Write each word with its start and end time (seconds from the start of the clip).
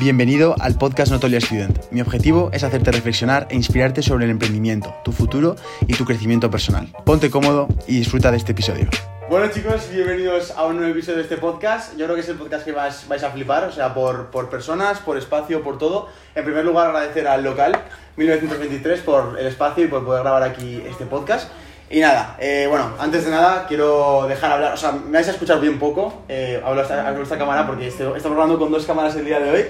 Bienvenido 0.00 0.54
al 0.60 0.78
podcast 0.78 1.10
Notolia 1.10 1.40
Student. 1.40 1.90
Mi 1.90 2.00
objetivo 2.00 2.50
es 2.52 2.62
hacerte 2.62 2.92
reflexionar 2.92 3.48
e 3.50 3.56
inspirarte 3.56 4.00
sobre 4.00 4.26
el 4.26 4.30
emprendimiento, 4.30 4.94
tu 5.04 5.10
futuro 5.10 5.56
y 5.88 5.94
tu 5.94 6.04
crecimiento 6.04 6.50
personal. 6.50 6.88
Ponte 7.04 7.30
cómodo 7.30 7.66
y 7.88 7.98
disfruta 7.98 8.30
de 8.30 8.36
este 8.36 8.52
episodio. 8.52 8.88
Bueno 9.28 9.48
chicos, 9.48 9.90
bienvenidos 9.92 10.52
a 10.52 10.64
un 10.64 10.76
nuevo 10.76 10.92
episodio 10.92 11.18
de 11.18 11.24
este 11.24 11.36
podcast. 11.36 11.96
Yo 11.98 12.04
creo 12.04 12.14
que 12.14 12.22
es 12.22 12.28
el 12.28 12.36
podcast 12.36 12.64
que 12.64 12.72
vais, 12.72 13.24
a 13.24 13.30
flipar, 13.30 13.64
o 13.64 13.72
sea, 13.72 13.92
por, 13.92 14.30
por 14.30 14.48
personas, 14.48 15.00
por 15.00 15.18
espacio, 15.18 15.62
por 15.62 15.78
todo. 15.78 16.08
En 16.34 16.44
primer 16.44 16.64
lugar, 16.64 16.86
agradecer 16.86 17.26
al 17.26 17.42
local 17.42 17.78
1923 18.16 19.00
por 19.00 19.36
el 19.38 19.46
espacio 19.48 19.84
y 19.84 19.88
por 19.88 20.04
poder 20.04 20.22
grabar 20.22 20.44
aquí 20.44 20.80
este 20.88 21.04
podcast. 21.06 21.50
Y 21.90 22.00
nada, 22.00 22.36
eh, 22.38 22.66
bueno, 22.68 22.92
antes 22.98 23.24
de 23.24 23.30
nada 23.30 23.64
quiero 23.66 24.26
dejar 24.28 24.52
hablar, 24.52 24.74
o 24.74 24.76
sea, 24.76 24.92
me 24.92 25.12
vais 25.12 25.28
a 25.28 25.30
escuchar 25.30 25.58
bien 25.58 25.78
poco, 25.78 26.22
eh, 26.28 26.60
hablo, 26.62 26.82
esta, 26.82 27.08
hablo 27.08 27.22
esta 27.22 27.38
cámara 27.38 27.66
porque 27.66 27.88
estoy, 27.88 28.14
estamos 28.14 28.36
grabando 28.36 28.58
con 28.58 28.70
dos 28.70 28.84
cámaras 28.84 29.16
el 29.16 29.24
día 29.24 29.40
de 29.40 29.50
hoy, 29.50 29.64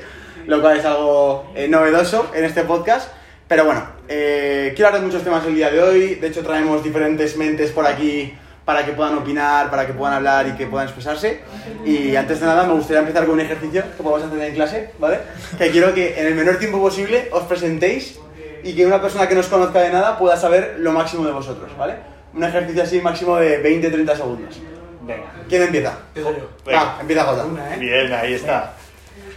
lo 0.47 0.61
cual 0.61 0.79
es 0.79 0.85
algo 0.85 1.47
eh, 1.55 1.69
novedoso 1.69 2.31
en 2.35 2.45
este 2.45 2.65
podcast. 2.65 3.13
Pero 3.47 3.65
bueno, 3.65 3.87
eh, 4.09 4.73
quiero 4.75 4.89
hablar 4.89 5.01
de 5.01 5.07
muchos 5.07 5.23
temas 5.23 5.47
el 5.47 5.55
día 5.55 5.71
de 5.71 5.81
hoy, 5.81 6.15
de 6.17 6.27
hecho 6.27 6.43
traemos 6.43 6.83
diferentes 6.83 7.37
mentes 7.37 7.71
por 7.71 7.87
aquí 7.87 8.35
para 8.65 8.85
que 8.85 8.93
puedan 8.93 9.17
opinar, 9.17 9.71
para 9.71 9.87
que 9.87 9.95
puedan 9.95 10.15
hablar 10.15 10.49
y 10.49 10.53
que 10.53 10.67
puedan 10.67 10.89
expresarse. 10.89 11.41
Y 11.87 12.17
antes 12.17 12.41
de 12.41 12.47
nada 12.47 12.65
me 12.65 12.75
gustaría 12.75 13.01
empezar 13.01 13.25
con 13.25 13.37
un 13.37 13.41
ejercicio 13.41 13.83
que 13.97 14.03
podemos 14.03 14.29
hacer 14.29 14.43
en 14.43 14.55
clase, 14.55 14.91
¿vale? 14.99 15.21
Que 15.57 15.71
quiero 15.71 15.95
que 15.95 16.21
en 16.21 16.27
el 16.27 16.35
menor 16.35 16.59
tiempo 16.59 16.79
posible 16.79 17.31
os 17.33 17.45
presentéis 17.45 18.19
y 18.65 18.75
que 18.75 18.87
una 18.87 19.01
persona 19.01 19.29
que 19.29 19.35
no 19.35 19.41
os 19.41 19.47
conozca 19.49 19.81
de 19.81 19.91
nada 19.91 20.19
pueda 20.19 20.37
saber 20.37 20.77
lo 20.79 20.93
máximo 20.93 21.25
de 21.27 21.33
vosotros, 21.33 21.71
¿ale? 21.79 21.97
Un 22.35 22.45
ejercicio 22.45 22.83
así 22.83 23.01
máximo 23.01 23.37
de 23.37 23.63
20-30 23.63 24.17
segundos. 24.17 24.61
Venga. 25.03 25.25
¿Quién 25.49 25.63
empieza? 25.63 25.99
Empiezo 26.15 26.37
yo. 26.39 26.49
Va, 26.71 26.99
empieza 27.01 27.25
Jota. 27.25 27.45
Una, 27.47 27.75
¿eh? 27.75 27.79
Bien, 27.79 28.13
ahí 28.13 28.35
está. 28.35 28.75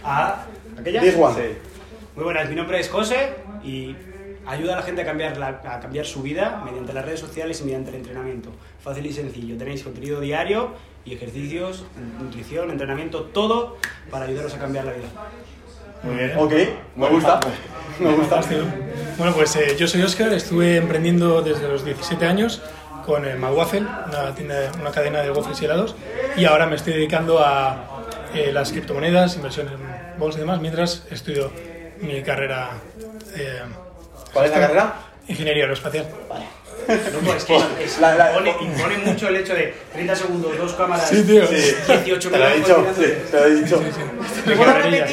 A. 0.04 0.44
¿Aquella? 0.78 1.00
This 1.00 1.16
one. 1.18 1.34
Sí. 1.34 1.56
Muy 2.14 2.24
buenas, 2.24 2.48
mi 2.48 2.54
nombre 2.54 2.78
es 2.78 2.90
José 2.90 3.34
y 3.64 3.96
ayuda 4.46 4.74
a 4.74 4.76
la 4.76 4.82
gente 4.82 5.00
a 5.02 5.04
cambiar, 5.06 5.36
la- 5.38 5.62
a 5.64 5.80
cambiar 5.80 6.04
su 6.04 6.20
vida 6.22 6.60
mediante 6.64 6.92
las 6.92 7.04
redes 7.04 7.20
sociales 7.20 7.60
y 7.62 7.64
mediante 7.64 7.90
el 7.90 7.96
entrenamiento. 7.96 8.50
Fácil 8.82 9.06
y 9.06 9.12
sencillo. 9.12 9.56
Tenéis 9.56 9.82
contenido 9.82 10.20
diario 10.20 10.70
y 11.04 11.14
ejercicios, 11.14 11.84
nutrición, 12.20 12.70
entrenamiento, 12.70 13.22
todo 13.24 13.78
para 14.10 14.26
ayudaros 14.26 14.52
a 14.54 14.58
cambiar 14.58 14.84
la 14.84 14.92
vida. 14.92 15.08
Muy 16.02 16.14
bien. 16.16 16.32
Ok, 16.36 16.52
me 16.96 17.08
gusta. 17.08 17.40
Me 17.98 18.10
gusta. 18.14 18.40
Bueno, 19.18 19.34
pues 19.34 19.54
eh, 19.56 19.76
yo 19.78 19.86
soy 19.86 20.02
Óscar, 20.02 20.32
estuve 20.32 20.76
emprendiendo 20.78 21.42
desde 21.42 21.68
los 21.68 21.84
17 21.84 22.24
años 22.26 22.62
con 23.04 23.24
el 23.26 23.38
Magwaffle, 23.38 23.80
una, 23.80 24.34
tienda- 24.34 24.72
una 24.80 24.90
cadena 24.90 25.20
de 25.22 25.30
waffles 25.30 25.60
y 25.60 25.66
helados, 25.66 25.94
y 26.36 26.44
ahora 26.46 26.66
me 26.66 26.76
estoy 26.76 26.94
dedicando 26.94 27.38
a 27.38 28.02
eh, 28.34 28.50
las 28.50 28.72
criptomonedas, 28.72 29.36
inversiones 29.36 29.74
en 29.74 30.18
bolsa 30.18 30.38
y 30.38 30.40
demás, 30.40 30.60
mientras 30.60 31.06
estudio 31.10 31.52
mi 32.00 32.22
carrera 32.22 32.70
eh, 33.36 33.60
¿Cuál 34.32 34.46
es 34.46 34.50
la 34.52 34.60
carrera? 34.60 34.94
ingeniería 35.28 35.64
aeroespacial. 35.64 36.06
No, 36.28 36.36
pues 36.86 37.36
es 37.36 37.44
que 37.44 37.56
es- 37.84 37.98
La- 38.00 38.14
la- 38.14 38.30
impone, 38.32 38.54
impone 38.60 38.98
mucho 38.98 39.28
el 39.28 39.36
hecho 39.36 39.54
de 39.54 39.74
30 39.92 40.16
segundos, 40.16 40.56
dos 40.56 40.72
cámaras, 40.74 41.08
Sí, 41.08 41.22
tío. 41.22 41.46
Sí. 41.46 41.54
18 41.86 42.30
Te 42.30 42.38
lo 42.38 42.48
he 42.48 42.56
dicho, 42.56 42.86
sí, 42.96 43.04
te 43.30 43.36
lo 43.40 43.46
he 43.46 43.54
dicho. 43.62 43.82
Mi 44.46 44.54
¿Puedo 44.54 44.72
repetir? 44.72 45.04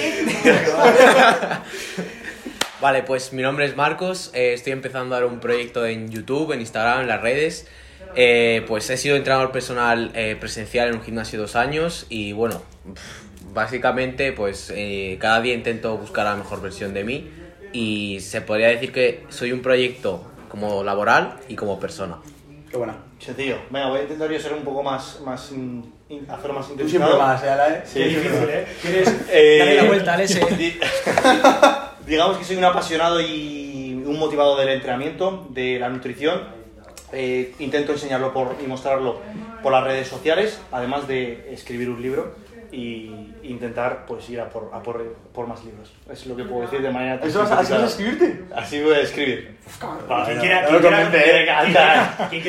Vale, 2.81 3.03
pues 3.03 3.33
mi 3.33 3.41
nombre 3.41 3.65
es 3.65 3.75
Marcos, 3.75 4.31
eh, 4.33 4.53
estoy 4.53 4.71
empezando 4.71 5.13
ahora 5.15 5.27
un 5.27 5.39
proyecto 5.41 5.85
en 5.85 6.09
YouTube, 6.09 6.53
en 6.53 6.61
Instagram, 6.61 7.01
en 7.01 7.07
las 7.09 7.21
redes. 7.21 7.67
Eh, 8.15 8.63
pues 8.67 8.89
he 8.89 8.95
sido 8.97 9.17
entrenador 9.17 9.51
personal 9.51 10.11
eh, 10.15 10.35
presencial 10.39 10.87
en 10.89 10.95
un 10.95 11.01
gimnasio 11.03 11.37
dos 11.39 11.55
años 11.57 12.05
y 12.09 12.31
bueno, 12.31 12.63
básicamente 13.53 14.31
pues 14.31 14.71
eh, 14.75 15.17
cada 15.19 15.41
día 15.41 15.53
intento 15.53 15.95
buscar 15.97 16.25
la 16.25 16.35
mejor 16.35 16.61
versión 16.61 16.93
de 16.93 17.03
mí 17.03 17.29
y 17.73 18.19
se 18.21 18.41
podría 18.41 18.69
decir 18.69 18.91
que 18.93 19.23
soy 19.29 19.51
un 19.51 19.61
proyecto 19.61 20.23
como 20.49 20.83
laboral 20.83 21.39
y 21.47 21.55
como 21.55 21.79
persona. 21.79 22.17
Qué 22.69 22.77
buena. 22.77 22.95
Sencillo. 23.19 23.57
Venga, 23.69 23.89
voy 23.89 23.99
a 23.99 24.01
intentar 24.03 24.29
yo 24.31 24.39
ser 24.39 24.53
un 24.53 24.61
poco 24.63 24.83
más, 24.83 25.19
más 25.25 25.51
in- 25.51 25.91
in- 26.09 26.29
hacerlo 26.29 26.53
más 26.53 26.67
Tú 26.67 26.73
intencionado. 26.73 27.11
siempre 27.13 27.27
más, 27.33 27.43
¿eh, 27.43 27.49
Ala, 27.49 27.67
eh? 27.69 27.81
Sí. 27.85 27.99
Qué 27.99 28.05
difícil, 28.07 28.49
¿eh? 28.49 28.67
¿Quieres 28.81 29.15
Eh, 29.31 29.57
darle 29.59 29.75
la 29.75 29.83
vuelta 29.85 30.13
al 30.13 30.21
S? 30.21 30.39
Di- 30.57 30.79
Digamos 32.05 32.37
que 32.37 32.43
soy 32.43 32.57
un 32.57 32.63
apasionado 32.65 33.19
y 33.21 34.01
un 34.05 34.17
motivado 34.17 34.57
del 34.57 34.69
entrenamiento, 34.69 35.47
de 35.49 35.79
la 35.79 35.89
nutrición. 35.89 36.41
Eh, 37.11 37.53
intento 37.59 37.91
enseñarlo 37.91 38.31
por, 38.33 38.55
y 38.63 38.67
mostrarlo 38.67 39.19
por 39.63 39.71
las 39.71 39.83
redes 39.83 40.07
sociales, 40.07 40.59
además 40.71 41.07
de 41.07 41.51
escribir 41.53 41.89
un 41.89 42.01
libro 42.01 42.35
y 42.71 43.33
intentar 43.43 44.05
pues 44.05 44.29
ir 44.29 44.39
a 44.39 44.49
por, 44.49 44.69
a 44.73 44.81
por, 44.83 45.03
por 45.33 45.47
más 45.47 45.63
libros. 45.63 45.91
Es 46.11 46.25
lo 46.27 46.35
que 46.35 46.43
puedo 46.43 46.61
decir 46.61 46.81
de 46.81 46.91
manera 46.91 47.19
tan 47.19 47.27
¿Eso 47.29 47.39
vas 47.39 47.51
a- 47.51 47.59
¿Así 47.59 47.73
vas 47.73 47.81
a 47.81 47.85
escribirte? 47.87 48.43
Así 48.55 48.81
voy 48.83 48.93
a 48.95 48.99
escribir. 49.01 49.57
Quien 50.25 50.39
quiera, 50.39 50.67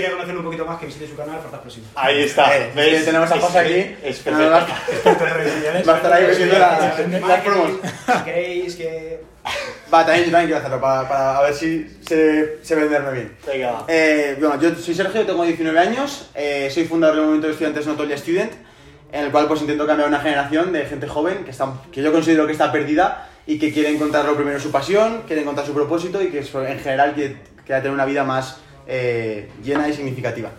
eh, 0.09 0.10
conocerlo 0.12 0.41
un 0.41 0.44
poquito 0.47 0.64
más, 0.66 0.78
que 0.78 0.86
visite 0.86 1.06
su 1.06 1.16
canal, 1.16 1.36
Fuerza 1.38 1.56
Explosiva. 1.56 1.86
Ahí 1.94 2.22
está. 2.22 2.56
Eh, 2.56 2.70
¿ves? 2.75 3.04
tenemos 3.04 3.30
a 3.30 3.38
José 3.41 3.59
aquí. 3.59 3.97
Es 4.03 4.26
va 4.26 4.59
a- 4.59 4.66
perfecto. 4.66 5.88
Va 5.88 5.92
a 5.94 5.97
estar 5.97 6.12
ahí 6.12 6.26
metiendo 6.26 6.59
la- 6.59 6.94
las 7.28 7.41
promos. 7.41 7.70
Si 8.06 8.25
queréis 8.25 8.76
que... 8.76 9.20
Va, 9.92 10.04
también 10.04 10.26
yo 10.26 10.30
también 10.32 10.47
quiero 10.48 10.59
hacerlo 10.59 10.80
para, 10.80 11.09
para 11.09 11.38
a 11.38 11.42
ver 11.42 11.54
si 11.54 11.98
se, 12.06 12.62
se 12.62 12.75
venderme 12.75 13.12
bien. 13.12 13.36
Venga. 13.47 13.84
Eh, 13.88 14.36
bueno, 14.38 14.60
yo 14.60 14.75
soy 14.76 14.94
Sergio, 14.94 15.25
tengo 15.26 15.42
19 15.44 15.78
años, 15.78 16.30
eh, 16.34 16.69
soy 16.72 16.84
fundador 16.84 17.16
del 17.16 17.25
movimiento 17.25 17.47
de 17.48 17.53
estudiantes 17.54 17.86
Notolia 17.86 18.16
Student, 18.19 18.53
en 19.12 19.25
el 19.25 19.31
cual 19.31 19.47
pues 19.48 19.60
intento 19.60 19.87
cambiar 19.87 20.09
una 20.09 20.21
generación 20.21 20.72
de 20.72 20.87
gente 20.87 21.06
joven 21.06 21.44
que, 21.44 21.50
está, 21.50 21.72
que 21.93 22.03
yo 22.03 22.12
considero 22.12 22.47
que 22.47 22.53
está 22.53 22.71
perdida 22.71 23.28
y 23.47 23.59
que 23.59 23.72
quiere 23.72 23.91
encontrar 23.91 24.25
lo 24.25 24.37
primero 24.37 24.60
su 24.60 24.71
pasión, 24.71 25.22
quiere 25.26 25.43
encontrar 25.43 25.66
su 25.66 25.72
propósito 25.72 26.22
y 26.22 26.28
que 26.28 26.38
en 26.38 26.78
general 26.81 27.15
quiere, 27.15 27.38
quiere 27.65 27.81
tener 27.81 27.93
una 27.93 28.04
vida 28.04 28.25
más 28.25 28.59
eh, 28.87 29.50
llena 29.62 29.88
y 29.88 29.93
significativa. 29.93 30.50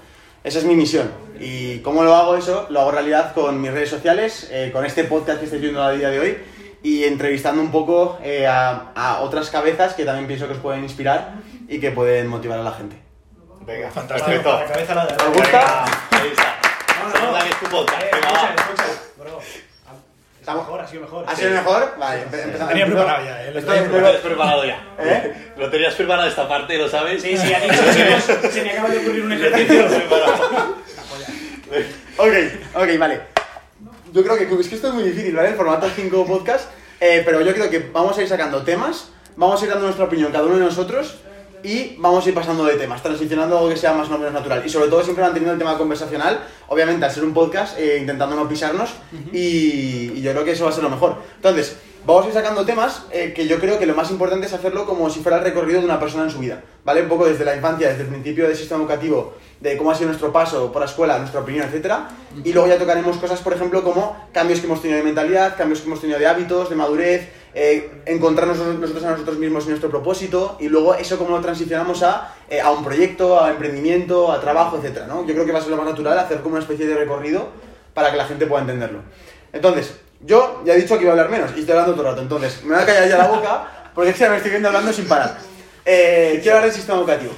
Esa 0.44 0.60
es 0.60 0.66
mi 0.66 0.76
misión. 0.76 1.12
¿Y 1.40 1.80
cómo 1.80 2.04
lo 2.04 2.16
hago 2.16 2.36
eso? 2.36 2.68
Lo 2.70 2.82
hago 2.82 2.92
realidad 2.92 3.34
con 3.34 3.62
mis 3.62 3.72
redes 3.72 3.90
sociales, 3.90 4.50
eh, 4.52 4.72
con 4.74 4.86
este 4.86 5.04
podcast 5.04 5.40
que 5.40 5.46
estáis 5.46 5.62
viendo 5.62 5.82
a 5.82 5.92
día 5.92 6.10
de 6.10 6.20
hoy 6.20 6.38
y 6.84 7.04
entrevistando 7.04 7.62
un 7.62 7.72
poco 7.72 8.18
eh, 8.24 8.48
a, 8.48 8.92
a 8.96 9.20
otras 9.22 9.50
cabezas 9.52 9.94
que 9.94 10.04
también 10.04 10.28
pienso 10.28 10.48
que 10.48 10.54
os 10.54 10.60
pueden 10.60 10.84
inspirar 10.84 11.36
y 11.68 11.80
que 11.80 11.92
pueden 11.92 12.28
motivar 12.28 12.60
a 12.60 12.64
la 12.64 12.72
gente. 12.72 12.98
Venga, 13.66 13.92
Fantástico. 13.92 14.52
La 14.52 14.66
cabeza 14.66 14.96
la 14.96 15.06
de 15.06 15.14
¿Os 15.14 15.34
gusta? 15.38 15.86
Ahí 16.12 16.28
está. 16.32 16.61
No, 17.22 17.32
no, 17.32 17.38
Segunda 17.38 17.40
no. 17.40 17.46
vez 17.46 17.60
tu 17.60 17.66
podcast. 17.68 18.04
Eh, 18.04 18.12
Estamos- 20.40 20.64
mejor, 20.66 20.82
ha 20.82 20.88
sido 20.88 21.02
mejor. 21.04 21.26
¿Ha 21.28 21.36
sido 21.36 21.52
mejor? 21.52 21.96
Vale, 22.00 22.24
empe- 22.26 22.44
empezamos. 22.44 22.70
Tenía 22.70 22.86
preparado 22.88 23.26
ya, 23.26 23.44
¿eh? 23.46 23.52
Lo 23.54 23.62
tenías 23.62 24.18
preparado 24.22 24.66
ya. 24.66 24.84
¿Eh? 25.00 25.54
Lo 25.58 25.70
tenías 25.70 25.94
preparado 25.94 26.28
esta 26.28 26.48
parte, 26.50 26.78
¿lo 26.80 26.90
sabes? 26.90 27.22
Sí, 27.22 27.38
sí, 27.38 27.54
ha 27.54 27.60
dicho, 27.62 27.76
chicos, 27.94 28.52
se 28.52 28.64
me 28.64 28.72
acaba 28.72 28.90
de 28.90 28.98
ocurrir 29.00 29.22
un 29.24 29.30
Lo 29.30 29.36
ejercicio. 29.36 29.88
preparado. 29.88 30.76
Ok, 32.18 32.34
ok, 32.76 32.98
vale. 33.00 33.22
Yo 34.12 34.24
creo 34.24 34.38
que 34.38 34.44
es 34.44 34.68
que 34.68 34.76
esto 34.76 34.90
es 34.90 34.94
muy 34.94 35.04
difícil, 35.04 35.34
¿vale? 35.36 35.50
El 35.50 35.56
formato 35.56 35.88
5 35.96 36.26
podcast. 36.26 36.70
eh, 37.00 37.22
pero 37.24 37.40
yo 37.42 37.54
creo 37.54 37.70
que 37.70 37.80
vamos 37.80 38.18
a 38.18 38.22
ir 38.22 38.28
sacando 38.28 38.62
temas, 38.64 39.10
vamos 39.38 39.62
a 39.62 39.64
ir 39.64 39.70
dando 39.72 39.86
nuestra 39.86 40.06
opinión 40.06 40.32
cada 40.34 40.44
uno 40.46 40.56
de 40.58 40.66
nosotros 40.66 41.16
y 41.64 41.96
vamos 41.98 42.26
a 42.26 42.30
ir 42.30 42.36
pasando 42.36 42.66
de 42.66 42.76
temas, 42.76 43.02
transicionando 43.02 43.56
a 43.56 43.60
algo 43.60 43.70
que 43.70 43.78
sea 43.78 43.94
más 43.94 44.10
o 44.10 44.18
menos 44.18 44.34
natural. 44.34 44.64
Y 44.66 44.70
sobre 44.70 44.90
todo 44.90 45.04
siempre 45.04 45.24
manteniendo 45.24 45.54
el 45.54 45.60
tema 45.60 45.78
conversacional, 45.78 46.40
obviamente 46.68 47.06
al 47.06 47.12
ser 47.12 47.24
un 47.24 47.34
podcast, 47.34 47.78
eh, 47.80 47.98
intentando 48.00 48.36
no 48.36 48.48
pisarnos 48.48 48.92
y, 49.32 50.12
y 50.16 50.22
yo 50.22 50.32
creo 50.32 50.44
que 50.44 50.52
eso 50.52 50.66
va 50.66 50.72
a 50.72 50.74
ser 50.74 50.84
lo 50.84 50.90
mejor. 50.90 51.16
Entonces, 51.36 51.78
vamos 52.06 52.26
a 52.26 52.28
ir 52.30 52.34
sacando 52.34 52.66
temas 52.66 53.04
eh, 53.12 53.34
que 53.36 53.48
yo 53.48 53.60
creo 53.60 53.78
que 53.78 53.86
lo 53.86 53.96
más 53.96 54.10
importante 54.10 54.48
es 54.48 54.54
hacerlo 54.54 54.86
como 54.86 55.10
si 55.10 55.20
fuera 55.20 55.38
el 55.38 55.44
recorrido 55.44 55.80
de 55.80 55.86
una 55.86 56.00
persona 56.00 56.24
en 56.24 56.32
su 56.32 56.40
vida, 56.40 56.64
¿vale? 56.84 57.04
Un 57.04 57.10
poco 57.10 57.26
desde 57.26 57.46
la 57.46 57.56
infancia, 57.56 57.90
desde 57.90 58.04
el 58.04 58.10
principio 58.10 58.48
del 58.48 58.56
sistema 58.56 58.82
educativo, 58.82 59.36
de 59.60 59.78
cómo 59.78 59.92
ha 59.92 59.96
sido 59.96 60.08
nuestro 60.08 60.32
paso 60.32 60.72
por 60.72 60.82
la 60.82 60.88
escuela, 60.88 61.20
nuestra 61.20 61.42
opinión, 61.42 61.68
etcétera, 61.68 62.10
y 62.44 62.52
luego 62.54 62.68
ya 62.68 62.78
tocaremos 62.78 63.18
cosas, 63.18 63.40
por 63.42 63.54
ejemplo, 63.54 63.84
como 63.84 64.28
cambios 64.34 64.60
que 64.60 64.66
hemos 64.66 64.82
tenido 64.82 64.98
de 64.98 65.04
mentalidad, 65.04 65.56
cambios 65.56 65.82
que 65.82 65.88
hemos 65.88 66.02
tenido 66.02 66.18
de 66.18 66.28
hábitos, 66.28 66.70
de 66.70 66.76
madurez, 66.76 67.30
eh, 67.54 68.02
encontrarnos 68.06 68.58
nosotros 68.58 69.04
a 69.04 69.12
nosotros 69.12 69.38
mismos 69.38 69.66
y 69.66 69.70
nuestro 69.70 69.90
propósito, 69.90 70.58
y 70.60 70.70
luego 70.70 70.96
eso 70.96 71.18
cómo 71.18 71.32
lo 71.32 71.42
transicionamos 71.42 72.04
a, 72.04 72.34
eh, 72.50 72.62
a 72.62 72.72
un 72.72 72.84
proyecto, 72.84 73.44
a 73.44 73.50
emprendimiento, 73.52 74.32
a 74.32 74.40
trabajo, 74.40 74.78
etcétera, 74.78 75.08
¿no? 75.08 75.26
Yo 75.26 75.34
creo 75.34 75.46
que 75.46 75.52
va 75.52 75.60
a 75.60 75.62
ser 75.62 75.72
lo 75.72 75.78
más 75.78 75.86
natural 75.86 76.18
hacer 76.20 76.40
como 76.42 76.54
una 76.56 76.62
especie 76.62 76.88
de 76.88 76.96
recorrido 76.96 77.50
para 77.94 78.12
que 78.12 78.18
la 78.18 78.26
gente 78.26 78.46
pueda 78.46 78.62
entenderlo. 78.62 79.00
Entonces, 79.54 80.00
yo 80.22 80.62
ya 80.66 80.74
he 80.74 80.78
dicho 80.78 80.98
que 80.98 81.04
iba 81.04 81.12
a 81.12 81.14
hablar 81.14 81.30
menos 81.30 81.52
y 81.56 81.62
estoy 81.62 81.72
hablando 81.72 81.94
todo 81.94 82.04
el 82.04 82.10
rato, 82.12 82.22
entonces 82.22 82.64
me 82.64 82.76
voy 82.76 82.84
a 82.84 82.86
callar 82.86 83.10
ya 83.10 83.18
la 83.18 83.28
boca 83.28 83.68
porque 83.94 84.10
es 84.12 84.18
que 84.18 84.30
me 84.30 84.38
estoy 84.38 84.52
viendo 84.52 84.70
hablando 84.70 84.94
sin 84.94 85.08
parar. 85.08 85.38
Eh, 85.86 86.40
quiero 86.42 86.58
hablar 86.58 86.70
del 86.72 86.76
sistema 86.76 87.00
educativo. 87.00 87.34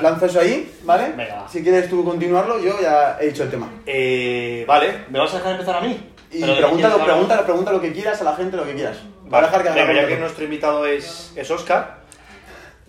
Lanzo 0.00 0.26
eso 0.26 0.40
ahí, 0.40 0.72
¿vale? 0.82 1.12
Venga. 1.16 1.46
Si 1.48 1.62
quieres 1.62 1.88
tú 1.88 2.04
continuarlo, 2.04 2.58
yo 2.58 2.80
ya 2.80 3.18
he 3.20 3.28
dicho 3.28 3.44
el 3.44 3.50
tema. 3.50 3.70
Eh, 3.86 4.64
vale, 4.66 5.04
¿me 5.10 5.18
vas 5.20 5.32
a 5.34 5.36
dejar 5.36 5.52
empezar 5.52 5.76
a 5.76 5.80
mí? 5.82 6.10
Y 6.32 6.40
Pero 6.40 6.52
de 6.52 6.58
pregunta, 6.58 6.60
qué 6.60 6.66
quieres 6.66 6.82
lo, 6.82 6.92
hablar? 6.94 7.06
pregunta, 7.06 7.44
pregunta 7.44 7.72
lo 7.72 7.80
que 7.80 7.92
quieras 7.92 8.20
a 8.20 8.24
la 8.24 8.34
gente, 8.34 8.56
lo 8.56 8.64
que 8.64 8.74
quieras. 8.74 8.96
Vale, 9.30 9.46
venga, 9.74 9.92
ya 9.92 10.00
que 10.08 10.20
nuestro 10.20 10.44
invitado 10.44 10.86
es, 10.86 11.32
es 11.36 11.50
Oscar, 11.50 11.98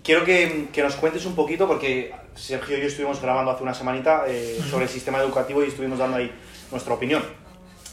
quiero 0.03 0.23
que, 0.25 0.67
que 0.71 0.83
nos 0.83 0.95
cuentes 0.95 1.25
un 1.25 1.35
poquito, 1.35 1.67
porque 1.67 2.13
Sergio 2.35 2.77
y 2.77 2.81
yo 2.81 2.87
estuvimos 2.87 3.21
grabando 3.21 3.51
hace 3.51 3.63
una 3.63 3.73
semanita 3.73 4.25
eh, 4.27 4.59
sobre 4.69 4.83
el 4.85 4.89
sistema 4.89 5.19
educativo 5.19 5.63
y 5.63 5.67
estuvimos 5.67 5.97
dando 5.99 6.17
ahí 6.17 6.31
nuestra 6.71 6.93
opinión. 6.93 7.23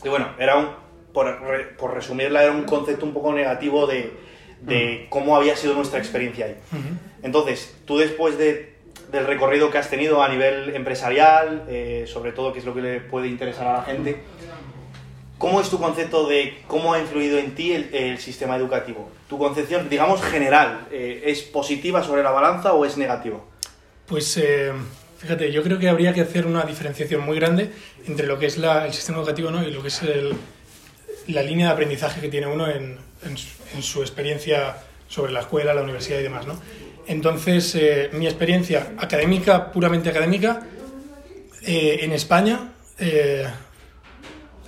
Y 0.04 0.08
bueno, 0.08 0.28
era 0.38 0.56
un, 0.56 0.68
por, 1.12 1.76
por 1.76 1.94
resumirla, 1.94 2.42
era 2.42 2.52
un 2.52 2.64
concepto 2.64 3.06
un 3.06 3.12
poco 3.14 3.32
negativo 3.32 3.86
de, 3.86 4.12
de 4.60 5.06
cómo 5.10 5.36
había 5.36 5.56
sido 5.56 5.74
nuestra 5.74 5.98
experiencia 6.00 6.46
ahí. 6.46 6.56
Entonces, 7.22 7.76
tú 7.84 7.98
después 7.98 8.36
de- 8.38 8.72
del 9.12 9.26
recorrido 9.26 9.70
que 9.70 9.76
has 9.78 9.90
tenido 9.90 10.22
a 10.22 10.28
nivel 10.28 10.74
empresarial, 10.74 11.64
eh, 11.68 12.04
sobre 12.06 12.32
todo, 12.32 12.52
que 12.52 12.60
es 12.60 12.64
lo 12.64 12.74
que 12.74 12.80
le 12.80 13.00
puede 13.00 13.28
interesar 13.28 13.66
a 13.68 13.72
la 13.78 13.82
gente, 13.84 14.16
¿cómo 15.42 15.60
es 15.60 15.68
tu 15.68 15.78
concepto 15.80 16.28
de 16.28 16.62
cómo 16.68 16.94
ha 16.94 17.00
influido 17.00 17.36
en 17.36 17.54
ti 17.56 17.72
el, 17.72 17.92
el 17.92 18.18
sistema 18.18 18.54
educativo? 18.56 19.10
Tu 19.28 19.36
concepción, 19.38 19.88
digamos, 19.90 20.22
general, 20.22 20.86
eh, 20.92 21.24
¿es 21.26 21.42
positiva 21.42 22.04
sobre 22.04 22.22
la 22.22 22.30
balanza 22.30 22.72
o 22.74 22.84
es 22.84 22.96
negativa? 22.96 23.40
Pues 24.06 24.36
eh, 24.36 24.70
fíjate, 25.18 25.50
yo 25.50 25.64
creo 25.64 25.78
que 25.80 25.88
habría 25.88 26.12
que 26.14 26.20
hacer 26.20 26.46
una 26.46 26.62
diferenciación 26.62 27.22
muy 27.22 27.36
grande 27.40 27.70
entre 28.06 28.26
lo 28.28 28.38
que 28.38 28.46
es 28.46 28.56
la- 28.56 28.86
el 28.86 28.92
sistema 28.92 29.18
educativo 29.18 29.50
¿no? 29.50 29.66
y 29.66 29.72
lo 29.72 29.82
que 29.82 29.88
es 29.88 30.00
el- 30.02 30.34
la 31.26 31.42
línea 31.42 31.66
de 31.66 31.72
aprendizaje 31.72 32.20
que 32.20 32.28
tiene 32.28 32.46
uno 32.46 32.68
en, 32.70 32.98
en 33.24 33.36
en 33.74 33.82
su 33.82 34.00
experiencia 34.02 34.76
sobre 35.08 35.32
la 35.32 35.40
escuela, 35.40 35.72
la 35.74 35.82
universidad 35.82 36.20
y 36.20 36.22
demás. 36.24 36.46
¿no? 36.46 36.54
Entonces, 37.08 37.74
eh, 37.74 38.10
mi 38.12 38.26
experiencia 38.26 38.92
académica, 38.98 39.72
puramente 39.72 40.08
académica, 40.10 40.62
eh, 41.62 41.98
en 42.02 42.12
España, 42.12 42.72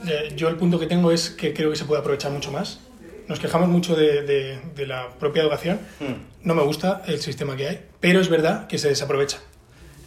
eh, 0.06 0.33
yo 0.37 0.49
el 0.49 0.56
punto 0.56 0.79
que 0.79 0.87
tengo 0.87 1.11
es 1.12 1.31
que 1.31 1.53
creo 1.55 1.71
que 1.71 1.77
se 1.77 1.85
puede 1.85 2.01
aprovechar 2.01 2.31
mucho 2.31 2.51
más. 2.53 2.81
Nos 3.29 3.41
quejamos 3.41 3.69
mucho 3.69 3.97
de, 3.97 4.23
de- 4.23 4.59
de 4.75 4.87
la 4.87 5.09
propia 5.19 5.43
educación. 5.43 5.81
Mm. 6.01 6.47
No 6.47 6.55
me 6.55 6.62
gusta 6.62 7.03
el 7.06 7.21
sistema 7.21 7.56
que 7.56 7.69
hay, 7.69 7.81
pero 8.01 8.21
es 8.21 8.29
verdad 8.29 8.67
que 8.67 8.79
se 8.79 8.89
desaprovecha. 8.89 9.39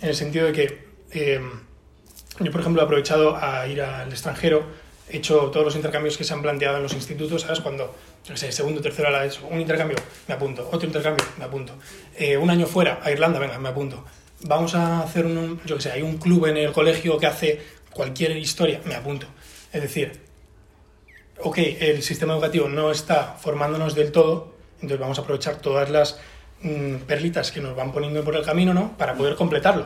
En 0.01 0.09
el 0.09 0.15
sentido 0.15 0.45
de 0.45 0.51
que 0.53 0.88
eh, 1.11 1.41
yo, 2.39 2.51
por 2.51 2.61
ejemplo, 2.61 2.81
he 2.81 2.85
aprovechado 2.85 3.35
a 3.35 3.67
ir 3.67 3.81
al 3.81 4.09
extranjero, 4.11 4.67
he 5.09 5.17
hecho 5.17 5.49
todos 5.51 5.65
los 5.65 5.75
intercambios 5.75 6.17
que 6.17 6.23
se 6.23 6.33
han 6.33 6.41
planteado 6.44 6.77
en 6.77 6.83
los 6.83 6.94
institutos, 6.94 7.41
¿sabes? 7.41 7.61
Cuando, 7.61 7.95
yo 8.25 8.33
qué 8.35 8.38
sé, 8.38 8.51
segundo, 8.51 8.81
tercero, 8.81 9.09
la 9.09 9.25
eso, 9.25 9.47
un 9.49 9.59
intercambio, 9.59 9.97
me 10.27 10.35
apunto, 10.35 10.69
otro 10.71 10.85
intercambio, 10.85 11.25
me 11.39 11.45
apunto. 11.45 11.73
Eh, 12.15 12.38
un 12.38 12.49
año 12.51 12.67
fuera, 12.67 12.99
a 13.01 13.09
Irlanda, 13.11 13.39
venga, 13.39 13.57
me 13.57 13.69
apunto. 13.69 14.05
Vamos 14.41 14.75
a 14.75 15.01
hacer 15.01 15.25
un, 15.25 15.59
yo 15.65 15.77
qué 15.77 15.81
sé, 15.81 15.91
hay 15.94 16.03
un 16.03 16.17
club 16.17 16.45
en 16.45 16.57
el 16.57 16.71
colegio 16.71 17.17
que 17.17 17.25
hace 17.25 17.59
cualquier 17.91 18.38
historia, 18.38 18.79
me 18.85 18.94
apunto. 18.94 19.25
Es 19.77 19.83
decir, 19.83 20.12
ok, 21.44 21.57
el 21.79 22.01
sistema 22.01 22.33
educativo 22.33 22.68
no 22.68 22.89
está 22.91 23.35
formándonos 23.39 23.94
del 23.94 24.12
todo, 24.12 24.56
entonces 24.77 25.00
vamos 25.00 25.19
a 25.19 25.21
aprovechar 25.21 25.57
todas 25.57 25.89
las 25.91 26.19
mm, 26.62 26.95
perlitas 27.06 27.51
que 27.51 27.62
nos 27.62 27.75
van 27.75 27.91
poniendo 27.91 28.24
por 28.24 28.35
el 28.35 28.44
camino, 28.44 28.74
¿no? 28.74 28.97
Para 28.97 29.13
poder 29.15 29.35
completarlo, 29.35 29.85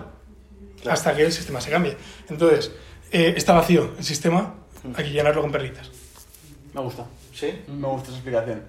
hasta 0.90 1.14
que 1.14 1.24
el 1.24 1.32
sistema 1.34 1.60
se 1.60 1.70
cambie. 1.72 1.98
Entonces, 2.30 2.72
eh, 3.12 3.34
está 3.36 3.52
vacío 3.52 3.92
el 3.98 4.04
sistema, 4.06 4.56
hay 4.96 5.04
que 5.04 5.12
llenarlo 5.12 5.42
con 5.42 5.52
perlitas. 5.52 5.92
Me 6.74 6.80
gusta. 6.80 7.06
¿Sí? 7.34 7.52
Me 7.68 7.88
gusta 7.88 8.08
esa 8.08 8.18
explicación. 8.18 8.64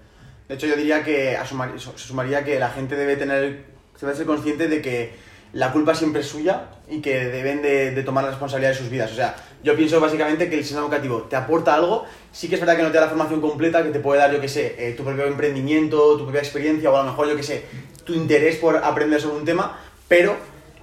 De 0.48 0.54
hecho, 0.56 0.66
yo 0.66 0.74
diría 0.74 1.04
que 1.04 1.36
asumar- 1.38 1.78
se 1.78 1.96
sumaría 1.98 2.44
que 2.44 2.58
la 2.58 2.70
gente 2.70 2.96
debe 2.96 3.14
tener, 3.16 3.64
debe 4.00 4.14
ser 4.16 4.26
consciente 4.26 4.66
de 4.66 4.82
que 4.82 5.12
la 5.52 5.70
culpa 5.70 5.94
siempre 5.94 6.22
es 6.22 6.28
suya 6.28 6.68
y 6.88 7.00
que 7.00 7.26
deben 7.26 7.62
de, 7.62 8.02
tomar 8.02 8.24
la 8.24 8.30
responsabilidad 8.30 8.70
de 8.70 8.78
sus 8.78 8.90
vidas. 8.90 9.12
O 9.12 9.14
sea, 9.14 9.36
yo 9.62 9.76
pienso 9.76 10.00
básicamente 10.00 10.48
que 10.48 10.56
el 10.56 10.62
sistema 10.62 10.82
educativo 10.82 11.22
te 11.22 11.36
aporta 11.36 11.74
algo, 11.74 12.04
sí 12.32 12.48
que 12.48 12.54
es 12.54 12.60
verdad 12.60 12.76
que 12.76 12.82
no 12.82 12.88
te 12.88 12.94
da 12.94 13.02
la 13.02 13.08
formación 13.08 13.40
completa, 13.40 13.82
que 13.82 13.90
te 13.90 14.00
puede 14.00 14.20
dar, 14.20 14.32
yo 14.32 14.40
que 14.40 14.48
sé, 14.48 14.74
eh, 14.78 14.92
tu 14.92 15.04
propio 15.04 15.26
emprendimiento, 15.26 16.16
tu 16.16 16.24
propia 16.24 16.40
experiencia 16.40 16.90
o 16.90 16.96
a 16.96 17.04
lo 17.04 17.10
mejor, 17.10 17.28
yo 17.28 17.36
que 17.36 17.42
sé, 17.42 17.64
tu 18.04 18.14
interés 18.14 18.56
por 18.56 18.76
aprender 18.76 19.20
sobre 19.20 19.36
un 19.36 19.44
tema, 19.44 19.78
pero 20.08 20.36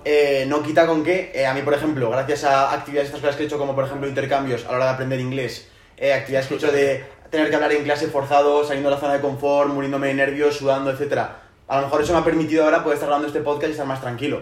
eh, 0.06 0.46
no 0.48 0.62
quita 0.62 0.86
con 0.86 1.04
que 1.04 1.32
eh, 1.34 1.46
a 1.46 1.54
mí, 1.54 1.62
por 1.62 1.74
ejemplo, 1.74 2.10
gracias 2.10 2.44
a 2.44 2.72
actividades 2.74 3.10
estas 3.10 3.22
cosas 3.22 3.36
que 3.36 3.44
he 3.44 3.46
hecho, 3.48 3.58
como 3.58 3.76
por 3.76 3.86
ejemplo 3.86 4.08
intercambios 4.08 4.66
a 4.66 4.72
la 4.72 4.78
hora 4.78 4.86
de 4.86 4.92
aprender 4.92 5.20
inglés, 5.20 5.68
actividades 5.98 6.48
que 6.48 6.54
he 6.54 6.58
hecho 6.58 6.72
de 6.72 7.04
tener 7.30 7.50
que 7.50 7.56
hablar 7.56 7.72
en 7.74 7.84
clase 7.84 8.08
forzado, 8.08 8.64
saliendo 8.64 8.90
de 8.90 8.96
la 8.96 9.02
zona 9.02 9.14
de 9.14 9.22
confort, 9.22 9.70
muriéndome 9.70 10.08
de 10.08 10.14
nervios, 10.14 10.58
sudando, 10.58 10.92
etcétera. 10.92 11.49
A 11.70 11.78
lo 11.78 11.84
mejor 11.84 12.02
eso 12.02 12.14
me 12.14 12.20
ha 12.20 12.24
permitido 12.26 12.64
ahora 12.66 12.84
poder 12.84 12.96
estar 12.96 13.08
grabando 13.08 13.28
este 13.28 13.40
podcast 13.42 13.70
y 13.70 13.72
estar 13.72 13.88
más 13.88 14.02
tranquilo. 14.02 14.42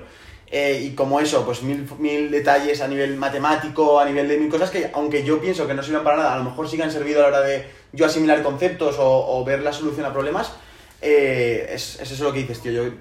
Eh, 0.50 0.82
y 0.82 0.96
como 0.96 1.20
eso, 1.20 1.46
pues 1.46 1.62
mil, 1.62 1.86
mil 2.00 2.32
detalles 2.32 2.80
a 2.82 2.88
nivel 2.88 3.18
matemático, 3.18 4.00
a 4.00 4.06
nivel 4.06 4.30
de 4.30 4.38
mil 4.38 4.50
cosas 4.50 4.70
que, 4.70 4.90
aunque 4.94 5.24
yo 5.26 5.42
pienso 5.42 5.68
que 5.68 5.74
no 5.74 5.84
sirven 5.84 6.04
para 6.06 6.18
nada, 6.18 6.34
a 6.36 6.38
lo 6.38 6.46
mejor 6.46 6.70
sí 6.70 6.78
que 6.78 6.84
han 6.84 6.92
servido 6.92 7.20
a 7.20 7.24
la 7.24 7.28
hora 7.28 7.42
de 7.42 7.66
yo 7.92 8.06
asimilar 8.06 8.42
conceptos 8.44 8.96
o, 8.98 9.38
o 9.40 9.44
ver 9.44 9.62
la 9.62 9.74
solución 9.74 10.06
a 10.06 10.14
problemas, 10.14 10.54
eh, 11.02 11.70
es, 11.74 12.00
es 12.00 12.12
eso 12.12 12.24
lo 12.24 12.32
que 12.34 12.40
dices, 12.40 12.62
tío. 12.62 12.72
Yo 12.72 12.84
eh, 12.86 12.94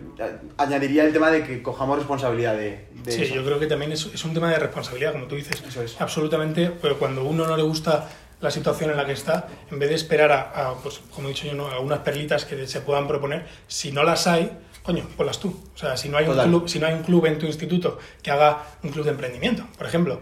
añadiría 0.58 1.05
el 1.05 1.12
tema 1.12 1.31
de 1.31 1.44
que 1.44 1.62
cojamos 1.62 1.96
responsabilidad 1.99 2.56
de, 2.56 2.84
de 3.05 3.12
Sí, 3.12 3.23
eso. 3.23 3.34
yo 3.37 3.44
creo 3.44 3.61
que 3.61 3.67
también 3.69 3.93
es, 3.93 4.05
es 4.12 4.25
un 4.25 4.34
tema 4.34 4.50
de 4.50 4.58
responsabilidad, 4.58 5.12
como 5.12 5.26
tú 5.26 5.37
dices. 5.37 5.62
Eso 5.67 5.82
es. 5.82 6.00
Absolutamente, 6.00 6.73
pero 6.82 6.99
cuando 6.99 7.23
uno 7.25 7.46
no 7.46 7.56
le 7.56 7.62
gusta 7.62 8.08
la 8.40 8.50
situación 8.50 8.90
en 8.90 8.96
la 8.96 9.06
que 9.06 9.12
está, 9.12 9.48
en 9.70 9.78
vez 9.78 9.88
de 9.88 9.94
esperar 9.94 10.30
a, 10.32 10.40
a, 10.70 10.74
pues, 10.74 11.00
como 11.14 11.28
he 11.28 11.32
dicho 11.32 11.46
yo, 11.46 11.54
¿no? 11.54 11.68
algunas 11.68 12.00
perlitas 12.00 12.44
que 12.44 12.66
se 12.66 12.80
puedan 12.82 13.08
proponer, 13.08 13.46
si 13.66 13.92
no 13.92 14.02
las 14.02 14.26
hay, 14.26 14.50
coño, 14.82 15.08
ponlas 15.16 15.38
tú. 15.40 15.58
O 15.74 15.78
sea, 15.78 15.96
si 15.96 16.08
no 16.08 16.18
hay, 16.18 16.26
un 16.28 16.36
club, 16.38 16.68
si 16.68 16.78
no 16.78 16.86
hay 16.86 16.94
un 16.94 17.02
club 17.02 17.24
en 17.26 17.38
tu 17.38 17.46
instituto 17.46 17.98
que 18.22 18.30
haga 18.30 18.62
un 18.82 18.90
club 18.90 19.04
de 19.04 19.12
emprendimiento, 19.12 19.66
por 19.78 19.86
ejemplo, 19.86 20.20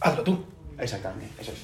hazlo 0.00 0.22
tú. 0.22 0.44
Exactamente, 0.78 1.40
eso 1.40 1.52
es. 1.52 1.58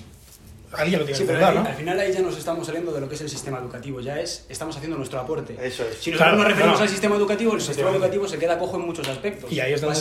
Alguien 0.78 1.00
lo 1.00 1.06
tiene 1.06 1.16
Sí, 1.18 1.24
que 1.24 1.28
pero 1.32 1.38
contar, 1.40 1.56
al, 1.56 1.64
¿no? 1.64 1.70
al 1.70 1.76
final 1.76 1.98
ahí 2.00 2.12
ya 2.12 2.20
nos 2.20 2.36
estamos 2.36 2.66
saliendo 2.66 2.92
de 2.92 3.00
lo 3.00 3.08
que 3.08 3.14
es 3.14 3.20
el 3.22 3.30
sistema 3.30 3.58
educativo, 3.58 4.00
ya 4.00 4.20
es, 4.20 4.44
estamos 4.50 4.76
haciendo 4.76 4.98
nuestro 4.98 5.18
aporte. 5.18 5.54
Eso 5.62 5.82
es. 5.84 5.96
Si 5.98 6.10
nosotros 6.10 6.16
Claro, 6.18 6.36
nos 6.36 6.46
referimos 6.46 6.78
no. 6.78 6.82
al 6.84 6.88
sistema 6.90 7.16
educativo, 7.16 7.54
el 7.54 7.60
sistema 7.62 7.90
educativo 7.90 8.28
se 8.28 8.38
queda 8.38 8.58
cojo 8.58 8.76
en 8.76 8.82
muchos 8.86 9.08
aspectos. 9.08 9.50
Y 9.50 9.60
ahí 9.60 9.72
es 9.72 9.80
donde- 9.80 9.98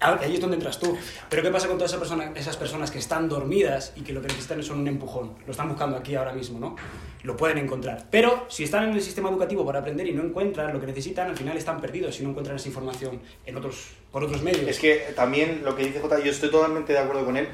ahí 0.00 0.34
es 0.34 0.40
donde 0.40 0.56
entras 0.56 0.78
tú. 0.78 0.96
Pero 1.28 1.42
¿qué 1.42 1.50
pasa 1.50 1.66
con 1.68 1.76
todas 1.76 1.90
esas 1.90 1.98
personas, 2.00 2.36
esas 2.36 2.56
personas 2.56 2.90
que 2.90 2.98
están 2.98 3.28
dormidas 3.28 3.92
y 3.96 4.02
que 4.02 4.12
lo 4.12 4.20
que 4.20 4.28
necesitan 4.28 4.60
es 4.60 4.70
un 4.70 4.86
empujón? 4.86 5.32
Lo 5.46 5.50
están 5.52 5.68
buscando 5.68 5.96
aquí 5.96 6.14
ahora 6.14 6.32
mismo, 6.32 6.58
¿no? 6.58 6.76
Lo 7.22 7.36
pueden 7.36 7.58
encontrar. 7.58 8.04
Pero 8.10 8.46
si 8.48 8.64
están 8.64 8.88
en 8.88 8.94
el 8.94 9.02
sistema 9.02 9.28
educativo 9.28 9.66
para 9.66 9.80
aprender 9.80 10.06
y 10.06 10.12
no 10.12 10.22
encuentran 10.22 10.72
lo 10.72 10.80
que 10.80 10.86
necesitan, 10.86 11.28
al 11.30 11.36
final 11.36 11.56
están 11.56 11.80
perdidos 11.80 12.14
si 12.14 12.22
no 12.22 12.30
encuentran 12.30 12.56
esa 12.56 12.68
información 12.68 13.20
en 13.44 13.56
otros, 13.56 13.88
por 14.12 14.22
otros 14.24 14.42
medios. 14.42 14.68
Es 14.68 14.78
que 14.78 15.12
también 15.16 15.62
lo 15.64 15.74
que 15.76 15.84
dice 15.84 16.00
Jota, 16.00 16.18
yo 16.20 16.30
estoy 16.30 16.50
totalmente 16.50 16.92
de 16.92 16.98
acuerdo 17.00 17.24
con 17.24 17.36
él. 17.36 17.48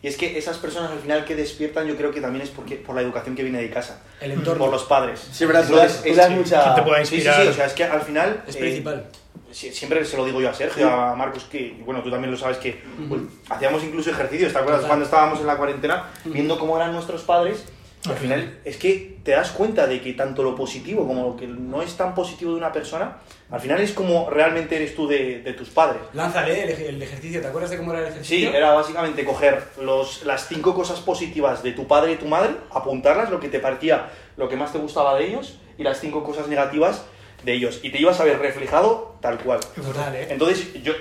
Y 0.00 0.06
es 0.06 0.16
que 0.16 0.38
esas 0.38 0.56
personas 0.58 0.92
al 0.92 1.00
final 1.00 1.24
que 1.24 1.34
despiertan, 1.34 1.88
yo 1.88 1.96
creo 1.96 2.12
que 2.12 2.20
también 2.20 2.42
es 2.44 2.50
porque, 2.50 2.76
por 2.76 2.94
la 2.94 3.02
educación 3.02 3.34
que 3.34 3.42
viene 3.42 3.60
de 3.60 3.68
casa, 3.68 4.00
el 4.20 4.30
entorno 4.30 4.66
por 4.66 4.70
los 4.72 4.84
padres. 4.84 5.28
Sí, 5.32 5.44
verdad, 5.44 5.66
tú 5.66 5.76
es- 5.80 6.16
das 6.16 6.28
sí, 6.28 6.34
mucha... 6.34 6.72
que 6.76 6.80
te 6.80 6.86
pueda 6.86 7.00
Sí, 7.04 7.06
sí, 7.06 7.14
inspirar. 7.16 7.42
sí, 7.42 7.48
o 7.48 7.52
sea, 7.52 7.66
es 7.66 7.72
que 7.72 7.82
al 7.82 8.02
final... 8.02 8.44
es 8.46 8.54
eh, 8.54 8.58
principal. 8.60 9.06
Sí, 9.50 9.72
siempre 9.72 10.04
se 10.04 10.16
lo 10.16 10.24
digo 10.24 10.40
yo 10.40 10.50
a 10.50 10.54
Sergio, 10.54 10.88
a 10.90 11.14
Marcos, 11.14 11.44
que, 11.44 11.76
bueno, 11.84 12.02
tú 12.02 12.10
también 12.10 12.30
lo 12.30 12.36
sabes, 12.36 12.58
que 12.58 12.80
pues, 13.08 13.20
hacíamos 13.48 13.82
incluso 13.84 14.10
ejercicios, 14.10 14.52
¿te 14.52 14.58
acuerdas? 14.58 14.80
Total. 14.80 14.88
Cuando 14.90 15.04
estábamos 15.04 15.40
en 15.40 15.46
la 15.46 15.56
cuarentena, 15.56 16.04
viendo 16.24 16.58
cómo 16.58 16.76
eran 16.76 16.92
nuestros 16.92 17.22
padres, 17.22 17.64
al 18.08 18.14
final 18.14 18.60
es 18.64 18.76
que 18.76 19.18
te 19.24 19.32
das 19.32 19.50
cuenta 19.50 19.88
de 19.88 20.00
que 20.00 20.12
tanto 20.12 20.44
lo 20.44 20.54
positivo 20.54 21.06
como 21.06 21.30
lo 21.30 21.36
que 21.36 21.48
no 21.48 21.82
es 21.82 21.96
tan 21.96 22.14
positivo 22.14 22.52
de 22.52 22.58
una 22.58 22.72
persona, 22.72 23.18
al 23.50 23.60
final 23.60 23.80
es 23.80 23.92
como 23.92 24.30
realmente 24.30 24.76
eres 24.76 24.94
tú 24.94 25.08
de, 25.08 25.42
de 25.42 25.52
tus 25.52 25.68
padres. 25.70 26.00
Lánzale 26.14 26.62
el, 26.62 26.70
el 26.94 27.02
ejercicio, 27.02 27.40
¿te 27.40 27.48
acuerdas 27.48 27.70
de 27.70 27.76
cómo 27.78 27.92
era 27.92 28.02
el 28.06 28.12
Sí, 28.24 28.44
ejercicio? 28.44 28.54
era 28.54 28.72
básicamente 28.72 29.24
coger 29.24 29.62
los, 29.82 30.22
las 30.24 30.46
cinco 30.46 30.74
cosas 30.74 31.00
positivas 31.00 31.62
de 31.64 31.72
tu 31.72 31.88
padre 31.88 32.12
y 32.12 32.16
tu 32.16 32.26
madre, 32.26 32.50
apuntarlas, 32.70 33.30
lo 33.30 33.40
que 33.40 33.48
te 33.48 33.58
parecía, 33.58 34.08
lo 34.36 34.48
que 34.48 34.56
más 34.56 34.72
te 34.72 34.78
gustaba 34.78 35.18
de 35.18 35.26
ellos, 35.26 35.58
y 35.76 35.82
las 35.82 35.98
cinco 36.00 36.22
cosas 36.22 36.46
negativas 36.48 37.04
de 37.44 37.52
ellos. 37.52 37.80
Y 37.82 37.90
te 37.90 37.98
ibas 38.00 38.18
a 38.20 38.24
ver 38.24 38.38
reflejado 38.38 39.16
tal 39.20 39.38
cual. 39.38 39.60
Total, 39.74 40.14
¿eh? 40.14 40.26
Entonces, 40.30 40.82
yo, 40.82 40.92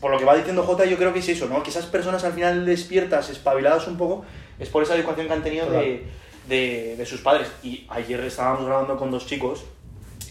por 0.00 0.10
lo 0.10 0.18
que 0.18 0.24
va 0.24 0.34
diciendo 0.36 0.62
Jota, 0.64 0.84
yo 0.84 0.96
creo 0.96 1.12
que 1.12 1.20
es 1.20 1.28
eso, 1.28 1.46
¿no? 1.48 1.62
Que 1.62 1.70
esas 1.70 1.86
personas 1.86 2.24
al 2.24 2.32
final 2.32 2.64
despiertas, 2.66 3.30
espabiladas 3.30 3.86
un 3.86 3.96
poco, 3.96 4.24
es 4.58 4.68
por 4.68 4.82
esa 4.82 4.94
educación 4.96 5.26
que 5.26 5.32
han 5.32 5.42
tenido 5.42 5.70
de, 5.70 6.04
de, 6.48 6.96
de 6.96 7.06
sus 7.06 7.20
padres. 7.20 7.48
Y 7.62 7.86
ayer 7.90 8.20
estábamos 8.20 8.66
grabando 8.66 8.96
con 8.96 9.10
dos 9.10 9.26
chicos 9.26 9.64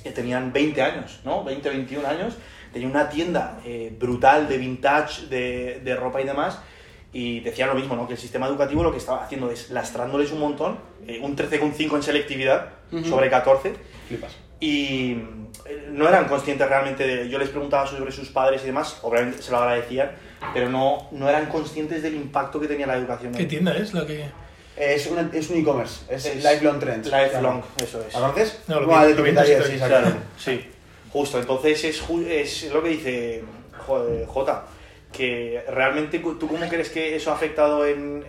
que 0.03 0.11
tenían 0.11 0.51
20 0.51 0.81
años, 0.81 1.19
¿no? 1.23 1.43
20, 1.43 1.69
21 1.69 2.07
años. 2.07 2.35
Tenían 2.73 2.91
una 2.91 3.09
tienda 3.09 3.59
eh, 3.65 3.93
brutal 3.99 4.47
de 4.47 4.57
vintage, 4.57 5.27
de, 5.27 5.81
de 5.83 5.95
ropa 5.95 6.21
y 6.21 6.25
demás. 6.25 6.59
Y 7.13 7.41
decían 7.41 7.67
lo 7.67 7.75
mismo, 7.75 7.95
¿no? 7.95 8.07
Que 8.07 8.13
el 8.13 8.19
sistema 8.19 8.47
educativo 8.47 8.83
lo 8.83 8.91
que 8.91 8.97
estaba 8.97 9.23
haciendo 9.25 9.51
es 9.51 9.69
lastrándoles 9.69 10.31
un 10.31 10.39
montón, 10.39 10.79
eh, 11.05 11.19
un 11.21 11.35
13,5 11.35 11.95
en 11.97 12.03
selectividad 12.03 12.69
Ujú. 12.91 13.03
sobre 13.05 13.29
14 13.29 13.73
Flipas. 14.07 14.37
Y 14.61 15.17
eh, 15.65 15.89
no 15.91 16.07
eran 16.07 16.29
conscientes 16.29 16.69
realmente 16.69 17.05
de... 17.05 17.27
Yo 17.27 17.37
les 17.37 17.49
preguntaba 17.49 17.85
sobre 17.85 18.13
sus 18.13 18.29
padres 18.29 18.61
y 18.63 18.67
demás, 18.67 18.99
obviamente 19.01 19.41
se 19.41 19.51
lo 19.51 19.57
agradecían, 19.57 20.11
pero 20.53 20.69
no, 20.69 21.09
no 21.11 21.27
eran 21.27 21.47
conscientes 21.47 22.01
del 22.01 22.15
impacto 22.15 22.61
que 22.61 22.67
tenía 22.67 22.87
la 22.87 22.95
educación. 22.95 23.33
¿Qué 23.33 23.45
tienda 23.45 23.75
es 23.75 23.93
la 23.93 24.05
que...? 24.05 24.29
Es 24.77 25.05
un 25.07 25.29
es 25.33 25.49
un 25.49 25.57
e-commerce, 25.57 26.05
es, 26.09 26.25
Es 26.25 26.43
Lifelong 26.43 26.79
Trends. 26.79 27.11
Lifelong, 27.11 27.61
eso 27.83 28.01
es. 28.07 28.13
¿La 28.13 28.21
conoces? 28.21 28.61
No, 28.67 28.79
lo 28.79 28.87
Bueno, 28.87 29.09
lo 29.09 29.15
tu 29.15 29.23
sí. 29.65 29.77
Claro, 29.77 30.13
sí, 30.37 30.65
justo. 31.11 31.39
Entonces 31.39 31.83
es, 31.83 32.01
es 32.29 32.73
lo 32.73 32.81
que 32.81 32.89
dice 32.89 33.43
joder, 33.85 34.25
Jota, 34.25 34.63
que 35.11 35.61
realmente 35.67 36.19
tú 36.19 36.47
cómo 36.47 36.67
crees 36.69 36.89
que 36.89 37.15
eso 37.15 37.31
ha 37.31 37.35
afectado 37.35 37.85
en... 37.85 38.23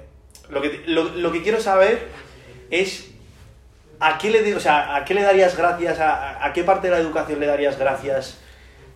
Lo 0.50 0.60
que, 0.60 0.82
lo, 0.86 1.04
lo 1.04 1.30
que 1.30 1.42
quiero 1.42 1.60
saber 1.60 2.08
es 2.70 3.11
a 4.08 4.18
qué 4.18 4.30
le, 4.30 4.42
de- 4.42 4.54
o 4.54 4.60
sea, 4.60 4.94
a 4.96 5.04
qué 5.04 5.14
le 5.14 5.22
darías 5.22 5.56
gracias, 5.56 5.98
a, 6.00 6.44
a 6.44 6.52
qué 6.52 6.64
parte 6.64 6.88
de 6.88 6.94
la 6.94 7.00
educación 7.00 7.40
le 7.40 7.46
darías 7.46 7.78
gracias 7.78 8.38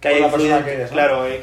que 0.01 0.09
haya 0.09 0.27
influido, 0.27 0.65
que 0.65 0.73
eres, 0.73 0.91
¿no? 0.91 0.95
claro, 0.95 1.27
eh, 1.27 1.43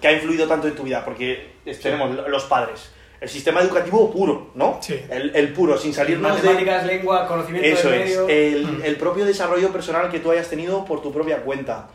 que 0.00 0.08
ha 0.08 0.12
influido 0.12 0.46
tanto 0.46 0.68
en 0.68 0.74
tu 0.74 0.82
vida, 0.84 1.04
porque 1.04 1.48
es- 1.64 1.80
tenemos 1.80 2.14
lo- 2.14 2.28
los 2.28 2.44
padres, 2.44 2.90
el 3.20 3.28
sistema 3.28 3.60
educativo 3.62 4.10
puro, 4.12 4.50
¿no? 4.54 4.78
Sí. 4.82 5.00
El, 5.10 5.34
el 5.34 5.52
puro, 5.52 5.78
sin 5.78 5.92
salirnos 5.94 6.30
de... 6.36 6.42
Matemáticas, 6.48 6.86
lengua, 6.86 7.26
conocimiento 7.26 7.66
Eso 7.68 7.88
del 7.90 8.02
es, 8.02 8.08
medio. 8.08 8.28
el, 8.28 8.82
el 8.84 8.96
propio 8.96 9.24
desarrollo 9.24 9.70
personal 9.72 10.10
que 10.10 10.20
tú 10.20 10.30
hayas 10.30 10.48
tenido 10.48 10.84
por 10.84 11.00
tu 11.02 11.12
propia 11.12 11.38
cuenta. 11.38 11.88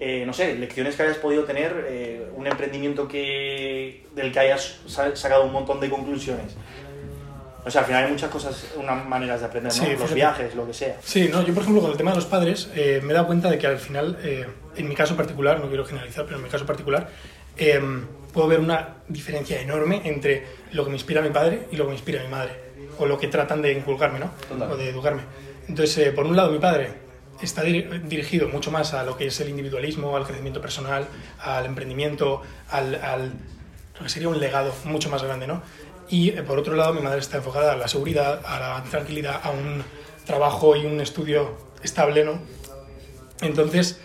Eh, 0.00 0.24
no 0.26 0.32
sé, 0.32 0.56
lecciones 0.56 0.96
que 0.96 1.04
hayas 1.04 1.18
podido 1.18 1.44
tener, 1.44 1.86
eh, 1.88 2.26
un 2.34 2.46
emprendimiento 2.48 3.06
que, 3.06 4.04
del 4.16 4.32
que 4.32 4.40
hayas 4.40 4.80
sa- 4.86 5.14
sacado 5.14 5.44
un 5.44 5.52
montón 5.52 5.78
de 5.78 5.88
conclusiones. 5.88 6.56
O 7.66 7.70
sea, 7.70 7.80
al 7.80 7.86
final 7.86 8.04
hay 8.04 8.10
muchas 8.10 8.30
cosas, 8.30 8.66
unas 8.76 9.06
maneras 9.06 9.40
de 9.40 9.46
aprender, 9.46 9.72
¿no? 9.74 9.82
Sí, 9.84 9.96
Los 9.98 10.12
viajes, 10.12 10.54
lo 10.54 10.66
que 10.66 10.74
sea. 10.74 10.96
Sí, 11.02 11.28
no, 11.32 11.42
yo 11.42 11.54
por 11.54 11.62
ejemplo 11.62 11.80
con 11.82 11.90
el 11.92 11.96
tema 11.96 12.10
de 12.10 12.16
los 12.16 12.26
padres 12.26 12.68
eh, 12.74 13.00
me 13.02 13.12
he 13.12 13.14
dado 13.14 13.26
cuenta 13.26 13.50
de 13.50 13.58
que 13.58 13.66
al 13.66 13.78
final, 13.78 14.18
eh, 14.22 14.46
en 14.76 14.88
mi 14.88 14.94
caso 14.94 15.16
particular, 15.16 15.60
no 15.60 15.68
quiero 15.68 15.84
generalizar, 15.86 16.24
pero 16.26 16.36
en 16.36 16.42
mi 16.44 16.50
caso 16.50 16.66
particular, 16.66 17.08
eh, 17.56 17.80
puedo 18.32 18.48
ver 18.48 18.60
una 18.60 18.96
diferencia 19.08 19.60
enorme 19.60 20.02
entre 20.04 20.44
lo 20.72 20.84
que 20.84 20.90
me 20.90 20.96
inspira 20.96 21.22
mi 21.22 21.30
padre 21.30 21.68
y 21.70 21.76
lo 21.76 21.84
que 21.84 21.88
me 21.90 21.94
inspira 21.94 22.22
mi 22.22 22.28
madre, 22.28 22.52
o 22.98 23.06
lo 23.06 23.18
que 23.18 23.28
tratan 23.28 23.62
de 23.62 23.72
inculcarme, 23.72 24.18
¿no? 24.18 24.30
Total. 24.48 24.70
O 24.72 24.76
de 24.76 24.90
educarme. 24.90 25.22
Entonces, 25.68 25.96
eh, 25.98 26.12
por 26.12 26.26
un 26.26 26.36
lado, 26.36 26.50
mi 26.50 26.58
padre 26.58 26.92
está 27.40 27.62
diri- 27.64 27.88
dirigido 28.02 28.48
mucho 28.48 28.70
más 28.70 28.92
a 28.92 29.04
lo 29.04 29.16
que 29.16 29.26
es 29.28 29.40
el 29.40 29.48
individualismo, 29.48 30.16
al 30.16 30.24
crecimiento 30.26 30.60
personal, 30.60 31.06
al 31.40 31.64
emprendimiento, 31.64 32.42
al, 32.70 32.96
al 32.96 33.32
lo 33.98 34.02
que 34.02 34.08
sería 34.08 34.28
un 34.28 34.38
legado 34.40 34.74
mucho 34.84 35.08
más 35.08 35.22
grande, 35.22 35.46
¿no? 35.46 35.62
Y 36.08 36.30
eh, 36.30 36.42
por 36.42 36.58
otro 36.58 36.74
lado, 36.74 36.92
mi 36.92 37.00
madre 37.00 37.20
está 37.20 37.38
enfocada 37.38 37.72
a 37.72 37.76
la 37.76 37.88
seguridad, 37.88 38.40
a 38.44 38.60
la 38.60 38.84
tranquilidad, 38.90 39.40
a 39.42 39.50
un 39.50 39.82
trabajo 40.24 40.76
y 40.76 40.86
un 40.86 41.00
estudio 41.00 41.56
estable, 41.82 42.24
¿no? 42.24 42.40
Entonces, 43.40 44.00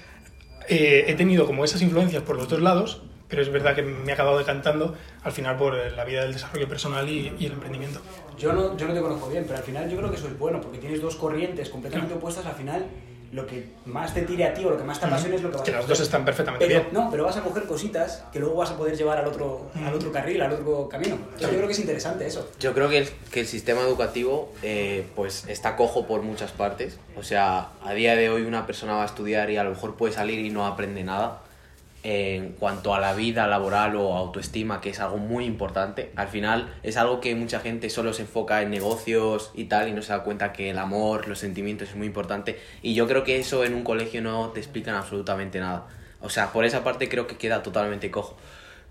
eh, 0.67 1.05
he 1.07 1.15
tenido 1.15 1.45
como 1.45 1.63
esas 1.65 1.81
influencias 1.81 2.23
por 2.23 2.35
los 2.35 2.47
dos 2.49 2.61
lados, 2.61 3.01
pero 3.27 3.41
es 3.41 3.51
verdad 3.51 3.75
que 3.75 3.83
me 3.83 4.09
he 4.09 4.13
acabado 4.13 4.37
decantando 4.37 4.95
al 5.23 5.31
final 5.31 5.57
por 5.57 5.75
eh, 5.75 5.91
la 5.91 6.03
vida 6.03 6.23
del 6.23 6.33
desarrollo 6.33 6.67
personal 6.67 7.07
y, 7.07 7.33
y 7.39 7.45
el 7.45 7.53
emprendimiento. 7.53 8.01
Yo 8.37 8.53
no, 8.53 8.75
yo 8.77 8.87
no 8.87 8.93
te 8.93 9.01
conozco 9.01 9.29
bien, 9.29 9.43
pero 9.45 9.57
al 9.57 9.63
final 9.63 9.89
yo 9.89 9.97
creo 9.97 10.09
que 10.09 10.17
eso 10.17 10.27
es 10.27 10.37
bueno, 10.39 10.61
porque 10.61 10.77
tienes 10.77 11.01
dos 11.01 11.15
corrientes 11.15 11.69
completamente 11.69 12.13
opuestas, 12.13 12.45
al 12.45 12.55
final 12.55 12.85
lo 13.31 13.45
que 13.45 13.69
más 13.85 14.13
te 14.13 14.23
tire 14.23 14.45
a 14.45 14.53
ti 14.53 14.65
o 14.65 14.71
lo 14.71 14.77
que 14.77 14.83
más 14.83 14.99
te 14.99 15.05
apasione 15.05 15.35
es 15.35 15.41
lo 15.43 15.51
que 15.51 15.57
vas 15.57 15.63
Que 15.65 15.71
a 15.71 15.73
las 15.75 15.81
coger. 15.83 15.97
dos 15.97 16.05
están 16.05 16.25
perfectamente 16.25 16.65
Pero, 16.65 16.79
bien. 16.81 16.93
no, 16.93 17.11
pero 17.11 17.23
vas 17.25 17.37
a 17.37 17.41
coger 17.41 17.63
cositas 17.63 18.23
que 18.33 18.39
luego 18.39 18.55
vas 18.55 18.71
a 18.71 18.77
poder 18.77 18.97
llevar 18.97 19.17
al 19.19 19.27
otro, 19.27 19.67
al 19.85 19.93
otro 19.93 20.11
carril, 20.11 20.41
al 20.41 20.51
otro 20.53 20.89
camino. 20.89 21.17
Yo 21.39 21.47
creo 21.49 21.65
que 21.67 21.73
es 21.73 21.79
interesante 21.79 22.25
eso. 22.25 22.49
Yo 22.59 22.73
creo 22.73 22.89
que 22.89 22.97
el, 22.99 23.09
que 23.31 23.41
el 23.41 23.47
sistema 23.47 23.81
educativo 23.81 24.51
eh, 24.63 25.05
pues 25.15 25.45
está 25.47 25.75
cojo 25.75 26.07
por 26.07 26.21
muchas 26.23 26.51
partes. 26.51 26.97
O 27.17 27.23
sea, 27.23 27.69
a 27.83 27.93
día 27.93 28.15
de 28.15 28.29
hoy 28.29 28.41
una 28.43 28.65
persona 28.65 28.93
va 28.95 29.03
a 29.03 29.05
estudiar 29.05 29.49
y 29.51 29.57
a 29.57 29.63
lo 29.63 29.71
mejor 29.71 29.95
puede 29.95 30.13
salir 30.13 30.39
y 30.39 30.49
no 30.49 30.65
aprende 30.65 31.03
nada. 31.03 31.41
En 32.01 32.53
cuanto 32.53 32.95
a 32.95 32.99
la 33.01 33.13
vida 33.13 33.45
laboral 33.47 33.97
o 33.97 34.15
autoestima, 34.15 34.79
que 34.79 34.91
es 34.91 35.01
algo 35.01 35.17
muy 35.17 35.43
importante, 35.43 36.11
al 36.15 36.29
final 36.29 36.73
es 36.81 36.95
algo 36.95 37.19
que 37.19 37.35
mucha 37.35 37.59
gente 37.59 37.89
solo 37.89 38.13
se 38.13 38.21
enfoca 38.21 38.61
en 38.61 38.69
negocios 38.69 39.51
y 39.53 39.65
tal 39.65 39.89
y 39.89 39.91
no 39.91 40.01
se 40.01 40.13
da 40.13 40.23
cuenta 40.23 40.53
que 40.53 40.69
el 40.69 40.77
amor, 40.77 41.27
los 41.27 41.39
sentimientos 41.39 41.89
es 41.89 41.95
muy 41.95 42.07
importante. 42.07 42.57
Y 42.81 42.93
yo 42.93 43.05
creo 43.05 43.25
que 43.25 43.37
eso 43.37 43.65
en 43.65 43.73
un 43.73 43.83
colegio 43.83 44.21
no 44.21 44.49
te 44.51 44.61
explican 44.61 44.95
absolutamente 44.95 45.59
nada. 45.59 45.87
O 46.21 46.29
sea, 46.29 46.53
por 46.53 46.63
esa 46.63 46.85
parte 46.85 47.09
creo 47.09 47.27
que 47.27 47.37
queda 47.37 47.63
totalmente 47.63 48.09
cojo. 48.11 48.37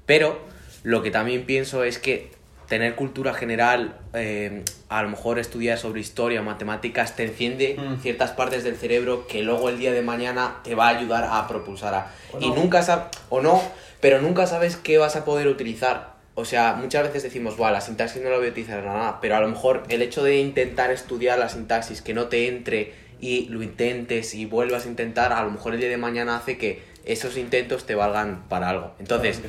Pero 0.05 0.39
lo 0.83 1.03
que 1.03 1.11
también 1.11 1.45
pienso 1.45 1.85
es 1.85 1.99
que 1.99 2.31
tener 2.69 2.95
cultura 2.97 3.33
general, 3.35 3.99
eh, 4.13 4.63
a 4.89 5.03
lo 5.03 5.09
mejor 5.09 5.39
estudiar 5.39 5.79
sobre 5.79 6.01
historia, 6.01 6.43
matemáticas, 6.43 7.17
te 7.17 7.25
enciende 7.25 7.77
Mm. 7.79 8.01
ciertas 8.03 8.31
partes 8.33 8.63
del 8.65 8.77
cerebro 8.77 9.27
que 9.27 9.43
luego 9.43 9.69
el 9.71 9.79
día 9.79 9.93
de 9.93 10.03
mañana 10.03 10.57
te 10.65 10.75
va 10.75 10.89
a 10.89 10.99
ayudar 10.99 11.25
a 11.31 11.49
propulsar 11.49 11.95
a... 11.95 12.13
O 12.33 12.39
Y 12.41 12.49
no. 12.51 12.57
nunca 12.57 12.83
sabes, 12.83 13.07
o 13.31 13.41
no, 13.41 13.63
pero 14.01 14.21
nunca 14.21 14.47
sabes 14.47 14.77
qué 14.77 14.99
vas 14.99 15.17
a 15.17 15.25
poder 15.25 15.49
utilizar. 15.49 16.17
O 16.35 16.45
sea, 16.45 16.75
muchas 16.75 17.03
veces 17.05 17.23
decimos, 17.25 17.57
"Buah, 17.57 17.73
la 17.73 17.81
sintaxis 17.81 18.23
no 18.23 18.31
la 18.31 18.37
voy 18.37 18.47
a 18.47 18.51
utilizar 18.51 18.85
nada, 18.85 19.19
pero 19.21 19.35
a 19.37 19.41
lo 19.41 19.49
mejor 19.49 19.83
el 19.89 20.03
hecho 20.03 20.23
de 20.23 20.39
intentar 20.39 20.91
estudiar 20.93 21.39
la 21.39 21.49
sintaxis, 21.49 22.01
que 22.03 22.15
no 22.15 22.27
te 22.27 22.47
entre 22.49 22.93
y 23.21 23.47
lo 23.49 23.63
intentes 23.63 24.35
y 24.35 24.45
vuelvas 24.47 24.85
a 24.87 24.89
intentar, 24.89 25.33
a 25.33 25.43
lo 25.43 25.51
mejor 25.51 25.75
el 25.75 25.81
día 25.81 25.89
de 25.89 25.97
mañana 25.97 26.37
hace 26.37 26.57
que 26.59 26.81
esos 27.05 27.37
intentos 27.37 27.87
te 27.87 27.95
valgan 27.97 28.45
para 28.49 28.69
algo. 28.69 28.93
Entonces, 29.01 29.41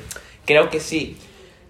creo 0.46 0.70
que 0.70 0.80
sí, 0.80 1.16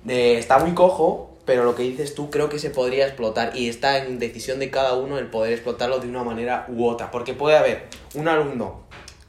eh, 0.09 0.37
está 0.39 0.59
muy 0.59 0.73
cojo, 0.73 1.30
pero 1.51 1.65
lo 1.65 1.75
que 1.75 1.83
dices 1.83 2.15
tú 2.15 2.31
creo 2.31 2.49
que 2.49 2.61
se 2.61 2.71
podría 2.71 3.05
explotar 3.09 3.57
y 3.57 3.69
está 3.69 3.99
en 3.99 4.21
decisión 4.21 4.61
de 4.61 4.71
cada 4.71 4.95
uno 4.95 5.19
el 5.19 5.27
poder 5.27 5.53
explotarlo 5.53 5.99
de 5.99 6.07
una 6.09 6.23
manera 6.23 6.65
u 6.69 6.87
otra. 6.87 7.11
Porque 7.11 7.35
puede 7.35 7.57
haber 7.57 7.89
un 8.15 8.29
alumno 8.29 8.83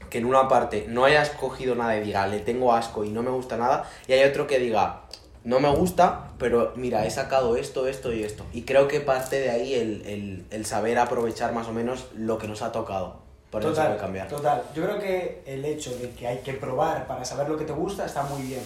que 0.08 0.18
en 0.18 0.26
una 0.26 0.46
parte 0.46 0.84
no 0.88 1.04
haya 1.04 1.20
escogido 1.20 1.74
nada 1.74 1.96
y 1.96 2.04
diga, 2.04 2.28
le 2.28 2.38
tengo 2.38 2.72
asco 2.74 3.02
y 3.02 3.08
no 3.10 3.24
me 3.24 3.30
gusta 3.32 3.56
nada, 3.56 3.90
y 4.06 4.12
hay 4.12 4.22
otro 4.30 4.46
que 4.46 4.60
diga, 4.60 5.00
no 5.42 5.58
me 5.58 5.68
gusta, 5.74 6.28
pero 6.38 6.72
mira, 6.76 7.04
he 7.06 7.10
sacado 7.10 7.56
esto, 7.56 7.88
esto 7.88 8.12
y 8.12 8.22
esto. 8.22 8.44
Y 8.52 8.62
creo 8.62 8.86
que 8.86 9.00
parte 9.00 9.40
de 9.40 9.50
ahí 9.50 9.74
el, 9.74 10.06
el- 10.06 10.44
el 10.52 10.64
saber 10.64 11.00
aprovechar 11.00 11.52
más 11.52 11.66
o 11.66 11.72
menos 11.72 12.06
lo 12.14 12.38
que 12.38 12.46
nos 12.46 12.62
ha 12.62 12.70
tocado. 12.70 13.16
Por 13.50 13.62
eso 13.62 13.70
se 13.70 13.74
Total, 13.74 13.88
puede 13.88 14.00
cambiar. 14.00 14.28
total. 14.28 14.62
Yo 14.76 14.84
creo 14.84 15.00
que 15.00 15.42
el 15.44 15.64
hecho 15.64 15.90
de 15.98 16.10
que 16.10 16.28
hay 16.28 16.38
que 16.38 16.52
probar 16.52 17.08
para 17.08 17.24
saber 17.24 17.48
lo 17.48 17.56
que 17.58 17.64
te 17.64 17.72
gusta 17.72 18.06
está 18.06 18.22
muy 18.22 18.42
bien. 18.42 18.62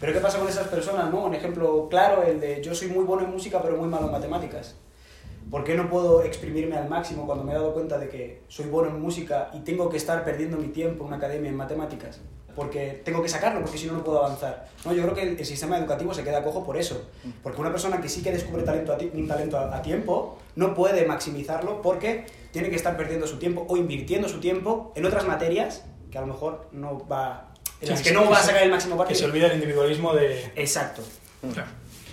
Pero 0.00 0.14
¿qué 0.14 0.20
pasa 0.20 0.38
con 0.38 0.48
esas 0.48 0.68
personas, 0.68 1.10
no? 1.10 1.24
Un 1.26 1.34
ejemplo 1.34 1.88
claro, 1.90 2.22
el 2.22 2.40
de 2.40 2.62
yo 2.62 2.74
soy 2.74 2.88
muy 2.88 3.04
bueno 3.04 3.24
en 3.24 3.30
música 3.30 3.60
pero 3.62 3.76
muy 3.76 3.88
malo 3.88 4.06
en 4.06 4.12
matemáticas. 4.12 4.74
¿Por 5.50 5.64
qué 5.64 5.74
no 5.74 5.90
puedo 5.90 6.22
exprimirme 6.22 6.76
al 6.76 6.88
máximo 6.88 7.26
cuando 7.26 7.44
me 7.44 7.52
he 7.52 7.54
dado 7.54 7.74
cuenta 7.74 7.98
de 7.98 8.08
que 8.08 8.42
soy 8.48 8.66
bueno 8.66 8.90
en 8.90 9.00
música 9.00 9.50
y 9.52 9.60
tengo 9.60 9.90
que 9.90 9.96
estar 9.96 10.24
perdiendo 10.24 10.56
mi 10.56 10.68
tiempo 10.68 11.02
en 11.02 11.08
una 11.08 11.16
academia 11.16 11.50
en 11.50 11.56
matemáticas? 11.56 12.20
Porque 12.56 13.02
tengo 13.04 13.22
que 13.22 13.28
sacarlo, 13.28 13.60
porque 13.60 13.78
si 13.78 13.86
no, 13.86 13.94
no 13.94 14.04
puedo 14.04 14.24
avanzar. 14.24 14.68
No, 14.84 14.92
yo 14.92 15.02
creo 15.02 15.14
que 15.14 15.22
el, 15.22 15.44
sistema 15.44 15.78
educativo 15.78 16.14
se 16.14 16.24
queda 16.24 16.42
cojo 16.42 16.64
por 16.64 16.76
eso. 16.76 17.08
Porque 17.42 17.60
una 17.60 17.70
persona 17.70 18.00
que 18.00 18.08
sí 18.08 18.22
que 18.22 18.32
descubre 18.32 18.62
talento 18.62 18.96
un 19.12 19.28
talento 19.28 19.58
a, 19.58 19.76
a 19.76 19.82
tiempo 19.82 20.38
no 20.56 20.74
puede 20.74 21.04
maximizarlo 21.06 21.82
porque 21.82 22.26
tiene 22.52 22.70
que 22.70 22.76
estar 22.76 22.96
perdiendo 22.96 23.26
su 23.26 23.38
tiempo 23.38 23.66
o 23.68 23.76
invirtiendo 23.76 24.28
su 24.28 24.40
tiempo 24.40 24.92
en 24.94 25.04
otras 25.04 25.26
materias 25.26 25.84
que 26.10 26.18
a 26.18 26.20
lo 26.22 26.26
mejor 26.28 26.68
no 26.72 27.06
va... 27.06 27.52
En 27.82 27.88
las 27.88 27.98
Sí, 27.98 28.04
que 28.04 28.10
sí, 28.10 28.14
no 28.14 28.22
que 28.24 28.28
va 28.30 28.38
a 28.38 28.42
sacar 28.42 28.62
el 28.62 28.70
máximo 28.70 28.94
Que 28.94 28.98
partido. 28.98 29.18
se 29.20 29.24
olvida 29.26 29.46
el 29.46 29.54
individualismo 29.54 30.14
de... 30.14 30.52
Exacto. 30.56 31.02
Claro. 31.52 31.68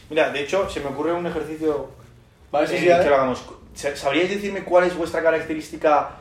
Mira, 0.09 0.29
de 0.29 0.39
hecho, 0.41 0.69
se 0.69 0.79
me 0.79 0.87
ocurre 0.87 1.11
un 1.13 1.27
ejercicio 1.27 1.89
Vale, 2.51 2.67
sí, 2.67 2.75
eh, 2.75 2.79
sí, 2.79 2.85
dale. 2.87 3.03
que 3.03 3.09
lo 3.09 3.15
hagamos. 3.15 3.43
Sa- 3.75 3.95
¿Sabríais 3.95 4.29
decirme 4.29 4.63
cuál 4.63 4.85
es 4.85 4.95
vuestra 4.95 5.21
característica 5.21 6.11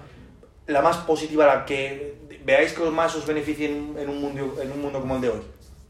la 0.66 0.82
más 0.82 0.96
positiva, 0.98 1.46
la 1.46 1.64
que 1.64 2.14
veáis 2.44 2.72
que 2.72 2.82
más 2.90 3.14
os 3.14 3.24
beneficie 3.26 3.66
en, 3.66 3.94
en 3.98 4.08
un 4.08 4.20
mundo, 4.20 4.58
en 4.60 4.72
un 4.72 4.82
mundo 4.82 5.00
como 5.00 5.14
el 5.16 5.20
de 5.20 5.28
hoy? 5.28 5.40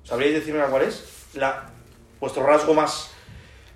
¿Sabríais 0.05 0.35
decirme 0.35 0.63
cuál 0.71 0.83
es? 0.83 1.05
La, 1.35 1.71
vuestro 2.21 2.45
rasgo 2.47 2.75
más 2.75 3.11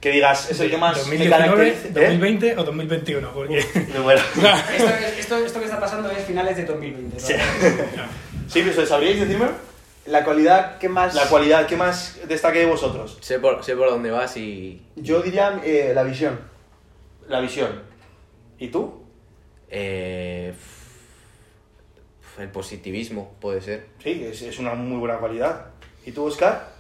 que 0.01 0.11
digas, 0.11 0.51
es 0.51 0.61
el 0.61 0.71
que 0.71 0.77
más 0.79 0.93
me 1.09 1.17
2019, 1.19 1.45
caracteriza. 1.45 1.89
¿eh? 1.89 1.93
2020 1.93 2.57
o 2.59 2.65
2021, 2.65 3.33
porque... 3.33 3.67
Bueno. 4.03 4.21
Esto, 4.77 4.89
es- 4.89 5.19
esto, 5.19 5.37
esto 5.39 5.59
que 5.59 5.65
está 5.65 5.81
pasando 5.81 6.11
es 6.11 6.25
finales 6.25 6.57
de 6.59 6.65
2020. 6.67 7.17
¿no? 7.17 7.27
Sí. 7.27 7.35
Sí, 8.51 8.63
pero 8.67 8.85
¿sabríais 8.85 9.21
decirme 9.21 9.47
La 10.11 10.25
cualidad 10.25 10.79
que 10.79 10.89
más... 10.89 11.15
la 11.15 11.27
cualidad 11.27 11.67
que 11.67 11.77
más 11.77 12.19
destaque 12.27 12.59
de 12.61 12.67
vosotros? 12.67 13.19
Sé 13.21 13.39
por, 13.39 13.63
sé 13.65 13.77
por 13.77 13.89
dónde 13.91 14.11
vas 14.11 14.37
y... 14.37 14.83
Yo 14.97 15.23
diría 15.23 15.61
eh, 15.65 15.93
la 15.95 16.03
visión. 16.03 16.39
La 17.29 17.41
visión. 17.41 17.83
¿Y 18.59 18.69
tú? 18.69 19.03
eh, 19.73 20.53
el 22.39 22.49
positivismo, 22.49 23.35
puede 23.41 23.61
ser. 23.61 23.87
Sí, 24.03 24.25
es, 24.25 24.41
es 24.43 24.59
una 24.59 24.75
muy 24.75 24.99
buena 24.99 25.19
cualidad. 25.19 25.67
¿Y 26.07 26.13
tú, 26.13 26.25
Oscar? 26.25 26.71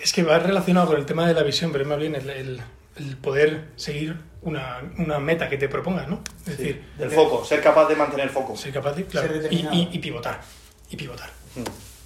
Es 0.00 0.12
que 0.12 0.22
va 0.22 0.38
relacionado 0.38 0.88
con 0.88 0.96
el 0.98 1.06
tema 1.06 1.26
de 1.26 1.32
la 1.34 1.42
visión, 1.42 1.72
pero 1.72 1.84
más 1.86 1.98
bien 1.98 2.14
el, 2.14 2.28
el- 2.30 2.60
el 2.96 3.16
poder 3.16 3.68
seguir 3.76 4.16
una, 4.42 4.82
una 4.98 5.18
meta 5.18 5.48
que 5.48 5.56
te 5.56 5.68
propongas, 5.68 6.06
¿no? 6.08 6.20
Es 6.46 6.58
decir, 6.58 6.84
El 6.98 7.10
foco, 7.10 7.42
ser 7.44 7.62
capaz 7.62 7.88
de 7.88 7.96
mantener 7.96 8.28
foco. 8.28 8.54
ser 8.54 8.70
capaz 8.74 8.92
de... 8.92 9.06
Claro, 9.06 9.28
Ser 9.40 9.50
y- 9.52 9.88
y 9.92 9.98
pivotar. 9.98 10.40
Y 10.90 10.96
pivotar. 10.96 11.30
Mm. 11.56 11.62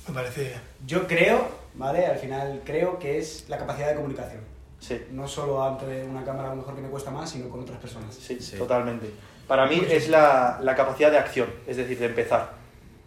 Me 0.09 0.15
parece... 0.15 0.55
Yo 0.87 1.07
creo, 1.07 1.49
¿vale? 1.75 2.07
Al 2.07 2.19
final 2.19 2.63
creo 2.65 2.99
que 2.99 3.19
es 3.19 3.45
la 3.49 3.59
capacidad 3.59 3.89
de 3.89 3.97
comunicación. 3.97 4.41
Sí, 4.79 5.01
No 5.11 5.27
solo 5.27 5.65
ante 5.65 6.05
una 6.05 6.25
cámara 6.25 6.49
a 6.49 6.51
lo 6.51 6.57
mejor 6.59 6.75
que 6.77 6.83
me 6.83 6.89
cuesta 6.89 7.11
más, 7.11 7.31
sino 7.31 7.49
con 7.49 7.61
otras 7.61 7.79
personas. 7.79 8.15
sí, 8.15 8.39
Sí. 8.41 8.57
totalmente. 8.57 9.11
Para 9.49 9.67
mí 9.67 9.83
es 9.89 10.09
la, 10.09 10.59
la 10.63 10.75
capacidad 10.75 11.11
de 11.11 11.19
acción, 11.19 11.49
es 11.67 11.77
decir, 11.77 11.99
de 11.99 12.07
empezar 12.07 12.51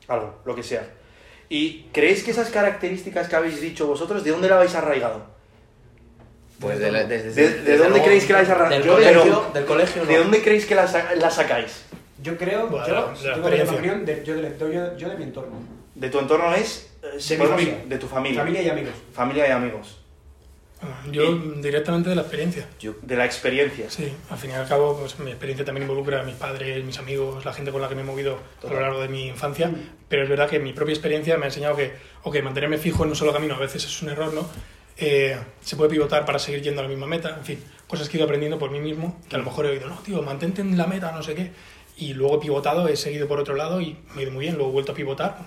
algo, 0.08 0.36
lo 0.46 0.56
que 0.56 0.64
sea. 0.64 0.84
¿Y 1.50 1.84
creéis 1.92 2.24
que 2.24 2.32
esas 2.32 2.50
características 2.50 3.28
que 3.28 3.36
habéis 3.36 3.60
dicho 3.62 3.88
vosotros, 3.88 4.24
de 4.24 4.32
dónde 4.32 4.48
la 4.50 4.56
habéis 4.58 4.76
arraigado? 4.76 5.22
Pues 6.60 6.80
de, 6.80 6.92
la- 6.92 7.04
desde- 7.06 7.30
¿De- 7.34 7.50
desde 7.50 7.64
de 7.64 7.78
dónde 7.78 7.90
luego- 7.92 8.06
creéis 8.06 8.26
que 8.26 8.34
la 8.34 8.40
habéis 8.40 8.52
arrancado? 8.52 8.80
Del 8.80 8.84
Yo, 8.88 8.94
colegio, 8.94 9.24
pero- 9.24 9.52
del 9.54 9.66
colegio 9.66 10.04
no. 10.04 10.10
¿De 10.10 10.18
dónde 10.18 10.42
creéis 10.42 10.66
que 10.66 10.76
la, 10.76 11.14
la 11.16 11.30
sacáis? 11.32 11.84
Yo 12.22 12.38
creo, 12.38 12.68
Bueno, 12.68 12.88
yo, 12.88 13.14
de 13.22 13.28
la 13.30 13.34
tengo 13.36 13.50
mi 13.72 13.78
opinión, 13.78 14.06
de, 14.06 14.24
yo, 14.26 14.36
de, 14.36 14.56
yo, 14.60 14.98
yo 14.98 15.10
de 15.10 15.16
mi 15.16 15.24
entorno. 15.24 15.56
¿De 16.00 16.10
tu 16.10 16.20
entorno 16.20 16.54
es? 16.56 16.90
eh, 17.04 17.36
familia. 17.38 17.84
De 17.88 17.98
tu 17.98 18.08
familia. 18.08 18.40
Familia 18.42 18.62
y 18.62 18.70
amigos. 18.70 18.94
Familia 19.14 19.48
y 19.48 19.52
amigos. 19.52 19.98
Yo 21.12 21.36
directamente 21.62 22.10
de 22.10 22.16
la 22.16 22.22
experiencia. 22.22 22.66
Yo- 22.80 22.94
De 23.02 23.18
la 23.18 23.26
experiencia. 23.26 23.90
Sí, 23.90 24.14
al 24.30 24.38
fin 24.38 24.52
y 24.52 24.54
al 24.54 24.66
cabo, 24.66 24.98
pues, 24.98 25.20
mi 25.20 25.30
experiencia 25.32 25.66
también 25.66 25.84
involucra 25.84 26.22
a 26.22 26.24
mis 26.24 26.36
padres, 26.36 26.86
mis 26.86 26.98
amigos, 27.00 27.44
la 27.44 27.52
gente 27.52 27.72
con 27.72 27.82
la 27.82 27.90
que 27.90 27.96
me 27.96 28.02
he 28.02 28.06
movido 28.06 28.38
a 28.66 28.68
lo 28.72 28.80
largo 28.80 29.02
de 29.02 29.10
mi 29.10 29.28
infancia. 29.28 29.70
Pero 30.08 30.24
es 30.24 30.30
verdad 30.30 30.50
que 30.50 30.60
mi 30.60 30.72
propia 30.72 30.94
experiencia 30.94 31.38
me 31.38 31.44
ha 31.44 31.48
enseñado 31.50 31.76
que, 31.76 31.92
ok, 32.24 32.42
mantenerme 32.44 32.78
fijo 32.78 33.04
en 33.04 33.10
un 33.10 33.16
solo 33.18 33.34
camino 33.34 33.56
a 33.56 33.60
veces 33.60 33.84
es 33.84 34.02
un 34.02 34.10
error, 34.10 34.34
¿no? 34.34 34.48
eh, 35.02 35.38
se 35.62 35.78
puede 35.78 35.90
pivotar 35.92 36.26
para 36.26 36.40
seguir 36.40 36.62
yendo 36.62 36.82
a 36.82 36.84
la 36.84 36.90
misma 36.90 37.08
meta, 37.08 37.36
en 37.38 37.46
fin, 37.46 37.64
cosas 37.88 38.10
que 38.10 38.18
he 38.18 38.20
ido 38.20 38.26
aprendiendo 38.26 38.60
por 38.60 38.70
mí 38.70 38.82
mismo, 38.82 39.18
que 39.30 39.36
a 39.38 39.40
lo 39.40 39.46
mejor 39.46 39.66
he 39.66 39.70
oído, 39.70 39.88
no, 39.88 39.98
tío, 40.00 40.22
mantente 40.24 40.60
en 40.62 40.78
la 40.78 40.88
meta, 40.88 41.14
no 41.14 41.24
sé 41.24 41.36
qué, 41.36 41.52
y 41.96 42.14
luego 42.16 42.36
he 42.36 42.40
pivotado, 42.42 42.86
he 42.90 42.98
seguido 42.98 43.26
por 43.26 43.40
otro 43.40 43.56
lado 43.56 43.80
y 43.80 43.96
me 44.14 44.20
ha 44.20 44.24
ido 44.24 44.32
muy 44.34 44.44
bien, 44.44 44.56
luego 44.56 44.72
he 44.72 44.74
vuelto 44.74 44.92
a 44.92 44.96
pivotar, 44.96 45.38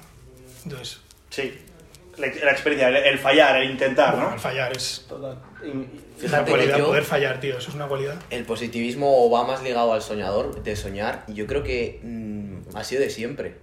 entonces, 0.64 1.00
Sí. 1.30 1.58
La, 2.18 2.26
la 2.26 2.50
experiencia, 2.52 2.88
el, 2.88 2.96
el 2.96 3.18
fallar, 3.18 3.56
el 3.62 3.70
intentar, 3.70 4.12
bueno, 4.12 4.28
¿no? 4.28 4.34
al 4.34 4.38
fallar 4.38 4.70
es 4.76 5.06
Total. 5.08 5.38
Y- 5.64 5.68
una 5.68 5.86
Fíjate 6.18 6.44
que 6.44 6.50
cualidad, 6.50 6.78
yo- 6.78 6.86
poder 6.88 7.04
fallar, 7.04 7.40
tío, 7.40 7.56
eso 7.56 7.70
es 7.70 7.74
una 7.74 7.88
cualidad. 7.88 8.16
El 8.30 8.44
positivismo 8.44 9.30
va 9.30 9.44
más 9.44 9.62
ligado 9.62 9.92
al 9.94 10.02
soñador, 10.02 10.62
de 10.62 10.76
soñar, 10.76 11.24
y 11.26 11.32
yo 11.34 11.46
creo 11.46 11.62
que 11.62 12.00
mm, 12.02 12.76
ha 12.76 12.84
sido 12.84 13.00
de 13.00 13.08
siempre. 13.10 13.54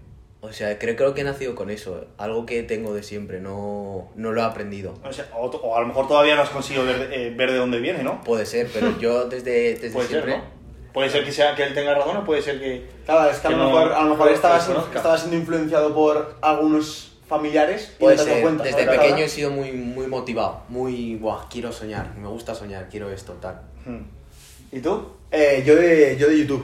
O 0.41 0.51
sea, 0.51 0.79
creo, 0.79 0.95
creo 0.95 1.13
que 1.13 1.21
he 1.21 1.23
nacido 1.25 1.53
con 1.53 1.69
eso, 1.69 2.07
algo 2.17 2.45
que 2.45 2.63
tengo 2.63 2.93
de 2.95 3.03
siempre, 3.03 3.39
no, 3.39 4.09
no 4.15 4.31
lo 4.31 4.41
he 4.41 4.43
aprendido. 4.45 4.95
o, 5.03 5.13
sea, 5.13 5.29
o, 5.37 5.45
o 5.47 5.75
a 5.77 5.81
lo 5.81 5.87
mejor 5.87 6.07
todavía 6.07 6.35
no 6.35 6.41
has 6.41 6.49
conseguido 6.49 6.85
ver, 6.85 7.09
eh, 7.13 7.31
ver 7.35 7.51
de 7.51 7.57
dónde 7.57 7.79
viene, 7.79 8.03
¿no? 8.03 8.21
Puede 8.23 8.45
ser, 8.45 8.67
pero 8.73 8.97
yo 8.99 9.25
desde, 9.25 9.75
desde 9.75 9.91
Puede 9.91 10.07
ser, 10.07 10.23
siempre... 10.23 10.37
¿no? 10.37 10.58
Puede 10.93 11.09
ser 11.09 11.23
que, 11.23 11.31
sea, 11.31 11.55
que 11.55 11.63
él 11.63 11.73
tenga 11.73 11.93
razón 11.93 12.17
o 12.17 12.23
puede 12.25 12.41
ser 12.41 12.59
que... 12.59 12.89
Claro, 13.05 13.29
es 13.29 13.37
que 13.39 13.47
a 13.47 13.49
Que 13.51 13.55
lo 13.55 13.63
no- 13.63 13.69
mejor, 13.71 13.93
a 13.93 14.01
lo 14.03 14.09
mejor 14.11 14.27
no 14.27 14.33
estabas, 14.33 14.63
se 14.65 14.73
conozca. 14.73 14.97
estabas 14.97 15.19
siendo 15.21 15.37
influenciado 15.37 15.93
por 15.93 16.35
algunos 16.41 17.13
familiares 17.27 17.93
y 17.97 17.99
Puede 17.99 18.17
no 18.17 18.23
te 18.23 18.29
ser, 18.31 18.41
cuenta. 18.41 18.63
desde 18.63 18.85
¿sabes? 18.85 18.99
pequeño 18.99 19.17
he 19.23 19.29
sido 19.29 19.51
muy, 19.51 19.71
muy 19.71 20.07
motivado, 20.07 20.63
muy, 20.69 21.15
buah, 21.15 21.47
quiero 21.49 21.71
soñar, 21.71 22.15
me 22.17 22.27
gusta 22.27 22.55
soñar, 22.55 22.87
quiero 22.89 23.11
esto, 23.11 23.33
tal. 23.33 23.61
Hmm. 23.85 24.01
¿Y 24.71 24.79
tú? 24.79 25.09
Eh, 25.31 25.63
yo, 25.65 25.75
de, 25.75 26.17
yo 26.17 26.27
de 26.27 26.39
YouTube. 26.39 26.63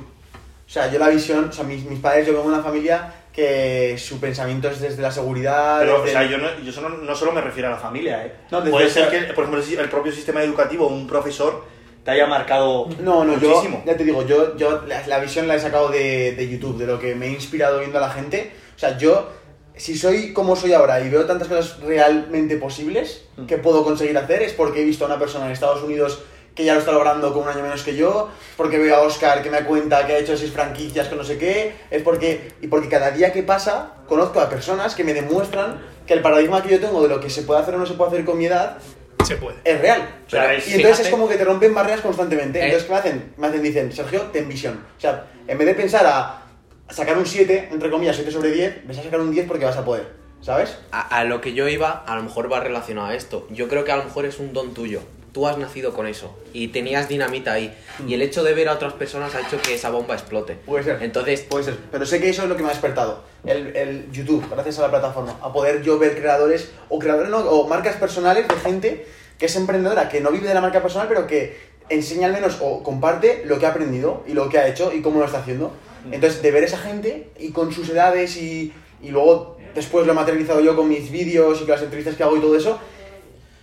O 0.68 0.70
sea, 0.70 0.92
yo 0.92 0.98
la 0.98 1.10
visión, 1.10 1.50
o 1.50 1.52
sea, 1.52 1.64
mis, 1.64 1.84
mis 1.86 2.00
padres, 2.00 2.26
yo 2.26 2.34
vengo 2.34 2.48
de 2.50 2.56
una 2.56 2.64
familia 2.64 3.14
que 3.32 3.96
su 4.00 4.20
pensamiento 4.20 4.68
es 4.70 4.80
desde 4.82 5.02
la 5.04 5.12
seguridad. 5.12 5.80
Pero, 5.82 5.98
o 5.98 6.00
desde 6.00 6.14
sea, 6.14 6.24
el- 6.24 6.30
yo, 6.32 6.38
no, 6.40 6.60
yo 6.60 6.72
solo, 6.72 6.90
no 6.90 7.16
solo 7.16 7.32
me 7.32 7.42
refiero 7.42 7.68
a 7.68 7.72
la 7.72 7.78
familia, 7.78 8.26
¿eh? 8.26 8.34
No, 8.50 8.60
desde 8.60 8.72
Puede 8.72 8.90
ser 8.90 9.10
que, 9.10 9.34
por 9.34 9.44
ejemplo, 9.44 9.62
el 9.64 9.80
el 9.80 9.90
propio 9.90 10.12
sistema 10.12 10.42
educativo, 10.42 10.88
un 10.88 11.06
profesor, 11.06 11.64
te 12.06 12.12
haya 12.12 12.28
marcado 12.28 12.88
No, 13.02 13.26
no, 13.26 13.34
muchísimo. 13.34 13.82
yo, 13.86 13.92
ya 13.92 13.98
te 13.98 14.04
digo, 14.06 14.26
yo, 14.26 14.56
yo 14.56 14.84
la, 14.88 15.06
la 15.08 15.20
visión 15.20 15.48
la 15.48 15.56
he 15.56 15.60
sacado 15.60 15.90
de, 15.90 16.32
de 16.34 16.48
YouTube, 16.50 16.78
de 16.78 16.86
lo 16.86 17.00
que 17.00 17.16
me 17.16 17.26
he 17.28 17.32
inspirado 17.32 17.80
viendo 17.80 17.98
a 17.98 18.02
la 18.02 18.10
gente. 18.12 18.54
O 18.76 18.80
sea, 18.80 18.98
yo, 18.98 19.28
si 19.76 19.98
soy 19.98 20.32
como 20.32 20.56
soy 20.56 20.72
ahora 20.74 21.02
y 21.02 21.10
veo 21.10 21.26
tantas 21.26 21.48
cosas 21.50 21.80
realmente 21.82 22.56
posibles 22.58 23.24
Mm. 23.38 23.48
que 23.48 23.58
puedo 23.58 23.84
conseguir 23.84 24.18
hacer, 24.18 24.42
es 24.44 24.54
porque 24.54 24.82
he 24.82 24.86
visto 24.86 25.04
a 25.04 25.08
una 25.08 25.20
persona 25.20 25.46
en 25.48 25.52
Estados 25.52 25.84
Unidos 25.84 26.22
que 26.56 26.64
ya 26.64 26.74
lo 26.74 26.80
está 26.80 26.94
logrando 26.94 27.34
con 27.34 27.44
un 27.44 27.50
año 27.50 27.64
menos 27.64 27.84
que 27.84 27.98
yo, 27.98 28.30
porque 28.56 28.78
veo 28.78 28.96
a 28.96 29.02
Oscar 29.02 29.44
que 29.44 29.50
me 29.50 29.66
cuenta 29.66 30.08
que 30.08 30.14
ha 30.14 30.18
hecho 30.20 30.38
seis 30.38 30.52
franquicias 30.54 31.10
con 31.10 31.18
no 31.18 31.26
sé 31.26 31.38
qué, 31.38 31.74
es 31.92 32.02
porque, 32.02 32.54
y 32.62 32.68
porque 32.68 32.88
cada 32.88 33.12
día 33.12 33.34
que 33.34 33.44
pasa 33.44 33.96
conozco 34.08 34.40
a 34.40 34.50
personas 34.50 34.96
que 34.96 35.04
me 35.04 35.14
demuestran 35.14 35.82
que 36.08 36.14
el 36.14 36.22
paradigma 36.22 36.64
que 36.64 36.70
yo 36.70 36.80
tengo 36.80 37.02
de 37.04 37.10
lo 37.10 37.20
que 37.20 37.30
se 37.30 37.42
puede 37.42 37.60
hacer 37.60 37.76
o 37.76 37.78
no 37.78 37.86
se 37.86 37.96
puede 37.96 38.12
hacer 38.12 38.24
con 38.24 38.38
mi 38.38 38.46
edad 38.46 38.78
Se 39.24 39.38
puede. 39.38 39.58
es 39.64 39.80
real. 39.82 40.02
Pero 40.30 40.44
O 40.44 40.46
sea, 40.46 40.54
es- 40.54 40.68
y 40.68 40.74
entonces 40.76 40.82
fíjate- 40.98 41.04
es 41.04 41.10
como 41.10 41.28
que 41.28 41.36
te 41.38 41.46
rompen 41.46 41.74
barreras 41.74 42.02
constantemente. 42.02 42.60
Eh. 42.60 42.66
Entonces, 42.66 42.86
¿qué 42.88 42.94
me 42.94 43.00
hacen? 43.00 43.34
Me 43.38 43.48
hacen, 43.48 43.62
dicen, 43.64 43.92
Sergio, 43.92 44.22
ten 44.34 44.48
visión. 44.48 44.80
O 44.98 45.02
sea, 45.02 45.26
en 45.48 45.58
vez 45.58 45.68
de 45.68 45.74
pensar 45.76 46.06
a 46.06 46.42
sacar 46.90 47.18
un 47.18 47.26
7, 47.26 47.70
entre 47.72 47.90
comillas, 47.90 48.16
7 48.16 48.32
sobre 48.32 48.52
10, 48.52 48.88
ves 48.88 48.98
a 49.00 49.04
sacar 49.04 49.20
un 49.20 49.32
10 49.32 49.48
porque 49.48 49.66
vas 49.66 49.78
a 49.78 49.86
poder. 49.86 50.14
¿Sabes? 50.42 50.78
A, 50.92 51.02
a 51.02 51.24
lo 51.24 51.42
que 51.42 51.54
yo 51.54 51.68
iba, 51.68 52.04
a 52.06 52.16
lo 52.16 52.22
mejor 52.22 52.52
va 52.52 52.60
relacionado 52.60 53.08
a 53.08 53.16
esto. 53.16 53.48
Yo 53.50 53.68
creo 53.68 53.84
que 53.84 53.92
a 53.92 53.98
lo 53.98 54.04
mejor 54.04 54.26
es 54.26 54.38
un 54.38 54.54
don 54.54 54.76
tuyo. 54.76 55.02
Tú 55.36 55.46
has 55.48 55.58
nacido 55.58 55.94
con 55.94 56.08
eso 56.08 56.34
y 56.54 56.70
tenías 56.70 57.10
dinamita 57.10 57.52
ahí. 57.52 57.78
Y 58.08 58.14
el 58.14 58.22
hecho 58.22 58.42
de 58.42 58.54
ver 58.54 58.70
a 58.70 58.74
otras 58.76 58.94
personas 58.94 59.36
ha 59.36 59.42
hecho 59.42 59.62
que 59.62 59.74
esa 59.74 59.90
bomba 59.90 60.14
explote. 60.14 60.54
Puede 60.54 60.86
ser. 60.86 61.04
Entonces, 61.04 61.42
Puede 61.42 61.66
ser. 61.66 61.78
Pero 61.92 62.06
sé 62.06 62.22
que 62.22 62.30
eso 62.30 62.44
es 62.44 62.48
lo 62.48 62.56
que 62.56 62.64
me 62.64 62.70
ha 62.70 62.72
despertado. 62.72 63.22
El, 63.44 63.76
el 63.76 64.10
YouTube, 64.14 64.50
gracias 64.50 64.80
a 64.80 64.84
la 64.84 64.92
plataforma. 64.92 65.38
A 65.42 65.52
poder 65.52 65.82
yo 65.82 66.00
ver 66.00 66.18
creadores, 66.18 66.72
o 66.88 67.00
creadores 67.00 67.30
no, 67.30 67.40
o 67.40 67.68
marcas 67.68 67.98
personales 67.98 68.48
de 68.48 68.56
gente 68.56 69.06
que 69.38 69.48
es 69.48 69.56
emprendedora, 69.58 70.08
que 70.08 70.22
no 70.22 70.32
vive 70.32 70.48
de 70.48 70.54
la 70.54 70.62
marca 70.62 70.82
personal, 70.82 71.10
pero 71.10 71.28
que 71.28 71.58
enseña 71.90 72.28
al 72.28 72.34
menos 72.34 72.60
o 72.62 72.82
comparte 72.82 73.44
lo 73.46 73.60
que 73.60 73.66
ha 73.66 73.72
aprendido 73.72 74.24
y 74.26 74.32
lo 74.32 74.48
que 74.48 74.58
ha 74.58 74.70
hecho 74.70 74.94
y 74.94 75.02
cómo 75.02 75.20
lo 75.20 75.26
está 75.26 75.40
haciendo. 75.40 75.74
Entonces, 76.14 76.42
de 76.44 76.52
ver 76.52 76.64
esa 76.64 76.78
gente 76.78 77.32
y 77.38 77.52
con 77.52 77.74
sus 77.74 77.90
edades 77.90 78.38
y, 78.38 78.74
y 79.02 79.10
luego 79.10 79.58
después 79.74 80.06
lo 80.06 80.14
he 80.14 80.16
materializado 80.16 80.62
yo 80.62 80.78
con 80.78 80.88
mis 80.88 81.12
vídeos 81.12 81.58
y 81.58 81.66
con 81.66 81.72
las 81.72 81.82
entrevistas 81.82 82.16
que 82.16 82.24
hago 82.24 82.38
y 82.38 82.40
todo 82.40 82.56
eso, 82.56 82.80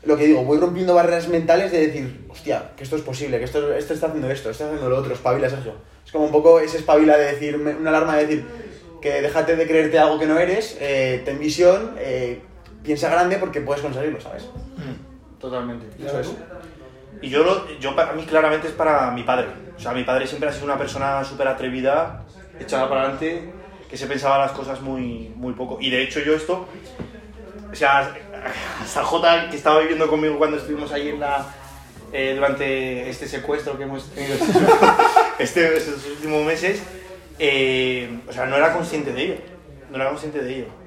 lo 0.04 0.16
que 0.16 0.26
digo, 0.26 0.42
voy 0.44 0.58
rompiendo 0.58 0.94
barreras 0.94 1.28
mentales 1.28 1.70
de 1.72 1.86
decir, 1.86 2.24
hostia, 2.28 2.72
que 2.76 2.82
esto 2.84 2.96
es 2.96 3.02
posible, 3.02 3.38
que 3.38 3.44
esto, 3.44 3.72
esto 3.72 3.94
está 3.94 4.06
haciendo 4.08 4.30
esto, 4.30 4.50
esto 4.50 4.64
está 4.64 4.74
haciendo 4.74 4.88
lo 4.90 4.98
otro, 4.98 5.12
espabila, 5.14 5.48
Sergio. 5.48 5.74
Es 6.04 6.10
como 6.10 6.24
un 6.24 6.32
poco 6.32 6.58
ese 6.60 6.78
espabila 6.78 7.16
de 7.16 7.32
decir, 7.32 7.56
me- 7.58 7.74
una 7.74 7.90
alarma 7.90 8.16
de 8.16 8.26
decir, 8.26 8.44
que 9.00 9.22
déjate 9.22 9.56
de 9.56 9.66
creerte 9.66 9.98
algo 9.98 10.18
que 10.18 10.26
no 10.26 10.38
eres, 10.38 10.76
eh, 10.80 11.22
ten 11.24 11.38
visión, 11.38 11.94
eh, 11.98 12.40
piensa 12.82 13.08
grande 13.10 13.36
porque 13.36 13.60
puedes 13.60 13.82
conseguirlo, 13.82 14.20
¿sabes? 14.20 14.46
Totalmente. 15.40 15.86
Eso 16.04 16.20
es. 16.20 16.32
Y 17.20 17.28
yo, 17.28 17.44
lo, 17.44 17.68
yo 17.78 17.94
para 17.94 18.12
mí 18.14 18.24
claramente 18.24 18.68
es 18.68 18.72
para 18.74 19.10
mi 19.12 19.22
padre. 19.22 19.46
O 19.76 19.80
sea, 19.80 19.92
mi 19.92 20.02
padre 20.04 20.26
siempre 20.26 20.48
ha 20.48 20.52
sido 20.52 20.64
una 20.66 20.78
persona 20.78 21.24
súper 21.24 21.46
atrevida, 21.48 22.24
echada 22.58 22.88
para 22.88 23.02
adelante, 23.02 23.52
que 23.88 23.96
se 23.96 24.06
pensaba 24.06 24.38
las 24.38 24.52
cosas 24.52 24.80
muy, 24.80 25.32
muy 25.36 25.52
poco. 25.54 25.78
Y 25.80 25.90
de 25.90 26.02
hecho 26.02 26.20
yo 26.20 26.34
esto, 26.34 26.66
o 27.70 27.74
sea, 27.74 28.12
hasta 28.82 29.04
J, 29.04 29.50
que 29.50 29.56
estaba 29.56 29.80
viviendo 29.80 30.08
conmigo 30.08 30.38
cuando 30.38 30.56
estuvimos 30.56 30.92
ahí 30.92 31.08
en 31.10 31.20
la... 31.20 31.46
eh, 32.12 32.32
durante 32.34 33.08
este 33.08 33.26
secuestro 33.26 33.76
que 33.76 33.84
hemos 33.84 34.10
tenido 34.10 34.36
este, 35.38 35.76
estos 35.76 36.04
últimos 36.06 36.44
meses, 36.44 36.82
eh, 37.38 38.20
o 38.28 38.32
sea, 38.32 38.46
no 38.46 38.56
era 38.56 38.72
consciente 38.72 39.12
de 39.12 39.22
ello. 39.22 39.34
No 39.90 39.96
era 39.96 40.08
consciente 40.08 40.42
de 40.42 40.54
ello. 40.56 40.81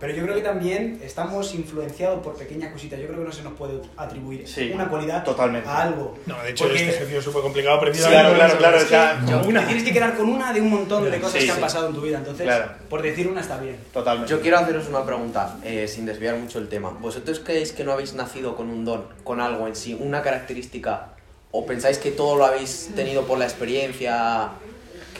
Pero 0.00 0.14
yo 0.14 0.22
creo 0.22 0.34
que 0.34 0.40
también 0.40 0.98
estamos 1.04 1.54
influenciados 1.54 2.22
por 2.24 2.34
pequeñas 2.34 2.72
cositas. 2.72 2.98
Yo 2.98 3.06
creo 3.06 3.18
que 3.18 3.24
no 3.26 3.32
se 3.32 3.42
nos 3.42 3.52
puede 3.52 3.80
atribuir 3.98 4.48
Sí, 4.48 4.70
una 4.74 4.88
cualidad 4.88 5.22
totalmente. 5.24 5.68
a 5.68 5.82
algo. 5.82 6.16
No, 6.24 6.42
de 6.42 6.50
hecho, 6.50 6.64
Porque 6.64 6.78
este 6.78 6.90
ejercicio 6.94 7.18
es 7.18 7.24
súper 7.24 7.42
complicado 7.42 7.78
Sí, 7.92 8.00
claro, 8.00 8.34
claro, 8.34 8.56
claro. 8.56 8.76
Es 8.78 8.84
o 8.84 8.88
sea, 8.88 9.20
que- 9.26 9.52
Te 9.52 9.66
tienes 9.66 9.84
que 9.84 9.92
quedar 9.92 10.16
con 10.16 10.28
una 10.30 10.52
de 10.54 10.60
un 10.62 10.70
montón 10.70 11.10
de 11.10 11.20
cosas 11.20 11.40
Sí, 11.40 11.46
que 11.46 11.52
han 11.52 11.60
pasado 11.60 11.88
en 11.88 11.94
tu 11.94 12.00
vida. 12.00 12.16
Entonces, 12.18 12.46
Claro. 12.46 12.72
por 12.88 13.02
decir 13.02 13.28
una 13.28 13.42
está 13.42 13.58
bien. 13.58 13.76
totalmente. 13.92 14.30
yo 14.30 14.40
quiero 14.40 14.58
haceros 14.58 14.88
una 14.88 15.04
pregunta, 15.04 15.58
eh, 15.64 15.86
sin 15.86 16.06
desviar 16.06 16.36
mucho 16.36 16.58
el 16.58 16.68
tema. 16.68 16.90
¿Vosotros 16.98 17.40
creéis 17.44 17.72
que 17.72 17.84
no 17.84 17.92
habéis 17.92 18.14
nacido 18.14 18.56
con 18.56 18.70
un 18.70 18.84
don, 18.86 19.04
con 19.22 19.40
algo 19.40 19.66
en 19.68 19.76
sí, 19.76 19.94
una 20.00 20.22
característica? 20.22 21.08
¿O 21.50 21.66
pensáis 21.66 21.98
que 21.98 22.10
todo 22.10 22.36
lo 22.36 22.46
habéis 22.46 22.90
tenido 22.94 23.24
por 23.26 23.36
la 23.38 23.44
experiencia, 23.44 24.50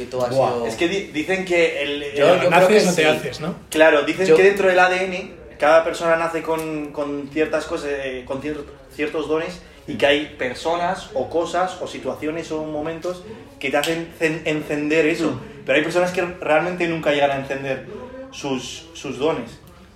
que 0.01 0.07
todo 0.11 0.25
ha 0.27 0.29
Buah, 0.29 0.53
sido...? 0.53 0.67
Es 0.67 0.75
que 0.77 0.89
di- 0.89 1.07
dicen 1.13 1.45
que 1.45 1.83
el... 1.83 2.01
Yo- 2.15 2.35
el- 2.35 2.41
yo 2.43 2.49
creo 2.49 2.51
naces 2.51 2.83
que 2.85 2.89
o 2.91 2.95
te 2.95 3.03
sí. 3.03 3.09
haces, 3.09 3.41
¿no? 3.41 3.55
Claro, 3.71 4.03
dicen 4.03 4.27
Yo- 4.27 4.37
que 4.37 4.43
dentro 4.43 4.69
del 4.69 4.79
ADN 4.79 5.33
cada 5.59 5.85
persona 5.85 6.17
nace 6.17 6.43
con, 6.43 6.91
con 6.93 7.29
ciertas 7.33 7.67
cosas, 7.67 7.91
eh, 7.93 8.25
con 8.27 8.41
cier- 8.43 8.65
ciertos 8.95 9.29
dones 9.29 9.61
y 9.87 9.95
que 9.97 10.07
hay 10.07 10.35
personas 10.39 11.11
o 11.15 11.29
cosas 11.29 11.77
o 11.81 11.87
situaciones 11.87 12.51
o 12.53 12.63
momentos 12.65 13.23
que 13.59 13.71
te 13.71 13.77
hacen 13.77 14.09
cen- 14.19 14.43
encender 14.45 15.07
eso. 15.07 15.39
Pero 15.67 15.77
hay 15.77 15.83
personas 15.85 16.13
que 16.13 16.23
realmente 16.23 16.87
nunca 16.89 17.13
llegan 17.13 17.31
a 17.33 17.37
encender 17.37 17.87
sus, 18.33 18.87
sus 18.95 19.19
dones. 19.19 19.51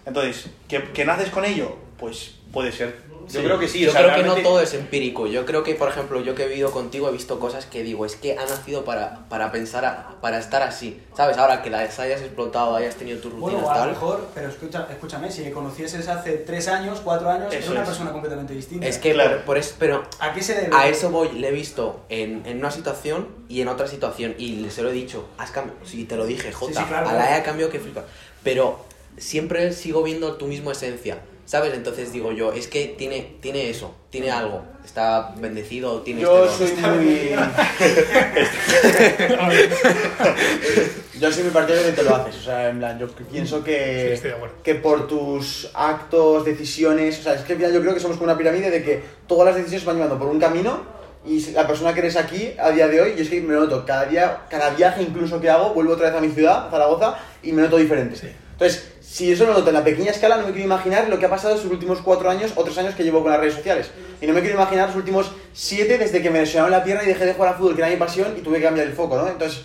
Entonces, 0.06 0.50
¿que, 0.68 0.82
que 0.92 1.04
naces 1.04 1.30
con 1.30 1.44
ello? 1.44 1.76
Pues 1.98 2.34
puede 2.52 2.70
ser. 2.72 2.96
Yo 3.28 3.42
creo 3.42 3.58
que 3.58 3.68
sí. 3.68 3.80
Yo 3.80 3.90
o 3.90 3.92
sea, 3.92 4.02
creo 4.02 4.14
que 4.14 4.20
realmente- 4.22 4.42
no 4.42 4.48
todo 4.48 4.60
es 4.60 4.74
empírico. 4.74 5.26
Yo 5.26 5.44
creo 5.46 5.62
que, 5.62 5.74
por 5.74 5.88
ejemplo, 5.88 6.20
yo 6.20 6.34
que 6.34 6.44
he 6.44 6.48
vivido 6.48 6.70
contigo 6.70 7.08
he 7.08 7.12
visto 7.12 7.38
cosas 7.40 7.66
que 7.66 7.82
digo, 7.82 8.04
es 8.06 8.16
que 8.16 8.36
ha 8.38 8.44
nacido 8.46 8.84
para, 8.84 9.26
para 9.28 9.50
pensar, 9.52 9.84
a- 9.84 10.16
para 10.20 10.38
estar 10.38 10.62
así. 10.62 11.00
¿Sabes? 11.16 11.38
Ahora 11.38 11.62
que 11.62 11.70
las 11.70 11.98
hayas 11.98 12.20
explotado, 12.20 12.74
hayas 12.76 12.96
tenido 12.96 13.18
tus 13.20 13.32
rutinas 13.32 13.52
Bueno, 13.62 13.70
a 13.70 13.74
lo 13.74 13.80
tal. 13.80 13.90
mejor, 13.90 14.28
pero 14.34 14.48
escucha, 14.48 14.86
escúchame, 14.90 15.30
si 15.30 15.42
le 15.44 15.50
conocieses 15.52 16.08
hace 16.08 16.32
tres 16.38 16.68
años, 16.68 17.00
cuatro 17.04 17.28
años, 17.30 17.52
Eso 17.52 17.58
es 17.64 17.68
una 17.70 17.82
es. 17.82 17.88
persona 17.88 18.12
completamente 18.12 18.52
distinta. 18.54 18.86
Es 18.86 18.98
que 18.98 19.12
Claro. 19.12 19.36
por, 19.36 19.44
por 19.44 19.58
eso, 19.58 19.74
pero 19.78 20.02
¿A 20.20 20.32
qué 20.32 20.42
se 20.42 20.54
debe? 20.54 20.74
a 20.74 20.88
eso 20.88 21.10
voy, 21.10 21.30
le 21.32 21.48
he 21.48 21.52
visto 21.52 22.04
en, 22.08 22.44
en 22.46 22.58
una 22.58 22.70
situación 22.70 23.28
y 23.48 23.60
en 23.60 23.68
otra 23.68 23.86
situación. 23.86 24.34
Y 24.38 24.66
se 24.70 24.82
lo 24.82 24.90
he 24.90 24.92
dicho, 24.92 25.28
has 25.38 25.50
cambiado. 25.50 25.78
Sí, 25.84 26.04
te 26.04 26.16
lo 26.16 26.26
dije, 26.26 26.52
Jota. 26.52 26.80
sí, 26.80 26.86
claro, 26.88 27.08
a 27.08 27.12
la 27.12 27.18
claro. 27.20 27.34
E 27.34 27.38
ha 27.38 27.42
cambiado 27.44 27.70
que 27.70 27.78
flipa. 27.80 28.04
Pero 28.42 28.84
siempre 29.16 29.72
sigo 29.72 30.02
viendo 30.02 30.34
tu 30.34 30.46
misma 30.46 30.72
esencia. 30.72 31.18
¿Sabes? 31.46 31.74
Entonces 31.74 32.12
digo 32.12 32.32
yo, 32.32 32.52
es 32.52 32.68
que 32.68 32.94
tiene, 32.96 33.36
tiene 33.40 33.68
eso, 33.68 33.94
tiene 34.10 34.30
algo. 34.30 34.62
Está 34.84 35.34
bendecido, 35.36 36.00
tiene 36.02 36.22
Yo 36.22 36.46
este 36.46 36.68
soy 36.68 36.76
don. 36.80 37.04
muy... 37.04 37.30
yo 41.20 41.32
soy 41.32 41.42
muy 41.44 41.52
partidario 41.52 41.86
de 41.86 41.90
que 41.90 41.96
te 41.96 42.02
lo 42.02 42.16
haces. 42.16 42.36
O 42.36 42.42
sea, 42.42 42.68
en 42.70 42.78
plan, 42.78 42.98
yo 42.98 43.08
pienso 43.08 43.58
Sí, 43.58 43.64
que, 43.64 44.14
estoy 44.14 44.30
de 44.30 44.36
acuerdo. 44.36 44.54
que 44.62 44.74
por 44.74 45.06
tus 45.06 45.70
actos, 45.74 46.44
decisiones... 46.44 47.20
O 47.20 47.22
sea, 47.22 47.34
es 47.34 47.42
que 47.42 47.52
al 47.52 47.58
final 47.58 47.72
yo 47.74 47.80
creo 47.80 47.94
que 47.94 48.00
somos 48.00 48.16
como 48.16 48.30
una 48.30 48.38
pirámide 48.38 48.70
de 48.70 48.82
que 48.82 49.02
todas 49.26 49.46
las 49.46 49.56
decisiones 49.56 49.84
van 49.84 49.96
llevando 49.96 50.18
por 50.18 50.28
un 50.28 50.40
camino 50.40 50.94
y 51.26 51.40
la 51.52 51.66
persona 51.66 51.94
que 51.94 52.00
eres 52.00 52.16
aquí 52.16 52.52
a 52.58 52.70
día 52.70 52.86
de 52.86 53.00
hoy, 53.00 53.14
yo 53.16 53.22
es 53.22 53.30
que 53.30 53.40
me 53.40 53.54
lo 53.54 53.60
noto, 53.60 53.84
cada 53.86 54.04
día, 54.04 54.40
cada 54.50 54.70
viaje 54.70 55.02
incluso 55.02 55.40
que 55.40 55.48
hago, 55.48 55.72
vuelvo 55.72 55.94
otra 55.94 56.10
vez 56.10 56.18
a 56.18 56.20
mi 56.20 56.28
ciudad, 56.28 56.66
a 56.66 56.70
Zaragoza, 56.70 57.16
y 57.42 57.52
me 57.52 57.62
noto 57.62 57.78
diferente. 57.78 58.14
Sí. 58.16 58.28
Entonces, 58.52 58.92
si 59.14 59.30
eso 59.30 59.44
lo 59.46 59.52
noto 59.52 59.68
en 59.68 59.74
la 59.74 59.84
pequeña 59.84 60.10
escala, 60.10 60.38
no 60.38 60.46
me 60.46 60.50
quiero 60.52 60.64
imaginar 60.66 61.08
lo 61.08 61.20
que 61.20 61.26
ha 61.26 61.30
pasado 61.30 61.54
en 61.54 61.60
sus 61.60 61.70
últimos 61.70 62.00
cuatro 62.00 62.28
años 62.28 62.50
o 62.56 62.64
tres 62.64 62.76
años 62.78 62.96
que 62.96 63.04
llevo 63.04 63.22
con 63.22 63.30
las 63.30 63.38
redes 63.38 63.54
sociales. 63.54 63.90
Y 64.20 64.26
no 64.26 64.32
me 64.32 64.40
quiero 64.40 64.56
imaginar 64.56 64.88
los 64.88 64.96
últimos 64.96 65.30
siete 65.52 65.98
desde 65.98 66.20
que 66.20 66.30
me 66.30 66.40
lesionaron 66.40 66.72
la 66.72 66.82
pierna 66.82 67.04
y 67.04 67.06
dejé 67.06 67.24
de 67.26 67.34
jugar 67.34 67.54
a 67.54 67.56
fútbol, 67.56 67.76
que 67.76 67.82
era 67.82 67.90
mi 67.90 67.96
pasión, 67.96 68.34
y 68.36 68.40
tuve 68.40 68.56
que 68.58 68.64
cambiar 68.64 68.88
el 68.88 68.92
foco, 68.92 69.16
¿no? 69.16 69.28
Entonces, 69.28 69.62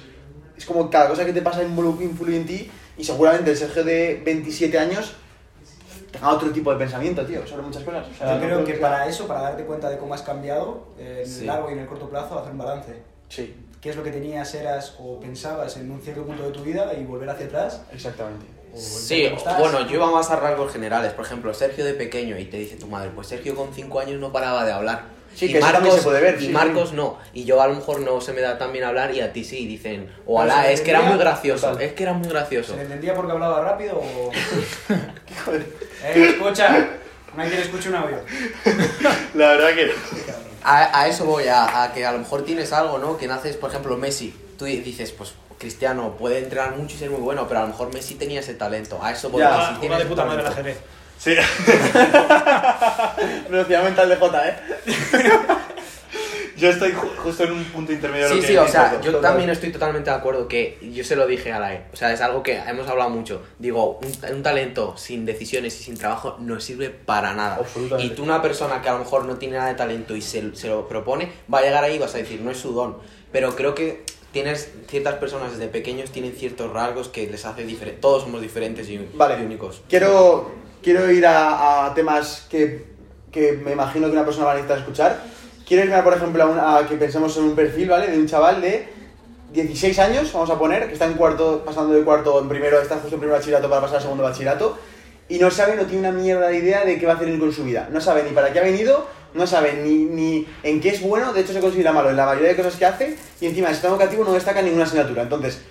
es 0.56 0.66
como 0.68 0.88
cada 0.92 1.10
cosa 1.10 1.26
que 1.26 1.34
te 1.34 1.42
pasa 1.42 1.64
influ- 1.64 2.00
influye 2.00 2.38
en 2.38 2.46
ti, 2.46 2.70
y 2.96 3.04
seguramente 3.04 3.50
el 3.50 3.58
Sergio 3.58 3.84
de 3.84 4.22
27 4.24 4.78
años 4.78 5.14
tenga 6.12 6.30
otro 6.30 6.52
tipo 6.52 6.72
de 6.72 6.78
pensamiento, 6.78 7.26
tío, 7.26 7.48
sobre 7.48 7.64
muchas 7.64 7.82
cosas. 7.84 8.06
O 8.08 8.16
sea, 8.16 8.28
Yo 8.28 8.34
no 8.42 8.46
creo 8.46 8.66
que 8.66 8.74
para 8.76 9.08
eso, 9.08 9.26
para 9.28 9.42
darte 9.42 9.64
cuenta 9.64 9.90
de 9.90 9.98
cómo 9.98 10.14
has 10.14 10.22
cambiado 10.22 10.84
en 11.00 11.26
Sí. 11.26 11.40
el 11.42 11.48
largo 11.48 11.72
y 11.72 11.74
en 11.74 11.80
el 11.80 11.88
corto 11.88 12.08
plazo, 12.08 12.38
hacer 12.38 12.52
un 12.52 12.58
balance. 12.60 12.94
Sí, 13.30 13.56
¿Qué 13.82 13.90
es 13.92 13.96
lo 13.96 14.04
que 14.04 14.12
tenías, 14.12 14.54
eras 14.54 14.94
o 15.00 15.20
pensabas 15.20 15.76
en 15.78 15.90
un 15.90 16.02
cierto 16.02 16.24
punto 16.24 16.44
de 16.44 16.52
tu 16.52 16.62
vida 16.64 16.94
y 17.00 17.04
volver 17.06 17.30
hacia 17.32 17.46
atrás? 17.48 17.82
exactamente. 17.92 18.46
Sí, 18.76 19.30
bueno, 19.58 19.88
yo 19.88 19.96
iba 19.96 20.12
más 20.12 20.30
a 20.30 20.36
rasgos 20.38 20.72
generales. 20.72 21.12
Por 21.14 21.26
ejemplo, 21.26 21.54
Sergio 21.54 21.84
de 21.86 21.94
pequeño 21.94 22.38
y 22.38 22.46
te 22.46 22.58
dice 22.58 22.76
tu 22.76 22.88
madre, 22.88 23.10
pues 23.14 23.28
Sergio 23.28 23.56
con 23.56 23.74
5 23.74 24.00
años 24.00 24.20
no 24.20 24.32
paraba 24.32 24.64
de 24.66 24.72
hablar. 24.72 25.04
Sí, 25.36 25.46
y 25.46 25.54
que 25.54 25.60
también 25.60 25.96
se 25.96 26.02
puede 26.02 26.22
ver, 26.22 26.42
Y 26.42 26.48
sí, 26.48 26.52
Marcos 26.52 26.90
sí. 26.90 26.96
no. 26.96 27.18
Y 27.34 27.46
yo 27.46 27.62
a 27.62 27.68
lo 27.68 27.76
mejor 27.76 28.00
no 28.02 28.20
se 28.20 28.34
me 28.34 28.42
da 28.42 28.58
tan 28.58 28.72
bien 28.72 28.84
hablar 28.84 29.14
y 29.14 29.22
a 29.22 29.32
ti 29.32 29.44
sí. 29.44 29.66
Dicen, 29.68 30.12
o 30.26 30.40
Pero 30.40 30.52
alá, 30.52 30.64
se 30.66 30.74
es 30.74 30.82
que 30.82 30.90
era 30.92 31.02
muy 31.02 31.18
gracioso. 31.18 31.68
total. 31.70 31.84
Es 31.84 31.94
que 31.94 32.04
era 32.04 32.14
muy 32.14 32.28
gracioso. 32.28 32.76
¿Se 32.76 32.82
entendía 32.82 33.14
porque 33.14 33.32
hablaba 33.32 33.62
rápido 33.64 33.96
o...? 33.98 34.32
Joder. 35.46 35.66
¡Eh, 36.04 36.30
escucha! 36.36 36.90
Quien 37.36 37.54
escuche 37.54 37.90
un 37.90 37.96
audio. 37.96 38.18
La 39.36 39.48
verdad 39.50 39.70
que. 39.76 39.92
A, 40.64 41.02
a 41.02 41.08
eso 41.08 41.26
voy, 41.26 41.48
a, 41.48 41.84
a 41.84 41.94
que 41.94 42.06
a 42.06 42.12
lo 42.12 42.20
mejor 42.20 42.44
tienes 42.44 42.74
algo, 42.74 42.98
¿no? 42.98 43.18
Que 43.18 43.28
naces, 43.28 43.56
por 43.56 43.70
ejemplo, 43.70 43.96
Messi. 43.98 44.36
Tú 44.58 44.66
di- 44.66 44.82
dices, 44.82 45.12
pues 45.12 45.34
Cristiano 45.60 46.16
puede 46.18 46.40
entrenar 46.40 46.76
mucho 46.76 46.96
y 46.96 47.00
ser 47.00 47.12
muy 47.12 47.22
bueno, 47.22 47.48
pero 47.48 47.60
a 47.60 47.64
lo 47.64 47.70
mejor 47.70 47.94
Messi 47.94 48.16
tenía 48.16 48.40
ese 48.40 48.56
talento. 48.56 49.00
A 49.04 49.12
eso 49.12 49.30
voy. 49.30 49.42
Ya, 49.42 49.78
si 49.80 49.88
de 49.88 49.96
ese 49.96 50.06
puta 50.08 50.26
madre 50.26 50.42
el 50.44 50.48
talento- 50.48 50.72
ajedrez. 50.72 50.78
Sí. 51.20 51.36
Velocidad 53.50 53.84
mental 53.84 54.10
de 54.10 54.16
J, 54.16 54.48
¿eh? 54.48 54.56
Yo 56.58 56.70
estoy 56.70 56.92
ju- 56.92 57.16
justo 57.24 57.46
en 57.46 57.54
un 57.54 57.64
punto 57.66 57.94
intermedio 57.94 58.26
de 58.28 58.32
lo 58.32 58.36
Sí, 58.36 58.42
que 58.42 58.48
sí, 58.48 58.58
o 58.58 58.68
sea, 58.68 59.00
yo 59.00 59.16
también 59.20 59.50
estoy 59.50 59.72
totalmente 59.72 60.10
de 60.10 60.16
acuerdo 60.18 60.50
que 60.50 60.78
yo 60.94 61.06
se 61.06 61.16
lo 61.16 61.26
dije 61.26 61.54
a 61.54 61.60
la 61.60 61.74
E. 61.74 61.84
O 61.94 61.96
sea, 61.96 62.12
es 62.12 62.20
algo 62.20 62.44
que 62.44 62.58
hemos 62.58 62.86
hablado 62.90 63.10
mucho. 63.10 63.42
Digo, 63.60 63.98
un, 64.04 64.36
un 64.36 64.44
talento 64.44 64.98
sin 64.98 65.26
decisiones 65.26 65.80
y 65.80 65.84
sin 65.86 65.98
trabajo 65.98 66.36
no 66.40 66.60
sirve 66.60 66.90
para 66.90 67.34
nada. 67.34 67.56
Absolutamente. 67.62 68.14
Y 68.14 68.16
tú, 68.16 68.24
una 68.24 68.42
persona 68.42 68.82
que 68.82 68.90
a 68.90 68.94
lo 68.94 69.00
mejor 69.00 69.24
no 69.24 69.38
tiene 69.38 69.56
nada 69.56 69.70
de 69.70 69.76
talento 69.76 70.18
y 70.18 70.22
se, 70.22 70.54
se 70.54 70.68
lo 70.68 70.86
propone, 70.90 71.32
va 71.54 71.60
a 71.60 71.62
llegar 71.62 71.82
ahí 71.82 71.96
y 71.96 72.00
vas 72.00 72.14
a 72.16 72.18
decir, 72.18 72.42
no 72.42 72.52
es 72.52 72.58
su 72.58 72.74
don. 72.74 72.98
Pero 73.32 73.56
creo 73.56 73.74
que 73.74 74.04
tienes 74.32 74.72
ciertas 74.88 75.16
personas 75.16 75.52
desde 75.52 75.68
pequeños 75.68 76.12
tienen 76.12 76.34
ciertos 76.34 76.72
rasgos 76.72 77.10
que 77.10 77.28
les 77.30 77.46
hace 77.46 77.64
diferente. 77.64 78.00
Todos 78.02 78.24
somos 78.24 78.42
diferentes 78.42 78.90
y, 78.90 79.08
Vale. 79.14 79.42
y 79.42 79.46
únicos. 79.46 79.82
Quiero, 79.90 80.52
quiero 80.84 81.10
ir 81.12 81.26
a, 81.26 81.86
a 81.88 81.94
temas 81.94 82.48
que, 82.50 82.86
que 83.32 83.54
me 83.54 83.72
imagino 83.72 84.08
que 84.08 84.14
una 84.14 84.26
persona 84.26 84.46
va 84.46 84.52
a 84.52 84.56
necesitar 84.56 84.80
escuchar. 84.80 85.20
Quiero 85.68 85.84
irme, 85.86 86.02
por 86.02 86.14
ejemplo, 86.14 86.44
a, 86.44 86.78
a 86.78 86.88
que 86.88 86.96
pensemos 86.96 87.36
en 87.38 87.44
un 87.44 87.56
perfil, 87.56 87.90
¿vale? 87.90 88.08
De 88.08 88.18
un 88.18 88.28
chaval 88.28 88.62
de 88.62 88.88
16 89.54 89.98
años, 90.00 90.32
vamos 90.34 90.50
a 90.50 90.60
poner, 90.60 90.88
que 90.88 90.94
está 90.94 91.06
en 91.06 91.14
cuarto, 91.14 91.64
pasando 91.66 91.94
de 91.94 92.04
cuarto 92.04 92.40
en 92.40 92.48
primero, 92.50 92.80
está 92.80 92.96
justo 92.98 93.16
en 93.16 93.20
primer 93.22 93.38
bachillerato 93.38 93.68
para 93.70 93.82
pasar 93.82 93.98
al 93.98 94.04
segundo 94.04 94.24
bachillerato, 94.24 94.78
y 95.28 95.38
no 95.40 95.50
sabe, 95.52 95.76
no 95.76 95.84
tiene 95.84 96.08
una 96.08 96.12
mierda 96.12 96.48
de 96.48 96.58
idea 96.58 96.86
de 96.86 97.00
qué 97.00 97.06
va 97.06 97.14
a 97.14 97.16
hacer 97.16 97.30
él 97.30 97.40
con 97.40 97.52
su 97.52 97.64
vida. 97.64 97.88
No 97.92 98.02
sabe 98.02 98.24
ni 98.24 98.32
para 98.32 98.52
qué 98.52 98.60
ha 98.60 98.64
venido, 98.64 99.08
no 99.34 99.48
sabe 99.48 99.74
ni, 99.84 100.06
ni 100.06 100.48
en 100.64 100.82
qué 100.82 100.90
es 100.90 101.02
bueno, 101.02 101.34
de 101.34 101.42
hecho 101.42 101.54
se 101.54 101.60
considera 101.60 101.92
malo 101.92 102.10
en 102.10 102.18
la 102.18 102.26
mayoría 102.26 102.50
de 102.50 102.56
cosas 102.56 102.76
que 102.76 102.86
hace, 102.86 103.18
y 103.40 103.46
encima 103.46 103.68
en 103.68 103.72
el 103.72 103.76
sistema 103.76 103.96
educativo 103.96 104.24
no 104.24 104.34
destaca 104.34 104.62
ninguna 104.62 104.84
asignatura. 104.84 105.24
Entonces, 105.24 105.62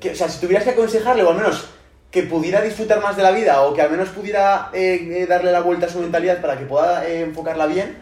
que, 0.00 0.10
o 0.10 0.14
sea, 0.14 0.28
si 0.28 0.40
tuvieras 0.40 0.64
que 0.64 0.70
aconsejarle, 0.70 1.22
o 1.22 1.30
al 1.30 1.36
menos 1.36 1.68
que 2.10 2.22
pudiera 2.22 2.62
disfrutar 2.62 3.02
más 3.02 3.16
de 3.16 3.22
la 3.22 3.30
vida, 3.30 3.62
o 3.62 3.74
que 3.74 3.82
al 3.82 3.90
menos 3.90 4.08
pudiera 4.10 4.70
eh, 4.72 5.22
eh, 5.22 5.26
darle 5.26 5.52
la 5.52 5.60
vuelta 5.60 5.86
a 5.86 5.88
su 5.88 5.98
mentalidad 5.98 6.40
para 6.40 6.58
que 6.58 6.64
pueda 6.64 7.06
eh, 7.06 7.22
enfocarla 7.22 7.66
bien, 7.66 7.98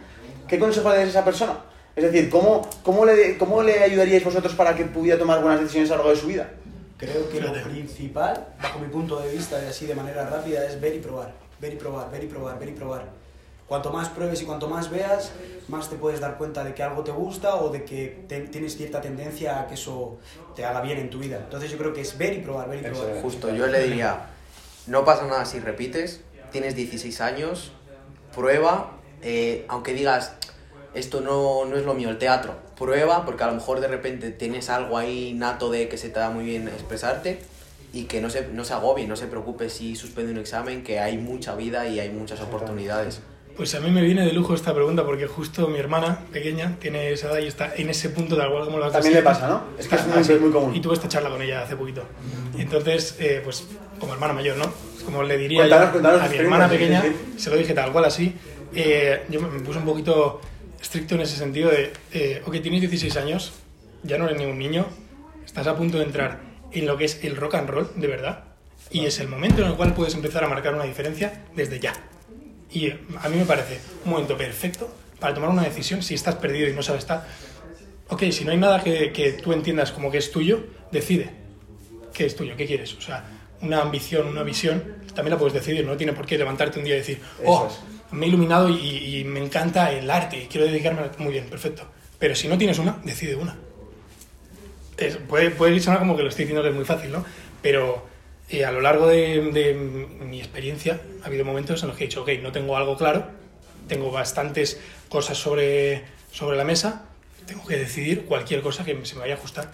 ¿qué 0.46 0.58
consejo 0.58 0.90
le 0.90 0.96
darías 0.96 1.16
a 1.16 1.18
esa 1.18 1.24
persona? 1.24 1.58
Es 1.96 2.04
decir, 2.04 2.28
¿cómo, 2.28 2.68
cómo, 2.82 3.04
le, 3.04 3.38
¿cómo 3.38 3.62
le 3.62 3.82
ayudaríais 3.82 4.24
vosotros 4.24 4.54
para 4.54 4.74
que 4.74 4.84
pudiera 4.84 5.18
tomar 5.18 5.40
buenas 5.40 5.60
decisiones 5.60 5.90
a 5.90 5.94
lo 5.94 5.98
largo 5.98 6.14
de 6.14 6.20
su 6.20 6.26
vida? 6.26 6.50
Creo 6.96 7.28
que 7.28 7.40
lo 7.40 7.52
principal, 7.52 8.54
bajo 8.62 8.78
mi 8.78 8.88
punto 8.88 9.20
de 9.20 9.32
vista 9.32 9.60
y 9.62 9.66
así 9.68 9.86
de 9.86 9.94
manera 9.94 10.28
rápida, 10.28 10.64
es 10.66 10.80
ver 10.80 10.94
y 10.94 10.98
probar. 10.98 11.32
Ver 11.60 11.72
y 11.72 11.76
probar, 11.76 12.10
ver 12.10 12.24
y 12.24 12.26
probar, 12.26 12.58
ver 12.58 12.68
y 12.68 12.72
probar. 12.72 13.23
Cuanto 13.68 13.90
más 13.92 14.08
pruebes 14.10 14.42
y 14.42 14.44
cuanto 14.44 14.68
más 14.68 14.90
veas, 14.90 15.32
más 15.68 15.88
te 15.88 15.96
puedes 15.96 16.20
dar 16.20 16.36
cuenta 16.36 16.62
de 16.64 16.74
que 16.74 16.82
algo 16.82 17.02
te 17.02 17.10
gusta 17.12 17.56
o 17.56 17.70
de 17.70 17.84
que 17.84 18.24
te- 18.28 18.40
tienes 18.48 18.76
cierta 18.76 19.00
tendencia 19.00 19.60
a 19.60 19.66
que 19.66 19.74
eso 19.74 20.18
te 20.54 20.64
haga 20.64 20.80
bien 20.82 20.98
en 20.98 21.08
tu 21.10 21.18
vida. 21.18 21.38
Entonces 21.38 21.70
yo 21.70 21.78
creo 21.78 21.92
que 21.94 22.02
es 22.02 22.18
ver 22.18 22.34
y 22.34 22.38
probar, 22.40 22.68
ver 22.68 22.80
y 22.80 22.82
probar. 22.82 23.22
Justo, 23.22 23.48
yo 23.54 23.66
le 23.66 23.82
diría, 23.84 24.26
no 24.86 25.04
pasa 25.04 25.26
nada 25.26 25.44
si 25.46 25.60
repites, 25.60 26.20
tienes 26.52 26.74
16 26.76 27.20
años, 27.22 27.72
prueba, 28.34 28.92
eh, 29.22 29.64
aunque 29.68 29.94
digas, 29.94 30.34
esto 30.92 31.20
no, 31.22 31.64
no 31.64 31.76
es 31.76 31.84
lo 31.84 31.94
mío, 31.94 32.10
el 32.10 32.18
teatro, 32.18 32.54
prueba, 32.76 33.24
porque 33.24 33.44
a 33.44 33.46
lo 33.46 33.54
mejor 33.54 33.80
de 33.80 33.88
repente 33.88 34.30
tienes 34.30 34.68
algo 34.70 34.98
ahí 34.98 35.32
nato 35.34 35.70
de 35.70 35.88
que 35.88 35.96
se 35.98 36.10
te 36.10 36.20
da 36.20 36.30
muy 36.30 36.44
bien 36.44 36.68
expresarte 36.68 37.40
y 37.92 38.04
que 38.04 38.20
no 38.20 38.28
se, 38.28 38.46
no 38.48 38.64
se 38.64 38.74
agobie, 38.74 39.06
no 39.06 39.16
se 39.16 39.26
preocupe 39.26 39.70
si 39.70 39.96
suspende 39.96 40.32
un 40.32 40.38
examen, 40.38 40.84
que 40.84 41.00
hay 41.00 41.16
mucha 41.16 41.54
vida 41.54 41.86
y 41.88 41.98
hay 42.00 42.10
muchas 42.10 42.40
oportunidades. 42.40 43.20
Pues 43.56 43.72
a 43.76 43.80
mí 43.80 43.90
me 43.90 44.02
viene 44.02 44.24
de 44.26 44.32
lujo 44.32 44.54
esta 44.54 44.74
pregunta 44.74 45.04
porque 45.04 45.26
justo 45.28 45.68
mi 45.68 45.78
hermana 45.78 46.18
pequeña 46.32 46.76
tiene 46.80 47.12
esa 47.12 47.28
edad 47.30 47.38
y 47.38 47.46
está 47.46 47.72
en 47.76 47.88
ese 47.88 48.08
punto 48.08 48.36
tal 48.36 48.50
cual 48.50 48.64
como 48.64 48.78
lo 48.78 48.86
has 48.86 48.92
También 48.92 49.14
le 49.14 49.22
pasa, 49.22 49.46
¿no? 49.46 49.62
Es 49.78 49.86
que 49.86 49.94
es 49.94 50.00
Está 50.00 50.14
muy, 50.14 50.22
es 50.22 50.40
muy 50.40 50.50
común. 50.50 50.74
Y 50.74 50.80
tuve 50.80 50.94
esta 50.94 51.08
charla 51.08 51.30
con 51.30 51.40
ella 51.40 51.62
hace 51.62 51.76
poquito. 51.76 52.02
Y 52.58 52.62
entonces, 52.62 53.16
eh, 53.20 53.40
pues 53.44 53.64
como 54.00 54.12
hermana 54.12 54.32
mayor, 54.32 54.56
¿no? 54.56 54.72
Como 55.04 55.22
le 55.22 55.38
diría 55.38 55.60
Cuéntanos, 55.60 55.86
yo 55.86 55.92
cuéntanos 55.92 56.22
a 56.22 56.28
mi 56.28 56.36
hermana 56.36 56.68
pequeña, 56.68 57.02
sí, 57.02 57.14
se 57.36 57.50
lo 57.50 57.56
dije 57.56 57.74
tal 57.74 57.92
cual 57.92 58.06
así. 58.06 58.34
eh, 58.74 59.22
yo 59.28 59.40
me 59.40 59.48
me 59.48 59.60
puse 59.60 59.78
un 59.78 59.84
poquito 59.84 60.40
estricto 60.82 61.14
en 61.14 61.20
ese 61.20 61.36
sentido 61.36 61.70
de, 61.70 61.92
eh, 62.12 62.42
ok, 62.44 62.60
tienes 62.60 62.80
16 62.80 63.16
años, 63.16 63.52
ya 64.02 64.18
no 64.18 64.24
eres 64.26 64.36
ningún 64.38 64.58
niño, 64.58 64.86
estás 65.46 65.66
a 65.68 65.76
punto 65.76 65.98
de 65.98 66.04
entrar 66.04 66.40
en 66.72 66.86
lo 66.86 66.96
que 66.96 67.04
es 67.04 67.22
el 67.22 67.36
rock 67.36 67.54
and 67.54 67.70
roll, 67.70 67.88
de 67.94 68.06
verdad, 68.08 68.44
y 68.90 69.06
es 69.06 69.20
el 69.20 69.28
momento 69.28 69.62
en 69.62 69.68
el 69.68 69.74
cual 69.76 69.94
puedes 69.94 70.14
empezar 70.14 70.42
a 70.42 70.48
marcar 70.48 70.74
una 70.74 70.84
diferencia 70.84 71.44
desde 71.54 71.78
ya. 71.78 71.92
Y 72.74 72.90
a 72.90 73.28
mí 73.30 73.36
me 73.36 73.44
parece 73.46 73.78
un 74.04 74.10
momento 74.10 74.36
perfecto 74.36 74.92
para 75.18 75.32
tomar 75.32 75.48
una 75.48 75.62
decisión 75.62 76.02
si 76.02 76.14
estás 76.14 76.34
perdido 76.34 76.68
y 76.68 76.72
no 76.74 76.82
sabes 76.82 77.02
estar. 77.04 77.26
Ok, 78.08 78.24
si 78.32 78.44
no 78.44 78.50
hay 78.50 78.58
nada 78.58 78.82
que, 78.84 79.12
que 79.12 79.32
tú 79.32 79.52
entiendas 79.54 79.92
como 79.92 80.10
que 80.10 80.18
es 80.18 80.30
tuyo, 80.30 80.64
decide 80.92 81.30
qué 82.12 82.26
es 82.26 82.36
tuyo, 82.36 82.54
qué 82.56 82.66
quieres. 82.66 82.92
O 82.94 83.00
sea, 83.00 83.24
una 83.62 83.80
ambición, 83.80 84.26
una 84.26 84.42
visión, 84.42 84.82
también 85.14 85.30
la 85.30 85.38
puedes 85.38 85.54
decidir, 85.54 85.86
no 85.86 85.96
tiene 85.96 86.12
por 86.12 86.26
qué 86.26 86.36
levantarte 86.36 86.78
un 86.80 86.84
día 86.84 86.96
y 86.96 86.98
decir, 86.98 87.20
oh, 87.46 87.68
me 88.10 88.26
he 88.26 88.28
iluminado 88.28 88.68
y, 88.68 89.18
y 89.20 89.24
me 89.24 89.40
encanta 89.42 89.90
el 89.92 90.10
arte 90.10 90.36
y 90.42 90.46
quiero 90.46 90.66
dedicarme 90.66 91.00
a... 91.02 91.10
Muy 91.18 91.32
bien, 91.32 91.46
perfecto. 91.46 91.84
Pero 92.18 92.34
si 92.34 92.46
no 92.48 92.58
tienes 92.58 92.78
una, 92.78 92.98
decide 93.04 93.36
una. 93.36 93.56
Es- 94.96 95.16
puede, 95.16 95.50
puede 95.50 95.78
sonar 95.80 96.00
como 96.00 96.16
que 96.16 96.22
lo 96.22 96.28
estoy 96.28 96.44
diciendo 96.44 96.62
que 96.62 96.68
es 96.70 96.74
muy 96.74 96.84
fácil, 96.84 97.10
¿no? 97.12 97.24
Pero 97.62 98.06
eh, 98.48 98.64
a 98.64 98.70
lo 98.72 98.80
largo 98.80 99.06
de, 99.08 99.50
de 99.52 99.74
mi 99.74 100.38
experiencia 100.38 101.00
ha 101.22 101.26
habido 101.26 101.44
momentos 101.44 101.82
en 101.82 101.88
los 101.88 101.96
que 101.96 102.04
he 102.04 102.06
dicho, 102.08 102.22
ok, 102.22 102.30
no 102.42 102.52
tengo 102.52 102.76
algo 102.76 102.96
claro, 102.96 103.26
tengo 103.88 104.10
bastantes 104.10 104.80
cosas 105.08 105.36
sobre, 105.38 106.04
sobre 106.32 106.56
la 106.56 106.64
mesa, 106.64 107.06
tengo 107.46 107.66
que 107.66 107.76
decidir 107.76 108.24
cualquier 108.26 108.60
cosa 108.62 108.84
que 108.84 108.98
se 109.04 109.14
me 109.14 109.22
vaya 109.22 109.34
a 109.34 109.36
ajustar. 109.38 109.70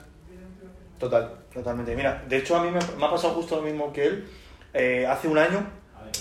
Total. 0.98 1.34
Totalmente. 1.52 1.96
Mira, 1.96 2.24
de 2.28 2.36
hecho 2.36 2.56
a 2.56 2.62
mí 2.62 2.70
me, 2.70 2.78
me 2.98 3.06
ha 3.06 3.10
pasado 3.10 3.34
justo 3.34 3.56
lo 3.56 3.62
mismo 3.62 3.92
que 3.92 4.04
él. 4.06 4.28
Eh, 4.72 5.04
hace 5.08 5.26
un 5.26 5.36
año, 5.38 5.66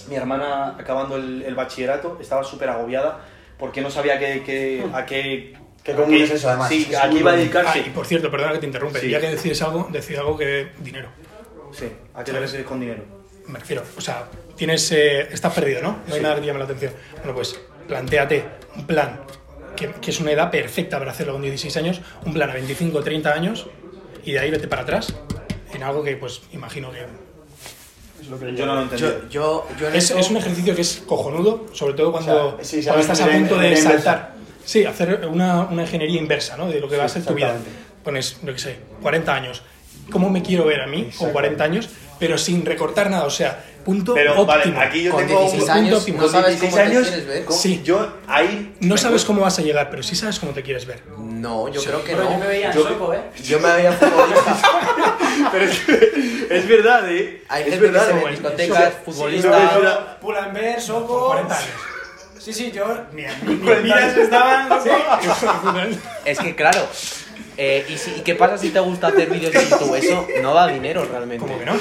mi 0.07 0.15
hermana 0.15 0.75
acabando 0.79 1.17
el, 1.17 1.43
el 1.43 1.53
bachillerato 1.53 2.17
estaba 2.19 2.43
súper 2.43 2.69
agobiada 2.69 3.19
porque 3.59 3.81
no 3.81 3.91
sabía 3.91 4.17
qué, 4.17 4.41
qué- 4.45 4.85
a 4.93 5.05
qué... 5.05 5.53
Qué 5.83 5.93
común 5.93 6.15
es 6.15 6.29
eso, 6.31 6.49
además. 6.49 6.69
Sí, 6.69 6.87
Es 6.89 6.97
a 6.97 7.09
qué 7.09 7.19
iba 7.19 7.31
a 7.31 7.35
dedicarse. 7.35 7.79
Ah, 7.79 7.87
y 7.87 7.89
por 7.91 8.05
cierto, 8.05 8.29
perdona 8.29 8.51
que 8.53 8.59
te 8.59 8.65
interrumpe, 8.65 8.99
Sí. 8.99 9.09
ya 9.09 9.19
que 9.21 9.29
decides 9.31 9.61
algo, 9.61 9.87
decide 9.91 10.17
algo 10.19 10.37
que 10.37 10.45
dé 10.45 10.71
dinero. 10.79 11.09
Sí, 11.71 11.85
a 12.15 12.23
qué 12.23 12.33
le 12.33 12.39
ves 12.39 12.55
con 12.65 12.79
dinero. 12.79 13.03
Me 13.47 13.59
refiero, 13.59 13.83
o 13.97 14.01
sea, 14.01 14.25
tienes, 14.55 14.91
eh, 14.91 15.27
estás 15.31 15.53
perdido, 15.53 15.81
¿no? 15.81 15.99
No 16.07 16.13
hay 16.13 16.19
Sí. 16.19 16.23
nada 16.23 16.35
que 16.35 16.41
te 16.41 16.47
llame 16.47 16.59
la 16.59 16.65
atención. 16.65 16.93
Bueno, 17.17 17.33
pues 17.33 17.59
planteate 17.87 18.43
un 18.75 18.85
plan 18.85 19.21
que, 19.75 19.89
que 19.93 20.11
es 20.11 20.19
una 20.19 20.31
edad 20.31 20.51
perfecta 20.51 20.99
para 20.99 21.11
hacerlo 21.11 21.33
con 21.33 21.41
16 21.41 21.75
años, 21.77 22.01
un 22.25 22.33
plan 22.33 22.49
a 22.49 22.53
25 22.53 22.97
o 22.97 23.03
30 23.03 23.33
años, 23.33 23.67
y 24.23 24.33
de 24.33 24.39
ahí 24.39 24.51
vete 24.51 24.67
para 24.67 24.83
atrás 24.83 25.13
en 25.73 25.81
algo 25.83 26.03
que, 26.03 26.15
pues, 26.17 26.41
imagino 26.51 26.91
que... 26.91 27.05
Yo 28.55 28.65
no 28.65 28.75
lo 28.75 28.81
entendí. 28.81 29.01
Yo, 29.03 29.29
yo, 29.29 29.67
yo 29.79 29.87
en 29.87 29.95
Es, 29.95 30.05
eso- 30.05 30.19
es 30.19 30.29
un 30.29 30.37
ejercicio 30.37 30.75
que 30.75 30.81
es 30.81 31.01
cojonudo, 31.07 31.67
sobre 31.73 31.93
todo 31.93 32.11
cuando, 32.11 32.57
O 32.59 32.63
sea, 32.63 32.63
sí, 32.65 32.83
cuando 32.83 33.01
estás 33.01 33.21
a 33.21 33.27
punto 33.27 33.57
de 33.57 33.75
saltar. 33.77 34.33
Sí, 34.65 34.85
hacer 34.85 35.25
una, 35.27 35.61
una 35.63 35.83
ingeniería 35.83 36.19
inversa, 36.19 36.55
¿no? 36.57 36.67
De 36.69 36.79
lo 36.79 36.87
que 36.89 36.97
va 36.97 37.05
a 37.05 37.09
ser 37.09 37.25
tu 37.25 37.33
vida. 37.33 37.55
Pones, 38.03 38.37
yo 38.43 38.53
qué 38.53 38.59
sé, 38.59 38.75
40 39.01 39.33
años. 39.33 39.63
¿Cómo 40.09 40.29
me 40.29 40.41
quiero 40.41 40.65
ver 40.65 40.81
a 40.81 40.87
mí 40.87 41.09
con 41.17 41.31
40 41.31 41.63
años? 41.63 41.89
Pero 42.19 42.37
sin 42.37 42.65
recortar 42.65 43.09
nada, 43.09 43.23
o 43.25 43.29
sea, 43.29 43.63
punto 43.85 44.13
Pero 44.13 44.31
óptimo. 44.31 44.45
vale, 44.45 44.77
aquí 44.77 45.03
yo 45.03 45.11
con 45.11 45.25
tengo 45.25 45.39
16 45.39 45.53
un... 45.53 45.67
punto 45.69 45.71
años 45.79 45.99
óptimo. 45.99 46.21
no 46.21 46.27
sabes 46.27 46.59
16 46.59 46.71
cómo 46.71 46.75
te 46.75 46.81
años, 46.91 47.07
quieres 47.07 47.27
ver. 47.27 47.45
¿cómo? 47.45 47.59
Sí. 47.59 47.81
Yo 47.83 48.13
ahí... 48.27 48.75
No 48.81 48.97
sabes 48.97 49.23
cómo 49.23 49.41
vas 49.41 49.57
a 49.59 49.61
llegar, 49.61 49.89
pero 49.89 50.03
sí 50.03 50.15
sabes 50.17 50.37
cómo 50.37 50.51
te 50.51 50.61
quieres 50.61 50.85
ver. 50.85 51.01
No, 51.17 51.69
yo 51.69 51.81
creo 51.81 52.03
que 52.03 52.11
Pero 52.11 52.25
no. 52.25 52.31
yo 52.33 52.37
me 52.39 52.47
veía 52.47 52.73
Yo- 52.73 52.83
Soco, 52.89 53.13
¿eh? 53.13 53.21
Yo 53.41 53.59
me 53.61 53.71
veía 53.73 53.93
futbolista. 53.93 54.57
Pero 55.53 55.63
es, 55.65 55.79
que- 55.79 56.47
es 56.49 56.67
verdad, 56.67 57.09
¿eh? 57.09 57.43
Hay 57.47 57.63
es 57.63 57.69
gente 57.69 57.85
verdad. 57.85 58.01
que 58.01 58.07
se 58.07 58.13
ve 58.13 58.19
¿eh? 58.19 58.23
en 58.25 58.31
discotecas, 58.31 58.93
futbolista. 59.05 59.49
Soco... 60.81 61.19
Con 61.19 61.27
40 61.29 61.57
años. 61.57 61.69
Sí, 62.37 62.53
sí, 62.53 62.71
yo... 62.71 62.85
Ni, 63.13 63.21
ni, 63.23 63.53
ni 63.55 63.57
40 63.59 63.81
miras 63.83 64.03
años. 64.03 64.17
estaban... 64.17 64.69
Es 66.25 66.39
que 66.39 66.55
claro, 66.55 66.85
Eh, 67.57 67.85
¿y, 67.89 67.97
si- 67.97 68.11
y 68.11 68.21
qué 68.21 68.35
pasa 68.35 68.57
si 68.57 68.69
te 68.69 68.79
gusta 68.79 69.07
hacer 69.07 69.29
vídeos 69.29 69.51
de 69.51 69.59
YouTube? 69.65 69.95
Eso 69.95 70.25
no 70.41 70.53
da 70.53 70.67
dinero 70.67 71.05
realmente. 71.05 71.45
¿Cómo 71.45 71.59
que 71.59 71.65
no? 71.65 71.73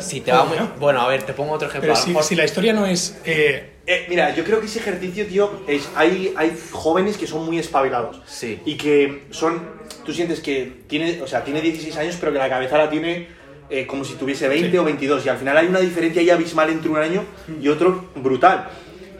Si 0.00 0.20
te 0.20 0.32
va 0.32 0.38
¿Cómo 0.40 0.50
muy... 0.50 0.58
no? 0.58 0.72
Bueno, 0.78 1.00
a 1.02 1.08
ver, 1.08 1.22
te 1.24 1.32
pongo 1.34 1.52
otro 1.52 1.68
ejemplo. 1.68 1.92
Pero 1.92 2.02
si, 2.02 2.10
mejor- 2.10 2.24
si 2.24 2.34
la 2.36 2.44
historia 2.44 2.72
no 2.72 2.86
es... 2.86 3.18
eh, 3.24 3.72
Eh, 3.86 4.06
mira, 4.08 4.34
yo 4.34 4.44
creo 4.44 4.60
que 4.60 4.66
ese 4.66 4.78
ejercicio, 4.78 5.26
tío, 5.26 5.50
es, 5.66 5.88
hay, 5.96 6.32
hay 6.36 6.56
jóvenes 6.70 7.16
que 7.18 7.26
son 7.26 7.44
muy 7.44 7.58
espabilados. 7.58 8.22
Sí. 8.26 8.60
Y 8.64 8.76
que 8.76 9.24
son. 9.30 9.60
Tú 10.04 10.12
sientes 10.14 10.40
que 10.40 10.72
tiene, 10.86 11.20
o 11.22 11.26
sea, 11.26 11.44
tiene 11.44 11.60
16 11.60 11.96
años, 11.96 12.16
pero 12.20 12.32
que 12.32 12.38
la 12.38 12.48
cabeza 12.48 12.78
la 12.78 12.88
tiene 12.88 13.28
eh, 13.68 13.86
como 13.86 14.04
si 14.04 14.14
tuviese 14.14 14.48
20 14.48 14.70
Sí. 14.70 14.76
o 14.78 14.84
22. 14.84 15.26
Y 15.26 15.28
al 15.28 15.36
final 15.38 15.56
hay 15.56 15.66
una 15.66 15.80
diferencia 15.80 16.22
ahí 16.22 16.30
abismal 16.30 16.70
entre 16.70 16.88
un 16.90 16.96
año 16.98 17.24
y 17.60 17.68
otro 17.68 18.10
brutal. 18.16 18.68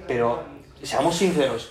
Pero, 0.09 0.43
seamos 0.83 1.17
sinceros. 1.17 1.71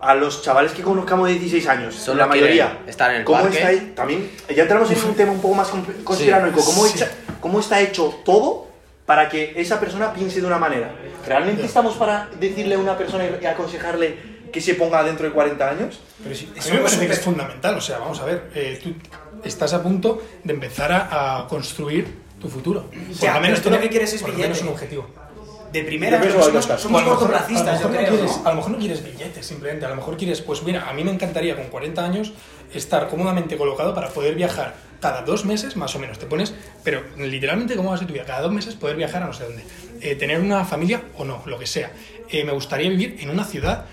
A 0.00 0.14
los 0.14 0.42
chavales 0.42 0.72
que 0.72 0.82
conozcamos 0.82 1.28
de 1.28 1.34
16 1.34 1.66
años, 1.68 1.94
Solo 1.94 2.20
la 2.20 2.26
mayoría, 2.26 2.78
estar 2.86 3.10
en 3.10 3.18
el 3.18 3.24
¿cómo 3.24 3.40
parque. 3.42 3.56
está 3.58 3.68
ahí? 3.68 3.92
También, 3.94 4.30
ya 4.54 4.62
entramos 4.62 4.90
en 4.90 5.04
un 5.04 5.14
tema 5.14 5.32
un 5.32 5.40
poco 5.42 5.54
más 5.54 5.68
conspiranoico. 6.04 6.64
¿Cómo, 6.64 6.86
Sí. 6.86 6.92
echa- 6.96 7.10
¿Cómo 7.40 7.60
está 7.60 7.80
hecho 7.80 8.14
todo 8.24 8.68
para 9.04 9.28
que 9.28 9.52
esa 9.56 9.78
persona 9.78 10.12
piense 10.14 10.40
de 10.40 10.46
una 10.46 10.58
manera? 10.58 10.94
¿Realmente 11.26 11.66
estamos 11.66 11.96
para 11.96 12.30
decirle 12.40 12.76
a 12.76 12.78
una 12.78 12.96
persona 12.96 13.24
y 13.42 13.44
aconsejarle 13.44 14.16
que 14.50 14.60
se 14.62 14.74
ponga 14.74 15.02
dentro 15.02 15.26
de 15.26 15.32
40 15.32 15.68
años? 15.68 16.00
Pero 16.22 16.34
si, 16.34 16.46
A 16.46 16.48
mí 16.48 16.54
eso 16.58 16.70
me 16.70 16.76
es 16.76 16.82
parece 16.82 17.06
que 17.06 17.12
es 17.12 17.20
fundamental, 17.20 17.74
o 17.76 17.80
sea, 17.82 17.98
vamos 17.98 18.20
a 18.20 18.24
ver, 18.24 18.50
eh, 18.54 18.80
tú 18.82 18.94
estás 19.44 19.74
a 19.74 19.82
punto 19.82 20.22
de 20.44 20.52
empezar 20.54 20.92
a, 20.92 21.40
a 21.40 21.46
construir 21.46 22.06
tu 22.40 22.48
futuro. 22.48 22.86
Por 22.90 23.16
Ya, 23.18 23.34
lo 23.34 23.40
menos 23.40 23.60
tú 23.60 23.68
lo 23.70 23.78
que 23.78 23.90
quieres 23.90 24.14
es 24.14 24.22
por 24.22 24.30
lo 24.30 24.38
menos 24.38 24.62
un 24.62 24.68
objetivo. 24.68 25.06
De 25.72 25.84
primera, 25.84 26.22
Yo 26.24 26.42
somos, 26.42 26.64
somos 26.64 26.84
O 26.84 26.88
a 26.88 26.90
lo 26.90 26.90
mejor- 27.10 27.18
cortoplacistas, 27.18 27.80
yo 27.80 27.88
mejor 27.88 27.90
no 27.90 27.96
creo. 28.08 28.10
quieres- 28.18 28.36
¿no? 28.38 28.46
A 28.46 28.50
lo 28.50 28.56
mejor 28.56 28.70
no 28.72 28.78
quieres 28.78 29.04
billetes, 29.04 29.46
simplemente. 29.46 29.86
A 29.86 29.88
lo 29.90 29.96
mejor 29.96 30.16
quieres, 30.16 30.40
pues 30.40 30.62
mira, 30.64 30.88
a 30.88 30.92
mí 30.92 31.04
me 31.04 31.12
encantaría 31.12 31.54
con 31.56 31.66
40 31.66 32.04
años 32.04 32.32
estar 32.74 33.08
cómodamente 33.08 33.56
colocado 33.56 33.94
para 33.94 34.08
poder 34.08 34.34
viajar 34.34 34.74
cada 35.00 35.22
dos 35.22 35.44
meses, 35.44 35.76
más 35.76 35.94
o 35.94 35.98
menos. 35.98 36.18
Te 36.18 36.26
pones, 36.26 36.54
pero 36.82 37.02
literalmente, 37.16 37.76
¿cómo 37.76 37.90
va 37.90 37.94
a 37.94 37.98
ser 37.98 38.06
tu 38.08 38.12
vida? 38.14 38.24
Cada 38.24 38.42
dos 38.42 38.52
meses 38.52 38.74
poder 38.74 38.96
viajar 38.96 39.22
a 39.22 39.26
no 39.26 39.32
sé 39.32 39.44
dónde. 39.44 39.62
Eh, 40.00 40.14
tener 40.16 40.40
una 40.40 40.64
familia 40.64 41.02
o 41.16 41.24
no, 41.24 41.42
lo 41.46 41.58
que 41.58 41.66
sea. 41.66 41.92
Eh, 42.30 42.44
me 42.44 42.52
gustaría 42.52 42.88
vivir 42.90 43.16
en 43.20 43.30
una 43.30 43.44
ciudad, 43.44 43.86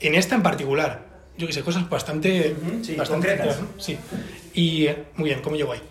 en 0.00 0.14
esta 0.14 0.34
en 0.36 0.42
particular. 0.42 1.06
Yo 1.38 1.46
que 1.46 1.52
sé, 1.52 1.62
cosas 1.62 1.88
bastante, 1.90 2.54
Ujú, 2.62 2.84
sí, 2.84 2.94
bastante 2.94 3.28
concretas. 3.36 3.60
¿no? 3.60 3.68
Sí. 3.78 3.98
Y 4.54 4.86
eh, 4.86 5.04
muy 5.16 5.28
bien, 5.30 5.42
¿cómo 5.42 5.56
llego 5.56 5.72
ahí? 5.72 5.82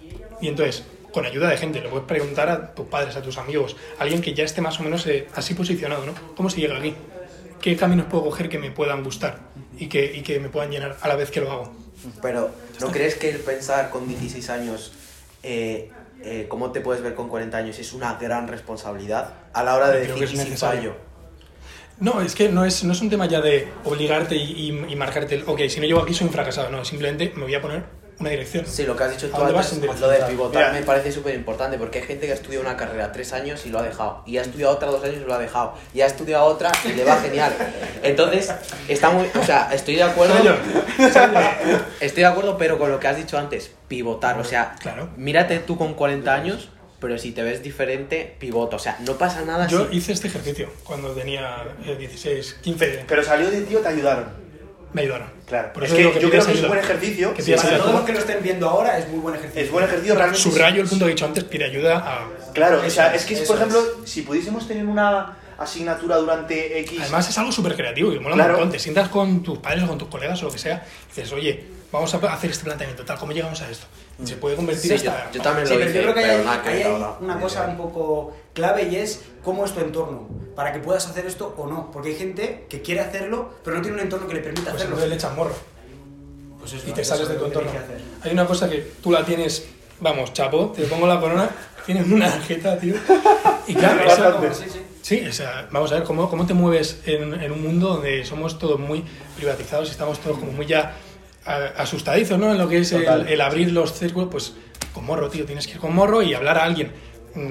Y 0.41 0.47
entonces, 0.47 0.83
con 1.15 1.25
ayuda 1.25 1.47
de 1.49 1.55
gente, 1.55 1.79
le 1.79 1.87
puedes 1.87 2.05
preguntar 2.05 2.49
a 2.49 2.75
tus 2.75 2.87
padres, 2.87 3.15
a 3.15 3.21
tus 3.21 3.37
amigos, 3.37 3.77
a 3.97 4.03
alguien 4.03 4.21
que 4.21 4.33
ya 4.33 4.43
esté 4.43 4.59
más 4.59 4.77
o 4.81 4.83
menos 4.83 5.07
eh, 5.07 5.29
así 5.33 5.53
posicionado, 5.53 6.05
¿no? 6.05 6.13
¿Cómo 6.35 6.49
se 6.49 6.59
llega 6.59 6.77
aquí? 6.77 6.93
¿Qué 7.61 7.77
caminos 7.77 8.07
puedo 8.07 8.25
coger 8.25 8.49
que 8.49 8.59
me 8.59 8.69
puedan 8.69 9.01
gustar 9.01 9.39
y 9.79 9.87
que, 9.87 10.03
y 10.13 10.23
que 10.23 10.41
me 10.41 10.49
puedan 10.49 10.71
llenar 10.71 10.97
a 11.01 11.07
la 11.07 11.15
vez 11.15 11.31
que 11.31 11.39
lo 11.39 11.49
hago? 11.53 11.73
Pero, 12.21 12.51
¿no 12.81 12.91
crees 12.91 13.15
que 13.15 13.29
el 13.29 13.37
pensar 13.39 13.91
con 13.91 14.09
16 14.09 14.49
años 14.49 14.91
eh, 15.41 15.89
eh, 16.21 16.47
cómo 16.49 16.71
te 16.73 16.81
puedes 16.81 17.01
ver 17.01 17.15
con 17.15 17.29
40 17.29 17.55
años 17.57 17.79
es 17.79 17.93
una 17.93 18.15
gran 18.15 18.49
responsabilidad 18.49 19.35
a 19.53 19.63
la 19.63 19.75
hora 19.75 19.91
de 19.91 20.01
Creo 20.03 20.15
que 20.15 20.21
decir 20.21 20.23
es 20.25 20.33
y 20.33 20.35
sin 20.35 20.49
necesario. 20.49 20.81
fallo? 20.91 20.95
No, 22.01 22.19
es 22.21 22.35
que 22.35 22.49
no 22.49 22.65
es, 22.65 22.83
no 22.83 22.91
es 22.91 22.99
un 23.01 23.09
tema 23.09 23.25
ya 23.25 23.39
de 23.39 23.69
obligarte 23.85 24.35
y, 24.35 24.41
y- 24.69 24.91
y 24.91 24.95
marcarte 24.97 25.35
el, 25.35 25.43
ok, 25.47 25.61
si 25.69 25.79
no 25.79 25.85
llego 25.85 26.01
aquí 26.01 26.13
soy 26.13 26.27
un 26.27 26.33
fracasado, 26.33 26.69
no, 26.69 26.83
simplemente 26.83 27.31
me 27.37 27.43
voy 27.43 27.55
a 27.55 27.61
poner 27.61 27.83
una 28.19 28.29
dirección. 28.29 28.65
Sí, 28.65 28.85
lo 28.85 28.95
que 28.95 29.03
has 29.03 29.11
dicho 29.11 29.27
¿A 29.33 29.37
tú 29.37 29.43
antes, 29.43 29.65
sin 29.67 29.85
lo 29.85 30.09
de 30.09 30.17
pivotar 30.23 30.71
Mira. 30.71 30.79
me 30.79 30.85
parece 30.85 31.11
súper 31.11 31.35
importante 31.35 31.77
porque 31.77 31.99
hay 31.99 32.05
gente 32.05 32.25
que 32.25 32.31
ha 32.31 32.35
estudiado 32.35 32.63
una 32.63 32.77
carrera 32.77 33.11
tres 33.11 33.33
años 33.33 33.65
y 33.65 33.69
lo 33.69 33.79
ha 33.79 33.83
dejado, 33.83 34.23
y 34.25 34.37
ha 34.37 34.41
estudiado 34.41 34.73
otra 34.73 34.89
dos 34.89 35.03
años 35.03 35.17
y 35.17 35.25
lo 35.25 35.33
ha 35.33 35.39
dejado, 35.39 35.73
y 35.93 36.01
ha 36.01 36.05
estudiado 36.05 36.45
otra 36.45 36.71
y 36.85 36.93
le 36.93 37.03
va 37.03 37.17
genial. 37.17 37.53
Entonces, 38.03 38.51
está 38.87 39.09
muy, 39.09 39.27
o 39.39 39.43
sea, 39.43 39.69
estoy 39.73 39.95
de 39.95 40.03
acuerdo. 40.03 40.35
Estoy 41.99 42.23
de 42.23 42.25
acuerdo, 42.25 42.57
pero 42.57 42.77
con 42.77 42.91
lo 42.91 42.99
que 42.99 43.07
has 43.07 43.17
dicho 43.17 43.37
antes, 43.37 43.71
pivotar, 43.87 44.39
o 44.39 44.43
sea, 44.43 44.75
Claro. 44.79 45.09
Mírate 45.17 45.59
tú 45.59 45.77
con 45.77 45.93
40 45.93 46.33
años, 46.33 46.69
pero 46.99 47.17
si 47.17 47.31
te 47.31 47.43
ves 47.43 47.61
diferente, 47.61 48.35
pivota. 48.39 48.75
O 48.75 48.79
sea, 48.79 48.97
no 49.01 49.17
pasa 49.17 49.43
nada 49.43 49.67
Yo 49.67 49.87
si... 49.89 49.97
hice 49.97 50.13
este 50.13 50.27
ejercicio 50.27 50.69
cuando 50.83 51.09
tenía 51.11 51.65
eh, 51.85 51.95
16, 51.97 52.59
15, 52.61 53.05
Pero 53.07 53.23
salió 53.23 53.49
de 53.51 53.61
ti 53.61 53.75
o 53.75 53.79
te 53.79 53.89
ayudaron. 53.89 54.44
Me 54.95 55.01
ayudaron. 55.01 55.27
Claro. 55.45 55.73
Por 55.73 55.83
es 55.83 55.89
eso 55.89 55.97
que 55.97 56.03
digo 56.03 56.13
yo 56.19 56.29
creo 56.29 56.45
que 56.45 56.51
es 56.53 56.61
un 56.61 56.67
buen 56.67 56.79
ejercicio. 56.79 57.33
Que 57.33 57.41
Sí, 57.43 57.51
Para 57.53 57.67
ayuda. 57.69 57.79
todos 57.83 57.93
los 57.95 58.03
que 58.05 58.13
lo 58.13 58.19
estén 58.19 58.41
viendo 58.41 58.69
ahora 58.69 58.97
es 58.97 59.07
muy 59.09 59.19
buen 59.19 59.35
ejercicio. 59.35 59.61
Es 59.63 59.71
buen 59.71 59.85
ejercicio 59.85 60.15
realmente. 60.15 60.41
Subrayo 60.41 60.81
el 60.81 60.87
punto 60.87 61.05
que 61.05 61.11
he 61.11 61.13
dicho 61.15 61.25
antes, 61.25 61.43
pide 61.43 61.65
ayuda 61.65 61.97
a... 61.97 62.27
Claro, 62.53 62.81
o 62.85 62.89
sea, 62.89 63.13
es 63.13 63.25
que, 63.25 63.33
es, 63.35 63.41
por 63.41 63.57
ejemplo, 63.57 63.79
si 64.05 64.21
pudiésemos 64.23 64.67
tener 64.67 64.85
una 64.85 65.37
asignatura 65.57 66.17
durante 66.17 66.79
X. 66.79 66.99
Además 67.01 67.29
es 67.29 67.37
algo 67.37 67.51
súper 67.51 67.75
creativo 67.75 68.11
y 68.13 68.19
mola 68.19 68.35
Claro. 68.35 68.53
un 68.53 68.59
montón. 68.61 68.71
Te 68.71 68.79
sientas 68.79 69.09
con 69.09 69.43
tus 69.43 69.57
padres 69.59 69.83
o 69.83 69.87
con 69.87 69.97
tus 69.97 70.07
colegas 70.07 70.41
o 70.41 70.45
lo 70.45 70.51
que 70.51 70.57
sea 70.59 70.85
y 71.11 71.15
dices, 71.15 71.31
oye, 71.33 71.63
vamos 71.91 72.13
a 72.13 72.17
hacer 72.33 72.49
este 72.51 72.63
planteamiento, 72.65 73.03
tal, 73.05 73.17
¿cómo 73.17 73.31
llegamos 73.31 73.61
a 73.61 73.69
esto? 73.69 73.85
Se 74.23 74.35
puede 74.37 74.55
convertir 74.55 74.97
Sí, 74.97 75.05
yo, 75.05 75.11
hasta... 75.11 75.31
yo 75.31 75.41
también 75.41 75.67
Sí, 75.67 75.73
lo 75.73 75.79
pero 75.79 75.89
hice, 75.91 75.99
yo 76.01 76.11
creo 76.11 76.15
que 76.15 76.21
pero 76.21 76.49
hay, 76.49 76.59
que 76.59 76.69
hay 76.69 76.83
ahora. 76.83 77.11
una 77.19 77.39
cosa 77.39 77.67
un 77.67 77.77
poco 77.77 78.33
clave 78.55 78.89
y 78.89 78.95
es 78.95 79.21
cómo 79.43 79.63
es 79.65 79.73
tu 79.73 79.81
entorno, 79.81 80.27
para 80.55 80.73
que 80.73 80.79
puedas 80.79 81.05
hacer 81.05 81.27
esto 81.27 81.53
o 81.57 81.67
no. 81.67 81.91
Porque 81.91 82.09
hay 82.09 82.15
gente 82.15 82.65
que 82.67 82.81
quiere 82.81 83.01
hacerlo, 83.01 83.51
pero 83.63 83.75
no 83.77 83.83
tiene 83.83 83.97
un 83.97 84.03
entorno 84.03 84.27
que 84.27 84.33
le 84.33 84.39
permita 84.41 84.71
Pues 84.71 84.83
hacerlo. 84.83 85.05
le 85.05 85.13
echas 85.13 85.35
morro 85.35 85.53
Pues 86.59 86.73
eso, 86.73 86.89
y 86.89 86.91
te 86.93 87.03
sales 87.05 87.23
es 87.23 87.29
de 87.29 87.35
tu 87.35 87.45
entorno. 87.45 87.69
Hay 88.23 88.31
una 88.31 88.47
cosa 88.47 88.67
que 88.67 88.77
tú 89.03 89.11
la 89.11 89.23
tienes, 89.23 89.67
vamos, 89.99 90.33
chapo, 90.33 90.73
te 90.75 90.83
pongo 90.85 91.05
la 91.05 91.19
corona, 91.19 91.47
tienes 91.85 92.07
una 92.07 92.31
jeta, 92.31 92.79
tío. 92.79 92.95
Y 93.67 93.75
claro, 93.75 94.39
como- 94.39 94.51
sí, 94.53 94.63
sí. 94.71 94.81
Sí, 95.03 95.23
o 95.27 95.31
sea, 95.31 95.67
vamos 95.71 95.91
a 95.91 95.95
ver 95.95 96.03
cómo, 96.03 96.27
cómo 96.27 96.47
te 96.47 96.55
mueves 96.55 97.01
en, 97.05 97.39
en 97.39 97.51
un 97.51 97.61
mundo 97.61 97.89
donde 97.89 98.25
somos 98.25 98.57
todos 98.57 98.79
muy 98.79 99.03
privatizados 99.35 99.89
y 99.89 99.91
estamos 99.91 100.17
todos 100.17 100.39
como 100.39 100.51
muy 100.51 100.65
ya 100.65 100.95
asustadizos, 101.77 102.39
¿no? 102.39 102.51
En 102.51 102.57
lo 102.57 102.67
que 102.67 102.79
es 102.79 102.91
el, 102.91 103.05
el 103.27 103.41
abrir 103.41 103.71
los 103.71 103.93
círculos, 103.93 104.29
pues 104.31 104.53
con 104.95 105.05
morro, 105.05 105.29
tío, 105.29 105.45
tienes 105.45 105.67
que 105.67 105.73
ir 105.73 105.79
con 105.79 105.93
morro 105.93 106.23
y 106.23 106.33
hablar 106.33 106.57
a 106.57 106.63
alguien 106.63 106.91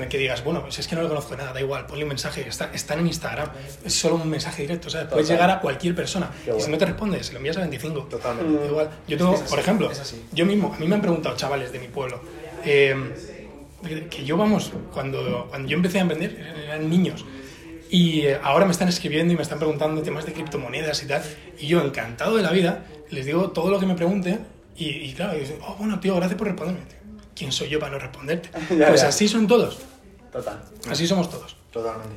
que 0.08 0.18
digas, 0.18 0.42
bueno, 0.42 0.62
pues 0.62 0.78
es 0.78 0.88
que 0.88 0.96
no 0.96 1.02
le 1.02 1.08
conozco 1.08 1.36
nada, 1.36 1.52
da 1.52 1.60
igual, 1.60 1.86
ponle 1.86 2.04
un 2.04 2.08
mensaje, 2.08 2.48
está, 2.48 2.70
están 2.72 3.00
en 3.00 3.06
Instagram, 3.06 3.50
es 3.84 3.94
solo 3.94 4.16
un 4.16 4.28
mensaje 4.28 4.62
directo, 4.62 4.88
o 4.88 4.90
sea, 4.90 5.08
puedes 5.08 5.26
Total. 5.26 5.36
llegar 5.36 5.50
a 5.50 5.60
cualquier 5.60 5.94
persona 5.94 6.30
y 6.56 6.60
si 6.60 6.70
no 6.70 6.78
te 6.78 6.86
responde, 6.86 7.22
se 7.22 7.32
lo 7.32 7.38
envías 7.38 7.56
a 7.56 7.60
25. 7.60 8.00
Totalmente. 8.04 8.60
Da 8.60 8.66
igual. 8.66 8.90
Yo 9.06 9.18
tengo, 9.18 9.34
Es 9.34 9.42
así, 9.42 9.50
por 9.50 9.58
ejemplo, 9.58 9.90
yo 10.32 10.46
mismo, 10.46 10.72
a 10.74 10.78
mí 10.78 10.86
me 10.86 10.94
han 10.94 11.02
preguntado 11.02 11.36
chavales 11.36 11.70
de 11.70 11.78
mi 11.78 11.88
pueblo, 11.88 12.20
eh, 12.64 12.94
que 14.10 14.24
yo, 14.24 14.36
vamos, 14.36 14.72
cuando, 14.92 15.46
cuando 15.50 15.68
yo 15.68 15.76
empecé 15.76 15.98
a 15.98 16.02
emprender, 16.02 16.54
eran 16.64 16.88
niños. 16.88 17.24
Y 17.90 18.22
eh, 18.22 18.38
ahora 18.42 18.64
me 18.64 18.72
están 18.72 18.88
escribiendo 18.88 19.32
y 19.32 19.36
me 19.36 19.42
están 19.42 19.58
preguntando 19.58 20.02
temas 20.02 20.26
de 20.26 20.32
criptomonedas 20.32 21.02
y 21.02 21.06
tal. 21.06 21.22
Y 21.58 21.66
yo, 21.66 21.82
encantado 21.82 22.36
de 22.36 22.42
la 22.42 22.50
vida, 22.50 22.84
les 23.10 23.26
digo 23.26 23.50
todo 23.50 23.70
lo 23.70 23.78
que 23.78 23.86
me 23.86 23.94
pregunten. 23.94 24.40
Y, 24.76 24.88
y 24.88 25.12
claro, 25.12 25.38
dicen, 25.38 25.58
oh, 25.66 25.76
bueno, 25.78 26.00
tío, 26.00 26.16
gracias 26.16 26.36
por 26.36 26.48
responderme. 26.48 26.80
¿Quién 27.34 27.52
soy 27.52 27.68
yo 27.68 27.78
para 27.78 27.92
no 27.92 27.98
responderte? 27.98 28.50
Ya, 28.78 28.88
pues 28.88 29.02
ya. 29.02 29.08
así 29.08 29.28
son 29.28 29.46
todos. 29.46 29.78
Total. 30.32 30.60
Así 30.90 31.06
somos 31.06 31.30
todos. 31.30 31.56
Totalmente. 31.72 32.14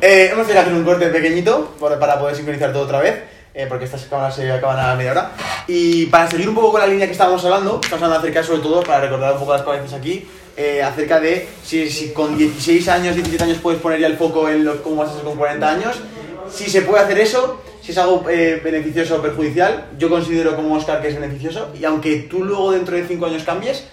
Eh, 0.00 0.30
hemos 0.32 0.46
tenido 0.46 0.62
que 0.62 0.70
hacer 0.70 0.74
un 0.74 0.84
corte 0.84 1.06
pequeñito 1.08 1.74
para 1.78 2.18
poder 2.18 2.36
sincronizar 2.36 2.72
todo 2.72 2.82
otra 2.82 3.00
vez, 3.00 3.22
eh, 3.54 3.66
porque 3.66 3.86
estas 3.86 4.02
cámaras 4.04 4.34
se 4.36 4.50
acaban 4.50 4.78
a 4.78 4.94
media 4.94 5.12
hora. 5.12 5.32
Y 5.66 6.06
para 6.06 6.30
seguir 6.30 6.48
un 6.48 6.54
poco 6.54 6.72
con 6.72 6.80
la 6.80 6.86
línea 6.86 7.06
que 7.06 7.12
estábamos 7.12 7.42
hablando, 7.44 7.80
estamos 7.82 8.02
hablando 8.02 8.18
acerca, 8.18 8.42
sobre 8.42 8.60
todo, 8.60 8.82
para 8.82 9.00
recordar 9.00 9.32
un 9.32 9.38
poco 9.38 9.52
las 9.52 9.62
cabezas 9.62 9.94
aquí, 9.94 10.26
eh, 10.56 10.82
acerca 10.82 11.18
de 11.18 11.48
si, 11.64 11.88
si 11.90 12.12
con 12.12 12.36
16 12.36 12.88
años, 12.88 13.14
17 13.14 13.42
años 13.44 13.58
puedes 13.62 13.80
poner 13.80 14.00
ya 14.00 14.06
el 14.06 14.16
foco 14.16 14.48
en 14.48 14.64
lo, 14.64 14.82
cómo 14.82 14.96
vas 14.96 15.10
a 15.10 15.14
ser 15.14 15.24
con 15.24 15.36
40 15.36 15.68
años, 15.68 15.96
si 16.52 16.70
se 16.70 16.82
puede 16.82 17.02
hacer 17.02 17.18
eso, 17.18 17.62
si 17.82 17.92
es 17.92 17.98
algo 17.98 18.24
eh, 18.28 18.60
beneficioso 18.62 19.16
o 19.16 19.22
perjudicial, 19.22 19.86
yo 19.98 20.08
considero 20.08 20.54
como 20.54 20.74
Oscar 20.74 21.02
que 21.02 21.08
es 21.08 21.14
beneficioso, 21.18 21.70
y 21.78 21.84
aunque 21.84 22.26
tú 22.30 22.44
luego 22.44 22.72
dentro 22.72 22.96
de 22.96 23.06
5 23.06 23.26
años 23.26 23.42
cambies, 23.44 23.84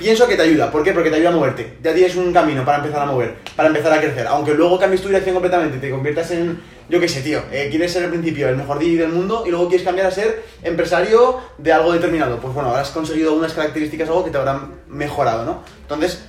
Pienso 0.00 0.26
que 0.26 0.34
te 0.34 0.40
ayuda. 0.40 0.70
¿Por 0.72 0.82
qué? 0.82 0.94
Porque 0.94 1.10
te 1.10 1.16
ayuda 1.16 1.28
a 1.28 1.32
moverte. 1.32 1.76
Ya 1.82 1.92
tienes 1.92 2.16
un 2.16 2.32
camino 2.32 2.64
para 2.64 2.78
empezar 2.78 3.02
a 3.02 3.04
mover, 3.04 3.34
para 3.54 3.68
empezar 3.68 3.92
a 3.92 4.00
crecer. 4.00 4.26
Aunque 4.26 4.54
luego 4.54 4.78
cambies 4.78 5.02
tu 5.02 5.08
dirección 5.08 5.34
completamente, 5.34 5.76
te 5.76 5.90
conviertas 5.90 6.30
en, 6.30 6.58
yo 6.88 6.98
qué 6.98 7.06
sé, 7.06 7.20
tío, 7.20 7.42
eh, 7.52 7.68
quieres 7.70 7.92
ser 7.92 8.04
al 8.04 8.10
principio 8.10 8.48
el 8.48 8.56
mejor 8.56 8.78
DJ 8.78 8.96
del 8.96 9.10
mundo 9.10 9.44
y 9.46 9.50
luego 9.50 9.68
quieres 9.68 9.84
cambiar 9.84 10.06
a 10.06 10.10
ser 10.10 10.42
empresario 10.62 11.38
de 11.58 11.70
algo 11.70 11.92
determinado. 11.92 12.38
Pues 12.38 12.54
bueno, 12.54 12.70
habrás 12.70 12.88
conseguido 12.88 13.34
unas 13.34 13.52
características, 13.52 14.08
algo 14.08 14.24
que 14.24 14.30
te 14.30 14.38
habrán 14.38 14.70
mejorado, 14.88 15.44
¿no? 15.44 15.62
Entonces, 15.82 16.24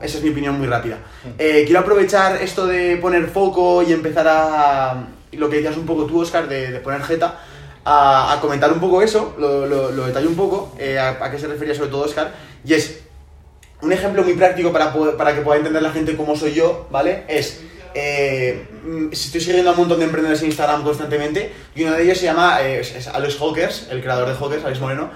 esa 0.00 0.18
es 0.18 0.24
mi 0.24 0.30
opinión 0.30 0.58
muy 0.58 0.66
rápida. 0.66 0.98
Eh, 1.38 1.62
quiero 1.64 1.78
aprovechar 1.78 2.42
esto 2.42 2.66
de 2.66 2.96
poner 2.96 3.28
foco 3.28 3.84
y 3.84 3.92
empezar 3.92 4.26
a... 4.28 5.06
Lo 5.30 5.48
que 5.48 5.56
decías 5.56 5.76
un 5.76 5.86
poco 5.86 6.06
tú, 6.06 6.20
Oscar, 6.22 6.48
de, 6.48 6.72
de 6.72 6.80
poner 6.80 7.02
jeta, 7.04 7.38
a, 7.84 8.32
a 8.32 8.40
comentar 8.40 8.72
un 8.72 8.80
poco 8.80 9.00
eso, 9.00 9.34
lo, 9.38 9.66
lo, 9.66 9.92
lo 9.92 10.06
detallo 10.06 10.28
un 10.28 10.36
poco, 10.36 10.74
eh, 10.78 10.98
a, 10.98 11.10
a 11.24 11.30
qué 11.30 11.38
se 11.38 11.46
refería 11.46 11.74
sobre 11.74 11.90
todo 11.90 12.02
Oscar, 12.02 12.32
y 12.64 12.74
es 12.74 13.01
un 13.82 13.92
ejemplo 13.92 14.22
muy 14.22 14.34
práctico 14.34 14.72
para, 14.72 14.92
poder- 14.92 15.16
para 15.16 15.34
que 15.34 15.40
pueda 15.42 15.58
entender 15.58 15.82
la 15.82 15.90
gente 15.90 16.16
cómo 16.16 16.36
soy 16.36 16.54
yo, 16.54 16.86
¿vale? 16.90 17.24
Es, 17.28 17.60
eh, 17.94 18.66
mm, 18.84 19.12
estoy 19.12 19.40
siguiendo 19.40 19.70
a 19.70 19.72
un 19.74 19.80
montón 19.80 19.98
de 19.98 20.04
emprendedores 20.06 20.40
en 20.42 20.48
Instagram 20.48 20.82
constantemente 20.82 21.52
y 21.74 21.82
uno 21.84 21.92
de 21.92 22.02
ellos 22.04 22.18
se 22.18 22.24
llama 22.24 22.62
eh, 22.62 22.80
es, 22.80 22.94
es 22.94 23.08
Alex 23.08 23.36
Hawkers, 23.38 23.88
el 23.90 24.00
creador 24.00 24.28
de 24.28 24.34
Hawkers, 24.34 24.64
Alex 24.64 24.80
Moreno, 24.80 25.10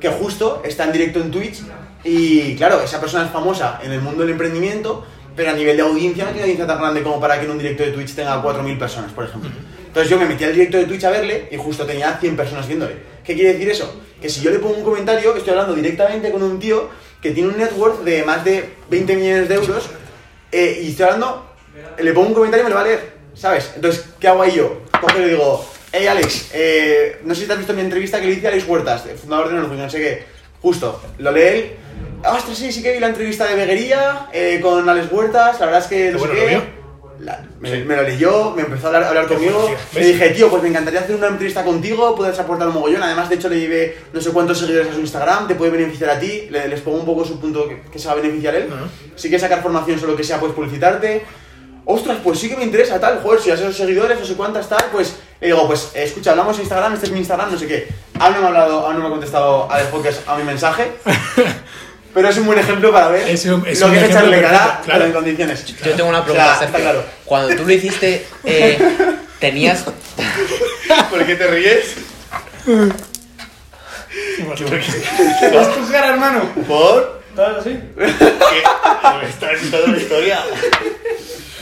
que 0.00 0.08
justo 0.08 0.62
está 0.64 0.84
en 0.84 0.92
directo 0.92 1.20
en 1.20 1.30
Twitch 1.30 1.60
y 2.04 2.56
claro, 2.56 2.80
esa 2.82 3.00
persona 3.00 3.26
es 3.26 3.30
famosa 3.30 3.80
en 3.82 3.92
el 3.92 4.00
mundo 4.00 4.22
del 4.22 4.30
emprendimiento, 4.32 5.04
pero 5.36 5.50
a 5.50 5.54
nivel 5.54 5.76
de 5.76 5.82
audiencia 5.82 6.24
no 6.24 6.30
tiene 6.30 6.42
audiencia 6.42 6.66
tan 6.66 6.78
grande 6.78 7.02
como 7.02 7.20
para 7.20 7.38
que 7.38 7.44
en 7.44 7.50
un 7.52 7.58
directo 7.58 7.82
de 7.84 7.90
Twitch 7.92 8.14
tenga 8.14 8.42
4.000 8.42 8.78
personas, 8.78 9.12
por 9.12 9.24
ejemplo. 9.24 9.50
Entonces 9.86 10.10
yo 10.10 10.18
me 10.18 10.24
metí 10.26 10.44
al 10.44 10.52
directo 10.54 10.78
de 10.78 10.84
Twitch 10.86 11.04
a 11.04 11.10
verle 11.10 11.48
y 11.50 11.56
justo 11.56 11.84
tenía 11.84 12.16
100 12.18 12.36
personas 12.36 12.66
viéndole. 12.66 12.96
¿Qué 13.24 13.34
quiere 13.34 13.52
decir 13.52 13.68
eso? 13.68 13.94
Que 14.20 14.28
si 14.28 14.40
yo 14.40 14.50
le 14.50 14.58
pongo 14.58 14.74
un 14.76 14.84
comentario, 14.84 15.34
estoy 15.36 15.50
hablando 15.50 15.74
directamente 15.74 16.30
con 16.32 16.42
un 16.42 16.58
tío 16.58 16.88
que 17.22 17.30
tiene 17.30 17.48
un 17.50 17.56
net 17.56 17.72
worth 17.76 18.02
de 18.02 18.24
más 18.24 18.44
de 18.44 18.68
20 18.90 19.16
millones 19.16 19.48
de 19.48 19.54
euros 19.54 19.88
eh, 20.50 20.80
y 20.82 20.90
estoy 20.90 21.04
hablando, 21.06 21.50
le 21.98 22.12
pongo 22.12 22.28
un 22.28 22.34
comentario 22.34 22.62
y 22.62 22.64
me 22.64 22.70
lo 22.70 22.76
va 22.76 22.82
a 22.82 22.86
leer, 22.86 23.12
¿sabes? 23.34 23.70
Entonces, 23.76 24.04
¿qué 24.20 24.28
hago 24.28 24.42
ahí 24.42 24.52
yo? 24.56 24.82
Coge 25.00 25.18
y 25.18 25.22
le 25.22 25.28
digo, 25.30 25.64
hey 25.92 26.06
Alex, 26.08 26.50
eh, 26.52 27.20
no 27.24 27.34
sé 27.34 27.42
si 27.42 27.46
te 27.46 27.52
has 27.52 27.58
visto 27.58 27.72
mi 27.72 27.80
entrevista 27.80 28.20
que 28.20 28.26
le 28.26 28.32
hice 28.34 28.46
a 28.48 28.50
Alex 28.50 28.66
Huertas, 28.68 29.04
fundador 29.20 29.48
de 29.48 29.54
Norwich, 29.54 29.78
no 29.78 29.88
sé 29.90 29.98
qué. 29.98 30.24
Justo, 30.60 31.00
lo 31.18 31.32
lee 31.32 31.40
él. 31.42 31.72
"Ah, 32.24 32.34
Ostras, 32.36 32.56
sí, 32.58 32.70
sí 32.70 32.82
que 32.82 32.92
vi 32.92 33.00
la 33.00 33.08
entrevista 33.08 33.46
de 33.46 33.54
Veguería 33.56 34.28
eh, 34.32 34.60
con 34.62 34.88
Alex 34.88 35.10
Huertas, 35.10 35.58
la 35.60 35.66
verdad 35.66 35.82
es 35.82 35.88
que 35.88 36.10
no 36.12 36.18
sé 36.18 36.24
qué. 36.34 36.81
La- 37.22 37.40
me, 37.60 37.84
me 37.84 37.94
lo 37.96 38.02
leyó, 38.02 38.50
me 38.50 38.62
empezó 38.62 38.86
a 38.86 38.88
hablar, 38.88 39.04
a 39.04 39.08
hablar 39.10 39.26
conmigo. 39.28 39.70
Le 39.94 40.04
dije, 40.06 40.30
tío, 40.30 40.50
pues 40.50 40.60
me 40.62 40.68
encantaría 40.70 41.00
hacer 41.00 41.14
una 41.14 41.28
entrevista 41.28 41.62
contigo, 41.62 42.16
puedes 42.16 42.36
aportar 42.38 42.66
un 42.68 42.74
mogollón. 42.74 43.02
Además, 43.02 43.28
de 43.28 43.36
hecho, 43.36 43.48
le 43.48 43.60
llevé 43.60 43.96
no 44.12 44.20
sé 44.20 44.30
cuántos 44.30 44.58
seguidores 44.58 44.90
a 44.90 44.94
su 44.94 45.00
Instagram, 45.00 45.46
te 45.46 45.54
puede 45.54 45.70
beneficiar 45.70 46.10
a 46.10 46.18
ti. 46.18 46.48
Le- 46.50 46.66
les 46.68 46.80
pongo 46.80 46.98
un 46.98 47.06
poco 47.06 47.24
su 47.24 47.38
punto 47.40 47.68
que, 47.68 47.82
que 47.92 47.98
se 47.98 48.06
va 48.08 48.12
a 48.14 48.16
beneficiar 48.16 48.56
él. 48.56 48.68
Ajá. 48.72 48.86
Si 49.14 49.28
quieres 49.28 49.40
sacar 49.42 49.62
formación 49.62 49.98
sobre 50.00 50.12
lo 50.12 50.16
que 50.18 50.24
sea, 50.24 50.40
pues 50.40 50.52
publicitarte. 50.52 51.22
Ostras, 51.84 52.18
pues 52.22 52.38
sí 52.38 52.48
que 52.48 52.56
me 52.56 52.64
interesa, 52.64 53.00
tal, 53.00 53.20
joder, 53.22 53.40
si 53.40 53.50
has 53.50 53.58
esos 53.60 53.76
seguidores, 53.76 54.18
no 54.18 54.24
sé 54.24 54.34
cuántas, 54.34 54.68
tal, 54.68 54.84
pues 54.92 55.16
le 55.40 55.48
digo, 55.48 55.66
pues 55.66 55.90
eh, 55.94 56.04
escucha, 56.04 56.30
hablamos 56.30 56.54
en 56.56 56.62
Instagram, 56.62 56.94
este 56.94 57.06
es 57.06 57.12
mi 57.12 57.18
Instagram, 57.18 57.50
no 57.52 57.58
sé 57.58 57.66
qué. 57.66 57.88
Aún 58.20 58.34
no 58.34 58.38
me 58.40 58.44
ha 58.44 58.48
hablado, 58.48 58.80
aún 58.86 58.94
no 58.94 59.00
me 59.00 59.06
ha 59.06 59.10
contestado 59.10 59.64
a 59.70 59.78
Podcast 59.90 60.28
a 60.28 60.36
mi 60.36 60.44
mensaje. 60.44 60.92
Pero 62.14 62.28
es 62.28 62.36
un 62.36 62.46
buen 62.46 62.58
ejemplo 62.58 62.92
para 62.92 63.08
ver 63.08 63.28
Es 63.28 63.44
un- 63.46 63.66
es 63.66 63.80
lo 63.80 63.90
que 63.90 63.96
es 63.98 64.02
echarle 64.10 64.42
cara 64.42 64.80
claro. 64.84 64.98
pero 64.98 65.04
en 65.06 65.12
condiciones. 65.12 65.64
Yo 65.82 65.92
tengo 65.94 66.08
una 66.10 66.20
O 66.20 66.24
pregunta, 66.24 66.44
sea, 66.44 66.58
Sergio. 66.58 66.76
está 66.76 66.90
claro. 66.90 67.04
Cuando 67.24 67.56
tú 67.56 67.64
lo 67.64 67.72
hiciste, 67.72 68.26
eh, 68.44 68.78
tenías. 69.38 69.84
¿Por 71.10 71.24
qué 71.26 71.34
te 71.36 71.46
ríes? 71.46 71.94
¿Vas 75.54 75.74
tu 75.74 75.90
cara, 75.90 76.08
hermano? 76.10 76.42
¿Por? 76.66 77.22
¿Estás 77.30 77.58
así? 77.58 77.78
¿Qué? 77.96 78.62
Esta 79.28 79.52
es 79.52 79.70
toda 79.70 79.88
la 79.88 79.96
historia. 79.96 80.40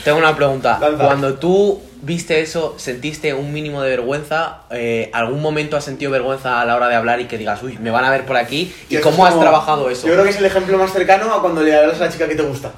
Tengo 0.03 0.17
una 0.17 0.35
pregunta. 0.35 0.77
Lanza. 0.81 1.05
Cuando 1.05 1.33
tú 1.35 1.81
viste 2.01 2.41
eso, 2.41 2.75
¿sentiste 2.77 3.33
un 3.33 3.53
mínimo 3.53 3.81
de 3.81 3.89
vergüenza? 3.89 4.61
Eh, 4.71 5.09
¿Algún 5.13 5.41
momento 5.41 5.77
has 5.77 5.83
sentido 5.83 6.11
vergüenza 6.11 6.61
a 6.61 6.65
la 6.65 6.75
hora 6.75 6.87
de 6.89 6.95
hablar 6.95 7.19
y 7.21 7.25
que 7.25 7.37
digas, 7.37 7.61
uy, 7.63 7.77
me 7.79 7.91
van 7.91 8.03
a 8.03 8.09
ver 8.09 8.25
por 8.25 8.37
aquí? 8.37 8.73
¿Y 8.89 8.97
cómo 8.97 9.25
has 9.25 9.39
trabajado 9.39 9.89
eso? 9.89 10.07
Yo 10.07 10.13
creo 10.13 10.23
que 10.23 10.31
es 10.31 10.37
el 10.37 10.45
ejemplo 10.45 10.77
más 10.77 10.91
cercano 10.91 11.33
a 11.33 11.41
cuando 11.41 11.61
le 11.61 11.75
hablas 11.75 12.01
a 12.01 12.05
la 12.05 12.11
chica 12.11 12.27
que 12.27 12.35
te 12.35 12.43
gusta. 12.43 12.71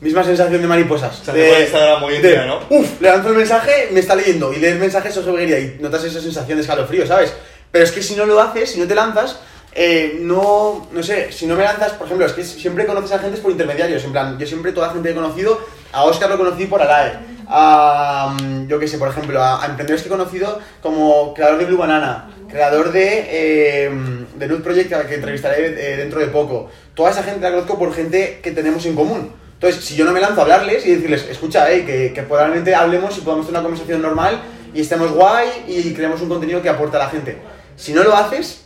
Misma 0.00 0.22
sensación 0.22 0.60
de 0.60 0.68
mariposas. 0.68 1.16
sea, 1.24 1.32
te 1.32 1.48
puede 1.48 1.64
estar 1.64 1.98
muy 1.98 2.18
de, 2.18 2.46
¿no? 2.46 2.60
Uf, 2.68 3.00
le 3.00 3.08
lanzo 3.08 3.30
el 3.30 3.36
mensaje, 3.36 3.88
me 3.90 4.00
está 4.00 4.14
leyendo 4.14 4.52
y 4.52 4.58
lees 4.58 4.78
mensajes 4.78 5.16
o 5.16 5.24
seguiría 5.24 5.58
y 5.58 5.78
notas 5.80 6.04
esa 6.04 6.20
sensación 6.20 6.58
de 6.58 6.62
escalofrío, 6.62 7.06
¿sabes? 7.06 7.32
Pero 7.70 7.84
es 7.84 7.90
que 7.90 8.02
si 8.02 8.14
no 8.14 8.26
lo 8.26 8.38
haces, 8.40 8.70
si 8.70 8.80
no 8.80 8.86
te 8.86 8.94
lanzas, 8.94 9.38
eh, 9.74 10.18
no, 10.20 10.88
no 10.92 11.02
sé, 11.02 11.32
si 11.32 11.46
no 11.46 11.56
me 11.56 11.64
lanzas, 11.64 11.92
por 11.92 12.06
ejemplo, 12.06 12.26
es 12.26 12.32
que 12.32 12.44
siempre 12.44 12.86
conoces 12.86 13.12
a 13.12 13.18
gente 13.18 13.40
por 13.40 13.50
intermediarios, 13.50 14.04
en 14.04 14.12
plan, 14.12 14.38
yo 14.38 14.46
siempre 14.46 14.72
toda 14.72 14.86
la 14.88 14.92
gente 14.92 15.10
he 15.10 15.14
conocido, 15.14 15.58
a 15.92 16.04
Oscar 16.04 16.30
lo 16.30 16.38
conocí 16.38 16.66
por 16.66 16.80
Alae, 16.80 17.18
a, 17.48 18.36
mm, 18.40 18.68
yo 18.68 18.78
qué 18.78 18.86
sé, 18.86 18.98
por 18.98 19.08
ejemplo, 19.08 19.42
a, 19.42 19.62
a 19.62 19.66
emprendedores 19.66 20.02
que 20.02 20.08
he 20.08 20.10
conocido 20.10 20.60
como 20.80 21.34
creador 21.34 21.58
de 21.58 21.64
Blue 21.64 21.76
Banana, 21.76 22.30
creador 22.48 22.92
de, 22.92 23.26
eh, 23.28 23.90
de 24.36 24.46
Nude 24.46 24.60
Project, 24.60 24.92
al 24.92 25.08
que 25.08 25.16
entrevistaré 25.16 25.66
eh, 25.66 25.96
dentro 25.96 26.20
de 26.20 26.28
poco. 26.28 26.70
Toda 26.94 27.10
esa 27.10 27.24
gente 27.24 27.40
la 27.40 27.50
conozco 27.50 27.76
por 27.78 27.92
gente 27.92 28.38
que 28.42 28.52
tenemos 28.52 28.86
en 28.86 28.94
común. 28.94 29.32
Entonces, 29.54 29.84
si 29.84 29.96
yo 29.96 30.04
no 30.04 30.12
me 30.12 30.20
lanzo 30.20 30.40
a 30.40 30.42
hablarles 30.44 30.86
y 30.86 30.94
decirles, 30.94 31.26
escucha, 31.28 31.70
eh, 31.72 31.84
que, 31.84 32.12
que 32.12 32.22
probablemente 32.22 32.74
hablemos 32.74 33.18
y 33.18 33.22
podamos 33.22 33.46
tener 33.46 33.58
una 33.58 33.68
conversación 33.68 34.02
normal 34.02 34.40
y 34.72 34.80
estemos 34.80 35.10
guay 35.12 35.48
y 35.66 35.92
creemos 35.94 36.20
un 36.20 36.28
contenido 36.28 36.62
que 36.62 36.68
aporta 36.68 36.96
a 36.98 37.04
la 37.04 37.10
gente. 37.10 37.38
Si 37.76 37.92
no 37.92 38.04
lo 38.04 38.14
haces, 38.14 38.63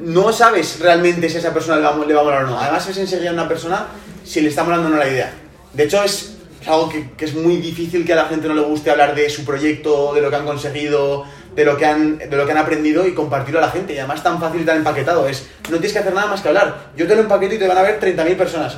no 0.00 0.32
sabes 0.32 0.80
realmente 0.80 1.28
si 1.28 1.38
esa 1.38 1.52
persona 1.52 1.76
le 1.76 1.82
va, 1.82 2.20
a- 2.20 2.24
molar 2.24 2.44
o 2.44 2.46
no. 2.46 2.58
Además, 2.58 2.88
es 2.88 2.96
enseguida 2.96 3.30
a 3.30 3.32
una 3.32 3.48
persona 3.48 3.86
si 4.24 4.40
le 4.40 4.48
está 4.48 4.64
molando 4.64 4.88
o 4.88 4.90
no 4.90 4.96
la 4.96 5.08
idea. 5.08 5.32
De 5.72 5.84
hecho, 5.84 6.02
es 6.02 6.36
algo 6.66 6.88
que, 6.88 7.10
que 7.16 7.24
es 7.24 7.34
muy 7.34 7.56
difícil 7.58 8.04
que 8.04 8.12
a 8.12 8.16
la 8.16 8.26
gente 8.26 8.48
no 8.48 8.54
le 8.54 8.62
guste 8.62 8.90
hablar 8.90 9.14
de 9.14 9.28
su 9.30 9.44
proyecto, 9.44 10.12
de 10.14 10.20
lo 10.20 10.30
que 10.30 10.36
han 10.36 10.44
conseguido, 10.44 11.24
de 11.54 11.64
lo 11.64 11.76
que 11.76 11.86
han, 11.86 12.18
de 12.18 12.36
lo 12.36 12.44
que 12.46 12.52
han 12.52 12.58
aprendido 12.58 13.06
y 13.06 13.14
compartirlo 13.14 13.58
a 13.60 13.62
la 13.66 13.70
gente. 13.70 13.94
Y 13.94 13.98
además, 13.98 14.22
tan 14.22 14.40
fácil 14.40 14.60
y 14.62 14.64
tan 14.64 14.78
empaquetado. 14.78 15.28
Es, 15.28 15.46
no 15.64 15.76
tienes 15.78 15.92
que 15.92 15.98
hacer 16.00 16.14
nada 16.14 16.26
más 16.26 16.40
que 16.40 16.48
hablar. 16.48 16.90
Yo 16.96 17.06
te 17.06 17.14
lo 17.14 17.22
empaqueto 17.22 17.54
y 17.54 17.58
te 17.58 17.68
van 17.68 17.78
a 17.78 17.82
ver 17.82 18.00
30.000 18.00 18.36
personas. 18.36 18.76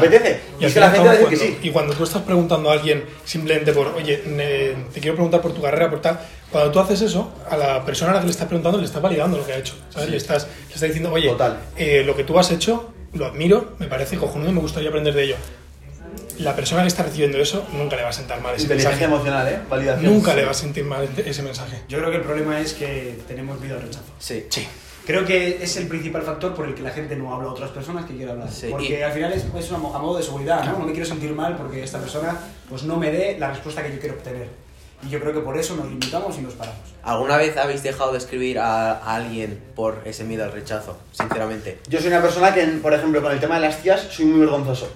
¿Te 0.00 0.06
apetece? 0.06 0.40
Y 0.58 0.62
Y 0.62 0.66
es 0.66 0.74
que 0.74 0.80
la 0.80 0.86
y 0.86 0.90
gente 0.90 1.04
va 1.06 1.10
a 1.10 1.14
decir 1.14 1.28
que 1.28 1.36
sí. 1.36 1.58
Y 1.62 1.70
cuando 1.70 1.94
tú 1.94 2.04
estás 2.04 2.22
preguntando 2.22 2.70
a 2.70 2.74
alguien 2.74 3.04
simplemente 3.24 3.72
por, 3.72 3.88
oye, 3.88 4.22
ne- 4.26 4.74
te 4.92 5.00
quiero 5.00 5.14
preguntar 5.14 5.40
por 5.40 5.52
tu 5.52 5.62
carrera, 5.62 5.88
por 5.90 6.00
tal, 6.00 6.18
cuando 6.50 6.70
tú 6.70 6.80
haces 6.80 7.00
eso, 7.02 7.32
a 7.50 7.56
la 7.56 7.84
persona 7.84 8.10
a 8.12 8.14
la 8.14 8.20
que 8.20 8.26
le 8.26 8.32
estás 8.32 8.46
preguntando 8.46 8.78
le 8.78 8.84
estás 8.84 9.00
validando 9.02 9.38
lo 9.38 9.46
que 9.46 9.52
ha 9.52 9.56
hecho. 9.58 9.74
¿sabes? 9.90 10.10
Le, 10.10 10.16
estás, 10.16 10.46
le 10.68 10.74
estás 10.74 10.82
diciendo, 10.88 11.12
oye, 11.12 11.28
Total. 11.28 11.58
eh, 11.76 12.02
lo 12.04 12.14
que 12.16 12.24
tú 12.24 12.38
has 12.38 12.50
hecho, 12.50 12.92
lo 13.14 13.26
admiro, 13.26 13.72
me 13.78 13.86
parece 13.86 14.16
cojonudo, 14.16 14.52
me 14.52 14.60
gustaría 14.60 14.88
aprender 14.88 15.14
de 15.14 15.24
ello. 15.24 15.36
La 16.38 16.56
persona 16.56 16.82
que 16.82 16.88
está 16.88 17.02
recibiendo 17.02 17.38
eso 17.38 17.66
nunca 17.74 17.94
le 17.96 18.02
va 18.02 18.08
a 18.08 18.12
sentar 18.12 18.40
mal 18.40 18.54
ese 18.54 18.62
Inteligencia 18.64 19.06
mensaje. 19.06 19.14
emocional, 19.14 19.48
¿eh? 19.48 19.58
Validación. 19.68 20.12
Nunca 20.12 20.34
le 20.34 20.44
va 20.44 20.50
a 20.50 20.54
sentir 20.54 20.84
mal 20.84 21.06
ese 21.24 21.42
mensaje. 21.42 21.78
Yo 21.88 21.98
creo 21.98 22.10
que 22.10 22.16
el 22.16 22.22
problema 22.22 22.58
es 22.60 22.72
que 22.72 23.18
tenemos 23.28 23.60
miedo 23.60 23.76
al 23.76 23.82
rechazo. 23.82 24.04
Sí. 24.18 24.46
Sí. 24.48 24.66
Creo 25.06 25.24
que 25.24 25.62
es 25.62 25.76
el 25.76 25.88
principal 25.88 26.22
factor 26.22 26.54
por 26.54 26.66
el 26.66 26.74
que 26.74 26.82
la 26.82 26.90
gente 26.90 27.16
no 27.16 27.34
habla 27.34 27.48
a 27.48 27.52
otras 27.52 27.70
personas 27.70 28.04
que 28.04 28.14
quiere 28.16 28.30
hablar. 28.32 28.48
Sí, 28.50 28.68
porque 28.70 28.98
y- 28.98 29.02
al 29.02 29.12
final 29.12 29.32
es, 29.32 29.44
es 29.54 29.72
a 29.72 29.78
modo 29.78 30.16
de 30.16 30.22
seguridad, 30.22 30.64
¿no? 30.64 30.78
No 30.78 30.86
me 30.86 30.92
quiero 30.92 31.06
sentir 31.06 31.32
mal 31.34 31.56
porque 31.56 31.82
esta 31.82 31.98
persona 31.98 32.36
pues 32.68 32.84
no 32.84 32.96
me 32.96 33.10
dé 33.10 33.36
la 33.38 33.50
respuesta 33.50 33.82
que 33.82 33.92
yo 33.92 33.98
quiero 33.98 34.14
obtener. 34.14 34.48
Y 35.04 35.10
yo 35.10 35.18
creo 35.18 35.32
que 35.32 35.40
por 35.40 35.58
eso 35.58 35.74
nos 35.74 35.88
limitamos 35.88 36.38
y 36.38 36.42
nos 36.42 36.54
paramos. 36.54 36.80
¿Alguna 37.02 37.36
vez 37.36 37.56
habéis 37.56 37.82
dejado 37.82 38.12
de 38.12 38.18
escribir 38.18 38.60
a, 38.60 38.92
a 38.92 39.16
alguien 39.16 39.60
por 39.74 40.00
ese 40.04 40.22
miedo 40.22 40.44
al 40.44 40.52
rechazo? 40.52 40.96
Sinceramente. 41.10 41.80
Yo 41.88 41.98
soy 41.98 42.06
una 42.06 42.22
persona 42.22 42.54
que, 42.54 42.64
por 42.80 42.94
ejemplo, 42.94 43.20
con 43.20 43.32
el 43.32 43.40
tema 43.40 43.56
de 43.56 43.62
las 43.62 43.82
tías, 43.82 44.00
soy 44.12 44.26
muy 44.26 44.38
vergonzoso. 44.38 44.88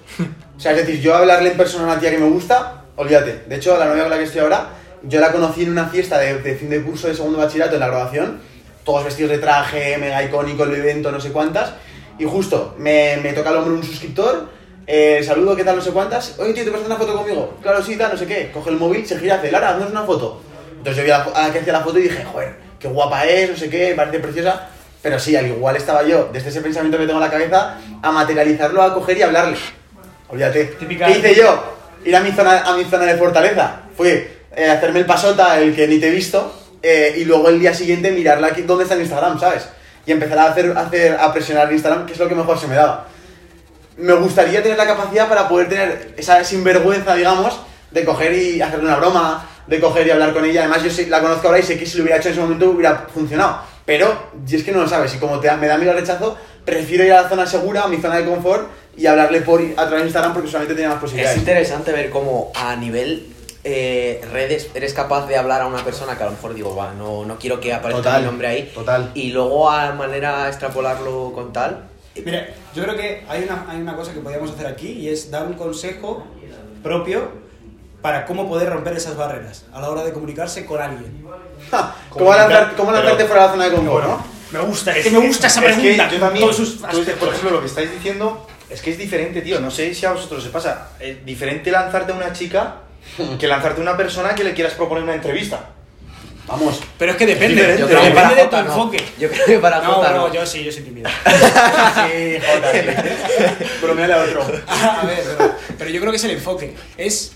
O 0.55 0.59
sea, 0.61 0.71
es 0.71 0.77
decir, 0.77 1.01
yo 1.01 1.13
hablarle 1.13 1.51
en 1.51 1.57
persona 1.57 1.83
a 1.83 1.87
una 1.91 1.99
tía 1.99 2.11
que 2.11 2.17
me 2.19 2.29
gusta, 2.29 2.85
olvídate. 2.95 3.43
De 3.49 3.55
hecho, 3.57 3.77
la 3.77 3.85
novia 3.87 4.03
con 4.03 4.11
la 4.11 4.17
que 4.17 4.23
estoy 4.23 4.39
ahora, 4.39 4.69
yo 5.03 5.19
la 5.19 5.33
conocí 5.33 5.63
en 5.63 5.71
una 5.71 5.89
fiesta 5.89 6.17
de, 6.19 6.39
de 6.41 6.55
fin 6.55 6.69
de 6.69 6.81
curso 6.81 7.09
de 7.09 7.13
segundo 7.13 7.39
bachillerato 7.39 7.73
en 7.73 7.81
la 7.81 7.87
graduación, 7.87 8.39
todos 8.87 9.03
vestidos 9.03 9.31
de 9.31 9.37
traje, 9.39 9.97
mega 9.97 10.23
icónico 10.23 10.63
el 10.63 10.73
evento, 10.73 11.11
no 11.11 11.19
sé 11.19 11.33
cuántas, 11.33 11.73
y 12.17 12.23
justo 12.23 12.73
me, 12.77 13.17
me 13.21 13.33
toca 13.33 13.49
al 13.49 13.57
hombro 13.57 13.73
un 13.75 13.83
suscriptor, 13.83 14.47
eh, 14.87 15.21
saludo, 15.25 15.57
¿qué 15.57 15.65
tal, 15.65 15.75
no 15.75 15.81
sé 15.81 15.91
cuántas? 15.91 16.39
Oye, 16.39 16.53
tío, 16.53 16.63
¿te 16.63 16.71
pasas 16.71 16.85
una 16.87 16.95
foto 16.95 17.13
conmigo? 17.17 17.57
Claro, 17.61 17.83
sí, 17.83 17.97
tal, 17.97 18.13
no 18.13 18.17
sé 18.17 18.25
qué. 18.25 18.49
Coge 18.53 18.69
el 18.69 18.77
móvil, 18.77 19.05
se 19.05 19.19
gira, 19.19 19.35
hace, 19.35 19.51
Lara, 19.51 19.71
haznos 19.71 19.91
una 19.91 20.03
foto. 20.03 20.41
Entonces 20.77 20.95
yo 20.95 21.03
vi 21.03 21.11
a 21.11 21.21
a 21.23 21.47
la 21.47 21.53
que 21.53 21.59
hacía 21.59 21.73
la 21.73 21.81
foto 21.81 21.99
y 21.99 22.03
dije, 22.03 22.23
joder, 22.23 22.55
qué 22.79 22.87
guapa 22.87 23.25
es, 23.25 23.49
no 23.49 23.57
sé 23.57 23.69
qué, 23.69 23.93
parece 23.93 24.19
preciosa. 24.19 24.69
Pero 25.01 25.19
sí, 25.19 25.35
al 25.35 25.47
igual 25.47 25.75
estaba 25.75 26.03
yo, 26.03 26.29
desde 26.31 26.47
ese 26.47 26.61
pensamiento 26.61 26.97
que 26.97 27.05
tengo 27.05 27.19
en 27.19 27.25
la 27.25 27.29
cabeza, 27.31 27.75
a 28.01 28.11
materializarlo, 28.13 28.81
a 28.81 28.93
coger 28.93 29.17
y 29.17 29.23
hablarle. 29.23 29.57
Olvídate. 30.29 30.63
Típica- 30.79 31.07
¿Qué 31.07 31.17
hice 31.19 31.35
yo? 31.35 31.61
Ir 32.05 32.15
a 32.15 32.21
mi 32.21 32.31
zona, 32.31 32.61
a 32.61 32.77
mi 32.77 32.85
zona 32.85 33.03
de 33.03 33.17
fortaleza. 33.17 33.81
Fue 33.97 34.37
eh, 34.55 34.69
hacerme 34.69 34.99
el 34.99 35.05
pasota, 35.05 35.59
el 35.59 35.75
que 35.75 35.85
ni 35.89 35.99
te 35.99 36.07
he 36.07 36.11
visto, 36.11 36.53
eh, 36.83 37.15
y 37.17 37.25
luego 37.25 37.49
el 37.49 37.59
día 37.59 37.73
siguiente 37.73 38.11
mirarla 38.11 38.47
aquí, 38.47 38.61
dónde 38.63 38.83
está 38.83 38.95
en 38.95 39.01
Instagram, 39.01 39.39
¿sabes? 39.39 39.67
Y 40.05 40.11
empezar 40.11 40.39
a 40.39 40.45
hacer, 40.51 40.73
a 40.77 40.81
hacer, 40.81 41.17
a 41.19 41.33
presionar 41.33 41.71
Instagram, 41.71 42.05
que 42.05 42.13
es 42.13 42.19
lo 42.19 42.27
que 42.29 42.35
mejor 42.35 42.57
se 42.59 42.67
me 42.67 42.75
daba. 42.75 43.07
Me 43.97 44.13
gustaría 44.13 44.61
tener 44.61 44.77
la 44.77 44.85
capacidad 44.85 45.27
para 45.27 45.49
poder 45.49 45.69
tener 45.69 46.13
esa 46.17 46.43
sinvergüenza, 46.43 47.15
digamos, 47.15 47.59
de 47.91 48.05
coger 48.05 48.33
y 48.33 48.61
hacerle 48.61 48.85
una 48.85 48.97
broma, 48.97 49.49
de 49.65 49.79
coger 49.79 50.05
y 50.07 50.11
hablar 50.11 50.33
con 50.33 50.45
ella. 50.45 50.61
Además, 50.61 50.83
yo 50.83 50.89
sé- 50.91 51.07
la 51.07 51.19
conozco 51.21 51.47
ahora 51.47 51.59
y 51.59 51.63
sé 51.63 51.77
que 51.79 51.85
si 51.85 51.97
lo 51.97 52.03
hubiera 52.03 52.17
hecho 52.19 52.29
en 52.29 52.33
ese 52.33 52.41
momento 52.41 52.69
hubiera 52.69 53.07
funcionado. 53.13 53.59
Pero, 53.85 54.29
y 54.47 54.55
es 54.55 54.63
que 54.63 54.71
no 54.71 54.81
lo 54.81 54.87
sabes, 54.87 55.15
y 55.15 55.17
como 55.17 55.39
te, 55.39 55.49
me 55.57 55.67
da 55.67 55.77
miedo 55.77 55.91
el 55.93 55.97
rechazo, 55.99 56.37
prefiero 56.63 57.05
ir 57.05 57.13
a 57.13 57.23
la 57.23 57.29
zona 57.29 57.45
segura, 57.47 57.83
a 57.83 57.87
mi 57.87 57.97
zona 57.97 58.17
de 58.17 58.25
confort, 58.25 58.67
y 58.97 59.05
hablarle 59.07 59.41
por, 59.41 59.61
a 59.61 59.75
través 59.87 59.99
de 59.99 60.05
Instagram 60.07 60.33
porque 60.33 60.47
solamente 60.49 60.75
tenía 60.75 60.89
más 60.89 60.97
Es 60.97 61.01
posibilidades. 61.01 61.37
interesante 61.39 61.91
ver 61.91 62.09
cómo 62.09 62.51
a 62.55 62.75
nivel 62.75 63.27
eh, 63.69 64.21
redes 64.31 64.69
eres 64.73 64.93
capaz 64.93 65.27
de 65.27 65.35
hablar 65.35 65.61
a 65.61 65.67
una 65.67 65.83
persona 65.83 66.17
que 66.17 66.23
a 66.23 66.27
lo 66.27 66.31
mejor 66.33 66.53
digo, 66.53 66.75
va, 66.75 66.93
no, 66.93 67.25
no 67.25 67.37
quiero 67.37 67.59
que 67.59 67.73
aparezca 67.73 68.03
Total, 68.03 68.21
mi 68.21 68.25
nombre 68.27 68.47
ahí. 68.47 68.71
total. 68.73 69.11
Y 69.13 69.31
luego 69.31 69.69
a 69.69 69.91
manera 69.93 70.47
extrapolarlo 70.47 71.31
con 71.35 71.51
tal. 71.51 71.83
Mira, 72.23 72.47
yo 72.73 72.83
creo 72.83 72.95
que 72.95 73.25
hay 73.27 73.43
una, 73.43 73.65
hay 73.69 73.79
una 73.81 73.95
cosa 73.95 74.13
que 74.13 74.19
podríamos 74.21 74.51
hacer 74.51 74.65
aquí 74.67 74.87
y 74.93 75.09
es 75.09 75.29
dar 75.29 75.45
un 75.45 75.53
consejo 75.53 76.25
propio 76.81 77.29
para 78.01 78.25
cómo 78.25 78.47
poder 78.47 78.69
romper 78.69 78.93
esas 78.95 79.17
barreras 79.17 79.65
a 79.73 79.81
la 79.81 79.89
hora 79.89 80.03
de 80.03 80.13
comunicarse 80.13 80.65
con 80.65 80.81
alguien. 80.81 81.25
Ja, 81.69 81.93
¿Cómo, 82.09 82.31
lanzar- 82.33 82.73
cómo 82.75 82.91
lanzarte 82.91 83.25
fuera 83.25 83.41
de 83.41 83.47
la 83.47 83.51
zona 83.53 83.65
de 83.69 83.75
confort, 83.75 84.07
no? 84.07 84.25
Me 84.51 84.59
gusta, 84.59 84.95
es 84.95 85.03
que 85.03 85.11
me 85.11 85.27
gusta 85.27 85.47
esa 85.47 85.59
Es 85.65 85.75
que 85.75 85.81
pregunta. 85.81 86.09
yo 86.09 86.19
también, 86.19 86.45
todos 86.45 86.55
sus 86.55 86.69
por 87.19 87.27
ejemplo, 87.29 87.51
lo 87.51 87.59
que 87.59 87.65
estáis 87.65 87.91
diciendo 87.91 88.47
es 88.69 88.81
que 88.81 88.91
es 88.91 88.97
diferente, 88.97 89.41
tío. 89.41 89.59
No 89.59 89.69
sé 89.69 89.93
si 89.93 90.05
a 90.05 90.11
vosotros 90.13 90.41
se 90.41 90.49
pasa. 90.49 90.89
Es 90.99 91.25
diferente 91.25 91.69
lanzarte 91.69 92.13
a 92.13 92.15
una 92.15 92.31
chica 92.31 92.75
que 93.39 93.47
lanzarte 93.47 93.79
a 93.79 93.83
una 93.83 93.97
persona 93.97 94.35
que 94.35 94.43
le 94.43 94.53
quieras 94.53 94.73
proponer 94.73 95.03
una 95.03 95.15
entrevista. 95.15 95.69
Vamos. 96.47 96.79
Pero 96.97 97.11
es 97.11 97.17
que 97.17 97.25
depende. 97.25 97.75
Yo 97.77 97.87
creo 97.87 97.99
que 98.01 98.09
depende 98.09 98.13
para 98.15 98.29
de 98.29 98.35
tu 98.35 98.43
Jota 98.45 98.63
no. 98.63 98.69
enfoque. 98.73 99.03
Yo 99.19 99.29
creo 99.29 99.45
que 99.45 99.59
para 99.59 99.81
No, 99.81 99.93
Jota 99.95 100.11
no, 100.11 100.27
no. 100.27 100.33
yo 100.33 100.45
sí, 100.45 100.63
yo 100.63 100.71
soy 100.71 100.83
tímido. 100.83 101.09
Sí, 101.25 102.37
jota, 102.39 102.71
sí. 102.71 103.65
Bromeale 103.81 104.13
a 104.13 104.23
otro. 104.23 104.41
a 104.67 105.05
ver, 105.05 105.23
pero, 105.37 105.51
pero 105.77 105.89
yo 105.89 105.99
creo 105.99 106.11
que 106.11 106.17
es 106.17 106.23
el 106.23 106.31
enfoque. 106.31 106.73
Es 106.97 107.33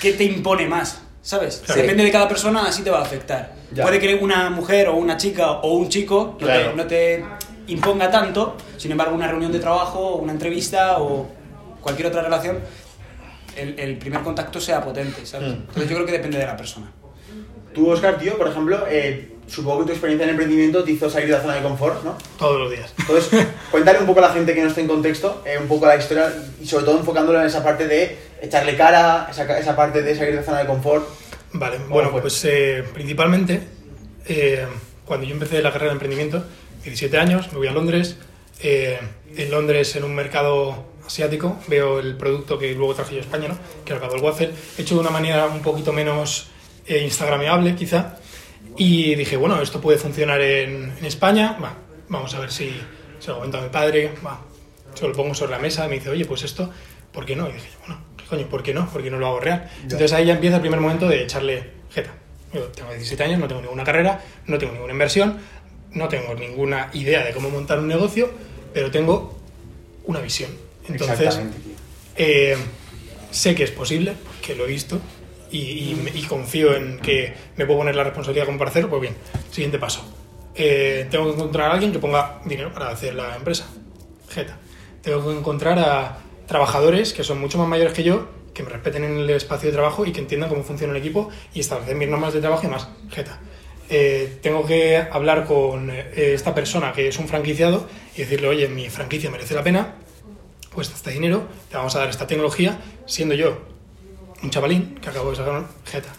qué 0.00 0.12
te 0.12 0.24
impone 0.24 0.66
más. 0.66 1.02
¿Sabes? 1.20 1.62
Depende 1.66 2.04
de 2.04 2.12
cada 2.12 2.28
persona, 2.28 2.66
así 2.68 2.82
te 2.82 2.90
va 2.90 3.00
a 3.00 3.02
afectar. 3.02 3.52
Ya. 3.72 3.82
Puede 3.82 3.98
que 3.98 4.14
una 4.14 4.48
mujer 4.48 4.88
o 4.88 4.94
una 4.94 5.16
chica 5.16 5.50
o 5.50 5.72
un 5.74 5.88
chico 5.88 6.36
no, 6.40 6.46
Claro. 6.46 6.70
te, 6.70 6.76
no 6.76 6.86
te 6.86 7.24
imponga 7.66 8.08
tanto, 8.12 8.56
sin 8.76 8.92
embargo, 8.92 9.12
una 9.12 9.26
reunión 9.26 9.50
de 9.50 9.58
trabajo, 9.58 9.98
o 9.98 10.16
una 10.18 10.30
entrevista 10.30 10.98
o 10.98 11.26
cualquier 11.80 12.06
otra 12.06 12.22
relación, 12.22 12.60
el, 13.56 13.78
el 13.78 13.96
primer 13.96 14.20
contacto 14.22 14.60
sea 14.60 14.82
potente, 14.82 15.24
¿sabes? 15.26 15.48
Mm. 15.48 15.52
Entonces 15.60 15.88
yo 15.88 15.96
creo 15.96 16.06
que 16.06 16.12
depende 16.12 16.38
de 16.38 16.46
la 16.46 16.56
persona. 16.56 16.90
Tú, 17.74 17.90
Oscar, 17.90 18.18
tío, 18.18 18.38
por 18.38 18.48
ejemplo, 18.48 18.86
eh, 18.88 19.32
supongo 19.46 19.80
que 19.80 19.86
tu 19.86 19.92
experiencia 19.92 20.24
en 20.24 20.30
emprendimiento 20.30 20.82
te 20.82 20.92
hizo 20.92 21.10
salir 21.10 21.28
de 21.28 21.34
la 21.34 21.42
zona 21.42 21.54
de 21.56 21.62
confort, 21.62 22.02
¿no? 22.04 22.16
Todos 22.38 22.58
los 22.58 22.70
días. 22.70 22.94
Entonces, 22.98 23.46
cuéntale 23.70 23.98
un 23.98 24.06
poco 24.06 24.20
a 24.20 24.28
la 24.28 24.32
gente 24.32 24.54
que 24.54 24.62
no 24.62 24.68
esté 24.68 24.80
en 24.80 24.88
contexto, 24.88 25.42
eh, 25.44 25.58
un 25.60 25.68
poco 25.68 25.86
la 25.86 25.96
historia 25.96 26.32
y 26.60 26.66
sobre 26.66 26.86
todo 26.86 26.98
enfocándolo 26.98 27.38
en 27.40 27.46
esa 27.46 27.62
parte 27.62 27.86
de 27.86 28.16
echarle 28.40 28.76
cara, 28.76 29.28
esa, 29.30 29.58
esa 29.58 29.76
parte 29.76 30.02
de 30.02 30.14
salir 30.14 30.30
de 30.30 30.40
la 30.40 30.42
zona 30.42 30.60
de 30.60 30.66
confort. 30.66 31.06
Vale, 31.52 31.78
bueno, 31.88 32.10
fue? 32.10 32.22
pues 32.22 32.42
eh, 32.46 32.82
principalmente 32.94 33.60
eh, 34.26 34.66
cuando 35.04 35.26
yo 35.26 35.34
empecé 35.34 35.60
la 35.62 35.70
carrera 35.70 35.90
de 35.90 35.94
emprendimiento, 35.96 36.44
17 36.82 37.18
años, 37.18 37.52
me 37.52 37.58
voy 37.58 37.68
a 37.68 37.72
Londres. 37.72 38.16
eh, 38.60 38.98
en 39.36 39.50
Londres, 39.50 39.94
en 39.96 40.04
un 40.04 40.14
mercado 40.14 40.86
asiático, 41.06 41.58
veo 41.68 42.00
el 42.00 42.16
producto 42.16 42.58
que 42.58 42.74
luego 42.74 42.94
traje 42.94 43.14
yo 43.14 43.20
a 43.20 43.24
España, 43.24 43.48
¿no? 43.48 43.58
que 43.84 43.92
era 43.92 44.06
el 44.06 44.20
Waffle, 44.20 44.50
hecho 44.78 44.94
de 44.94 45.00
una 45.00 45.10
manera 45.10 45.46
un 45.46 45.60
poquito 45.60 45.92
menos 45.92 46.48
eh, 46.86 47.02
instagrameable, 47.02 47.74
quizá. 47.74 48.16
Y 48.76 49.14
dije, 49.14 49.36
bueno, 49.36 49.60
esto 49.62 49.80
puede 49.80 49.98
funcionar 49.98 50.40
en, 50.40 50.92
en 50.98 51.04
España, 51.04 51.56
va, 51.62 51.74
vamos 52.08 52.34
a 52.34 52.40
ver 52.40 52.52
si 52.52 52.74
se 53.18 53.28
lo 53.28 53.36
comento 53.36 53.58
a 53.58 53.62
mi 53.62 53.68
padre, 53.68 54.12
va, 54.24 54.40
se 54.94 55.06
lo 55.06 55.14
pongo 55.14 55.34
sobre 55.34 55.52
la 55.52 55.58
mesa 55.58 55.86
y 55.86 55.88
me 55.88 55.94
dice, 55.96 56.10
oye, 56.10 56.24
pues 56.24 56.42
esto, 56.42 56.70
¿por 57.12 57.24
qué 57.24 57.36
no? 57.36 57.48
Y 57.48 57.52
dije, 57.52 57.68
bueno, 57.80 58.00
¿qué 58.16 58.24
coño, 58.24 58.46
¿por 58.48 58.62
qué 58.62 58.74
no? 58.74 58.88
¿Por 58.90 59.02
qué 59.02 59.10
no 59.10 59.18
lo 59.18 59.26
hago 59.26 59.40
real? 59.40 59.70
Entonces 59.82 60.12
ahí 60.12 60.26
ya 60.26 60.34
empieza 60.34 60.56
el 60.56 60.62
primer 60.62 60.80
momento 60.80 61.08
de 61.08 61.22
echarle 61.22 61.70
jeta. 61.90 62.14
Yo 62.52 62.62
tengo 62.68 62.90
17 62.90 63.22
años, 63.24 63.40
no 63.40 63.48
tengo 63.48 63.60
ninguna 63.60 63.84
carrera, 63.84 64.22
no 64.46 64.58
tengo 64.58 64.72
ninguna 64.72 64.92
inversión, 64.92 65.38
no 65.92 66.08
tengo 66.08 66.34
ninguna 66.34 66.90
idea 66.92 67.24
de 67.24 67.32
cómo 67.32 67.50
montar 67.50 67.78
un 67.78 67.88
negocio, 67.88 68.30
pero 68.72 68.90
tengo 68.90 69.38
una 70.04 70.20
visión. 70.20 70.50
Entonces, 70.88 71.38
eh, 72.16 72.56
sé 73.30 73.54
que 73.54 73.64
es 73.64 73.70
posible, 73.70 74.14
que 74.44 74.54
lo 74.54 74.64
he 74.64 74.68
visto 74.68 75.00
y, 75.50 75.58
y- 75.58 76.12
y 76.14 76.22
confío 76.22 76.74
en 76.76 76.98
que 77.00 77.34
me 77.56 77.66
puedo 77.66 77.80
poner 77.80 77.96
la 77.96 78.04
responsabilidad 78.04 78.46
como 78.46 78.58
para 78.58 78.70
hacerlo. 78.70 78.88
Pues 78.90 79.02
bien, 79.02 79.14
siguiente 79.50 79.78
paso. 79.78 80.04
Eh, 80.54 81.06
tengo 81.10 81.26
que 81.26 81.34
encontrar 81.34 81.70
a 81.70 81.74
alguien 81.74 81.92
que 81.92 81.98
ponga 81.98 82.40
dinero 82.44 82.72
para 82.72 82.88
hacer 82.88 83.14
la 83.14 83.36
empresa. 83.36 83.66
Jeta. 84.30 84.56
Tengo 85.02 85.24
que 85.28 85.38
encontrar 85.38 85.78
a 85.78 86.18
trabajadores 86.46 87.12
que 87.12 87.22
son 87.24 87.40
mucho 87.40 87.58
más 87.58 87.68
mayores 87.68 87.92
que 87.92 88.02
yo, 88.02 88.28
que 88.54 88.62
me 88.62 88.70
respeten 88.70 89.04
en 89.04 89.18
el 89.18 89.30
espacio 89.30 89.68
de 89.68 89.74
trabajo 89.74 90.06
y 90.06 90.12
que 90.12 90.20
entiendan 90.20 90.48
cómo 90.48 90.62
funciona 90.64 90.92
el 90.94 90.98
equipo 90.98 91.28
y 91.52 91.60
establecer 91.60 91.94
mis 91.94 92.08
normas 92.08 92.32
de 92.32 92.40
trabajo 92.40 92.66
y 92.66 92.70
más. 92.70 92.88
Jeta. 93.10 93.38
Eh, 93.88 94.38
tengo 94.42 94.66
que 94.66 94.96
hablar 94.96 95.44
con 95.44 95.90
eh, 95.90 96.10
esta 96.34 96.54
persona 96.54 96.92
que 96.92 97.06
es 97.08 97.18
un 97.18 97.28
franquiciado 97.28 97.86
y 98.16 98.20
decirle, 98.22 98.48
oye, 98.48 98.66
mi 98.66 98.88
franquicia 98.88 99.30
merece 99.30 99.54
la 99.54 99.62
pena, 99.62 99.94
cuesta 100.76 100.94
este 100.94 101.10
dinero, 101.10 101.48
te 101.70 101.76
vamos 101.78 101.96
a 101.96 102.00
dar 102.00 102.10
esta 102.10 102.26
tecnología, 102.26 102.78
siendo 103.06 103.34
yo 103.34 103.56
un 104.42 104.50
chavalín 104.50 104.96
que 104.96 105.08
acabo 105.08 105.30
de 105.30 105.36
sacar 105.36 105.54
una 105.54 105.66
jeta. 105.86 106.10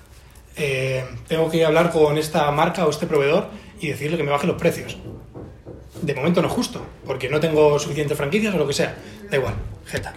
Eh, 0.55 1.05
tengo 1.27 1.47
que 1.51 1.63
hablar 1.63 1.91
con 1.91 2.17
esta 2.17 2.49
marca 2.49 2.83
o 2.87 2.89
este 2.89 3.05
proveedor 3.05 3.49
y 3.79 3.89
decirle 3.89 4.17
que 4.17 4.23
me 4.23 4.31
baje 4.31 4.47
los 4.47 4.57
precios. 4.57 4.97
De 6.01 6.15
momento 6.15 6.41
no 6.41 6.47
es 6.47 6.53
justo, 6.55 6.81
porque 7.05 7.29
no 7.29 7.39
tengo 7.39 7.77
suficientes 7.77 8.17
franquicias 8.17 8.55
o 8.55 8.57
lo 8.57 8.65
que 8.65 8.73
sea. 8.73 8.97
Da 9.29 9.37
igual, 9.37 9.53
jeta. 9.85 10.15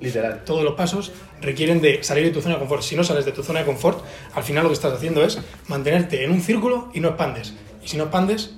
Literal. 0.00 0.42
Todos 0.46 0.64
los 0.64 0.72
pasos 0.72 1.12
requieren 1.42 1.82
de 1.82 2.02
salir 2.02 2.24
de 2.24 2.30
tu 2.30 2.40
zona 2.40 2.54
de 2.54 2.60
confort. 2.60 2.82
Si 2.82 2.96
no 2.96 3.04
sales 3.04 3.26
de 3.26 3.32
tu 3.32 3.42
zona 3.42 3.60
de 3.60 3.66
confort, 3.66 4.02
al 4.32 4.42
final 4.42 4.62
lo 4.62 4.70
que 4.70 4.74
estás 4.74 4.94
haciendo 4.94 5.22
es 5.22 5.38
mantenerte 5.68 6.24
en 6.24 6.30
un 6.30 6.40
círculo 6.40 6.90
y 6.94 7.00
no 7.00 7.08
expandes. 7.08 7.52
Y 7.84 7.88
si 7.88 7.98
no 7.98 8.04
expandes, 8.04 8.54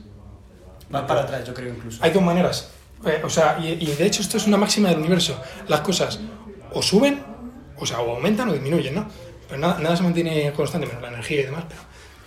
Vas 0.90 1.02
para 1.02 1.22
atrás, 1.22 1.44
yo 1.44 1.54
creo 1.54 1.74
incluso. 1.74 1.98
hay 2.04 2.12
dos 2.12 2.22
maneras. 2.22 2.70
Eh, 3.04 3.20
o 3.24 3.28
sea, 3.30 3.58
y, 3.60 3.68
y 3.68 3.86
de 3.94 4.06
hecho 4.06 4.22
esto 4.22 4.36
es 4.36 4.46
una 4.46 4.56
máxima 4.56 4.88
del 4.88 4.98
universo. 4.98 5.40
Las 5.68 5.80
cosas 5.80 6.20
o 6.72 6.82
suben, 6.82 7.22
o 7.76 7.86
sea, 7.86 8.00
o 8.00 8.16
aumentan 8.16 8.48
o 8.48 8.52
disminuyen, 8.52 8.94
¿no? 8.94 9.08
Pero 9.48 9.60
nada, 9.60 9.78
nada 9.78 9.96
se 9.96 10.02
mantiene 10.02 10.52
constante, 10.52 10.86
menos 10.86 11.02
la 11.02 11.08
energía 11.08 11.40
y 11.40 11.44
demás. 11.44 11.64
Pero, 11.68 11.82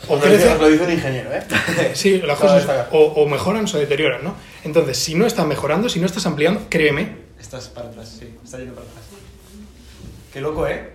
o 0.08 0.16
lo, 0.18 0.22
crece, 0.22 0.58
lo 0.58 0.70
dice 0.70 0.84
un 0.84 0.92
ingeniero, 0.92 1.32
¿eh? 1.34 1.44
sí, 1.94 2.22
las 2.22 2.38
cosas 2.38 2.88
o, 2.92 3.00
o 3.00 3.28
mejoran 3.28 3.64
o 3.64 3.68
se 3.68 3.80
deterioran, 3.80 4.24
¿no? 4.24 4.36
Entonces, 4.64 4.98
si 4.98 5.16
no 5.16 5.26
estás 5.26 5.48
mejorando, 5.48 5.90
si 5.90 6.00
no 6.00 6.06
estás 6.06 6.26
ampliando, 6.26 6.68
créeme, 6.70 7.26
Estás 7.40 7.68
para 7.70 7.90
atrás, 7.90 8.10
sí, 8.20 8.36
estás 8.44 8.60
yendo 8.60 8.76
para 8.76 8.88
atrás. 8.88 9.06
Qué 10.34 10.42
loco, 10.42 10.68
¿eh? 10.68 10.94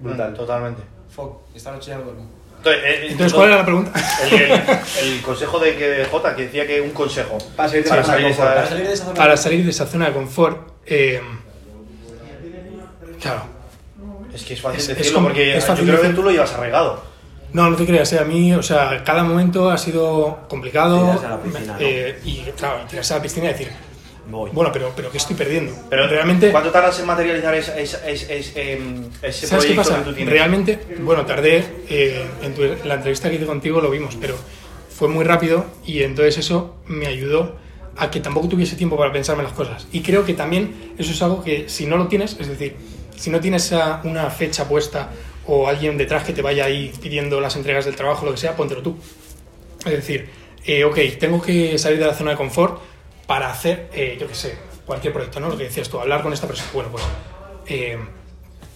Brutal. 0.00 0.32
Totalmente. 0.34 0.82
Fuck, 1.14 1.42
esta 1.54 1.72
noche 1.72 1.90
ya 1.90 1.98
no 1.98 2.04
duermo. 2.04 2.24
Entonces, 2.60 2.82
eh, 2.84 3.06
entonces, 3.10 3.32
¿cuál 3.32 3.48
era 3.48 3.56
la 3.58 3.64
pregunta? 3.64 3.92
El, 4.24 4.34
el- 4.34 4.52
el 5.14 5.22
consejo 5.22 5.58
de 5.58 5.76
que 5.76 6.04
Jota, 6.10 6.36
que 6.36 6.42
decía 6.44 6.66
que 6.66 6.80
un 6.80 6.90
consejo 6.90 7.38
Para 7.56 7.68
salir 7.70 7.84
de 7.84 7.88
para 7.90 8.00
esa 8.02 8.12
zona 8.12 8.18
de 8.28 8.34
salir 8.36 8.36
de 8.36 8.36
confort. 8.36 8.46
Para 8.46 8.62
esa... 8.62 8.68
salir 8.70 8.86
de 8.86 8.92
esa 8.92 9.04
zona 9.04 9.14
Para 9.14 9.36
salir 9.36 9.64
de 9.64 9.70
esa 9.70 9.86
zona 9.86 10.06
de 10.06 10.12
confort, 10.12 10.68
eh, 10.86 11.20
claro, 13.20 13.42
Es 14.34 14.42
que 14.44 14.54
es 14.54 14.60
fácil 14.60 14.78
Es- 14.80 14.88
es 14.88 14.96
decirlo 14.98 15.14
como- 15.18 15.28
porque 15.28 15.56
es 15.56 15.66
yo 15.66 15.74
creo 15.74 16.02
que 16.02 16.08
tú 16.10 16.22
lo 16.22 16.30
llevas 16.30 16.52
arraigado. 16.52 17.02
No, 17.52 17.68
no 17.68 17.76
te 17.76 17.84
creas, 17.84 18.12
eh, 18.12 18.18
a 18.20 18.24
mí, 18.24 18.54
o 18.54 18.62
sea, 18.62 19.02
cada 19.04 19.24
momento 19.24 19.70
ha 19.70 19.76
sido 19.78 20.38
complicado. 20.48 21.00
Tirarse 21.18 21.26
a 21.26 21.30
la 21.30 21.42
piscina, 21.42 21.72
¿no? 21.72 21.78
eh, 21.80 22.18
y 22.24 22.36
claro, 22.56 22.80
tirarse 22.88 23.12
a 23.12 23.16
la 23.16 23.22
piscina 23.22 23.46
y 23.46 23.48
decir, 23.52 23.72
Voy. 24.30 24.50
bueno, 24.52 24.70
pero, 24.72 24.92
pero 24.94 25.10
¿qué 25.10 25.18
estoy 25.18 25.36
perdiendo? 25.36 25.74
Pero 25.90 26.06
realmente, 26.08 26.50
¿cuánto 26.50 26.70
tardas 26.70 26.98
en 27.00 27.06
materializar 27.06 27.54
ese, 27.54 27.82
ese, 27.82 28.10
ese- 28.12 28.38
ese, 28.38 28.72
em, 28.74 29.04
ese 29.22 29.46
¿sabes 29.46 29.64
qué 29.66 29.74
pasa? 29.74 29.98
que 29.98 30.04
tú 30.04 30.14
tienes? 30.14 30.32
Realmente, 30.32 30.78
bueno, 31.00 31.26
tardé, 31.26 31.64
eh, 31.88 32.24
en, 32.42 32.54
tu- 32.54 32.62
en 32.62 32.86
la 32.88 32.94
entrevista 32.94 33.28
que 33.28 33.36
hice 33.36 33.46
contigo 33.46 33.80
lo 33.80 33.90
vimos, 33.90 34.16
pero 34.20 34.36
fue 34.94 35.08
muy 35.08 35.24
rápido 35.24 35.66
y 35.84 36.02
entonces 36.02 36.38
eso 36.38 36.76
me 36.86 37.06
ayudó 37.06 37.56
a 37.96 38.10
que 38.10 38.20
tampoco 38.20 38.48
tuviese 38.48 38.76
tiempo 38.76 38.96
para 38.96 39.12
pensarme 39.12 39.42
las 39.42 39.52
cosas. 39.52 39.86
Y 39.92 40.00
creo 40.02 40.24
que 40.24 40.34
también 40.34 40.92
eso 40.96 41.10
es 41.12 41.20
algo 41.22 41.42
que 41.42 41.68
si 41.68 41.86
no 41.86 41.96
lo 41.96 42.06
tienes, 42.08 42.36
es 42.38 42.48
decir, 42.48 42.76
si 43.16 43.30
no 43.30 43.40
tienes 43.40 43.72
una 44.04 44.30
fecha 44.30 44.66
puesta 44.68 45.10
o 45.46 45.66
alguien 45.68 45.98
detrás 45.98 46.24
que 46.24 46.32
te 46.32 46.40
vaya 46.42 46.64
ahí 46.66 46.92
pidiendo 47.02 47.40
las 47.40 47.56
entregas 47.56 47.84
del 47.84 47.96
trabajo, 47.96 48.24
lo 48.24 48.32
que 48.32 48.38
sea, 48.38 48.54
póntelo 48.56 48.82
tú. 48.82 48.96
Es 49.84 49.92
decir, 49.92 50.28
eh, 50.64 50.84
ok, 50.84 50.98
tengo 51.18 51.40
que 51.42 51.78
salir 51.78 51.98
de 51.98 52.06
la 52.06 52.14
zona 52.14 52.32
de 52.32 52.36
confort 52.36 52.80
para 53.30 53.48
hacer, 53.48 53.88
eh, 53.92 54.16
yo 54.20 54.26
qué 54.26 54.34
sé, 54.34 54.58
cualquier 54.84 55.12
proyecto, 55.12 55.38
¿no? 55.38 55.50
Lo 55.50 55.56
que 55.56 55.62
decías 55.62 55.88
tú, 55.88 56.00
hablar 56.00 56.20
con 56.20 56.32
esta 56.32 56.48
persona. 56.48 56.68
Bueno, 56.74 56.90
pues 56.90 57.04
eh, 57.66 57.96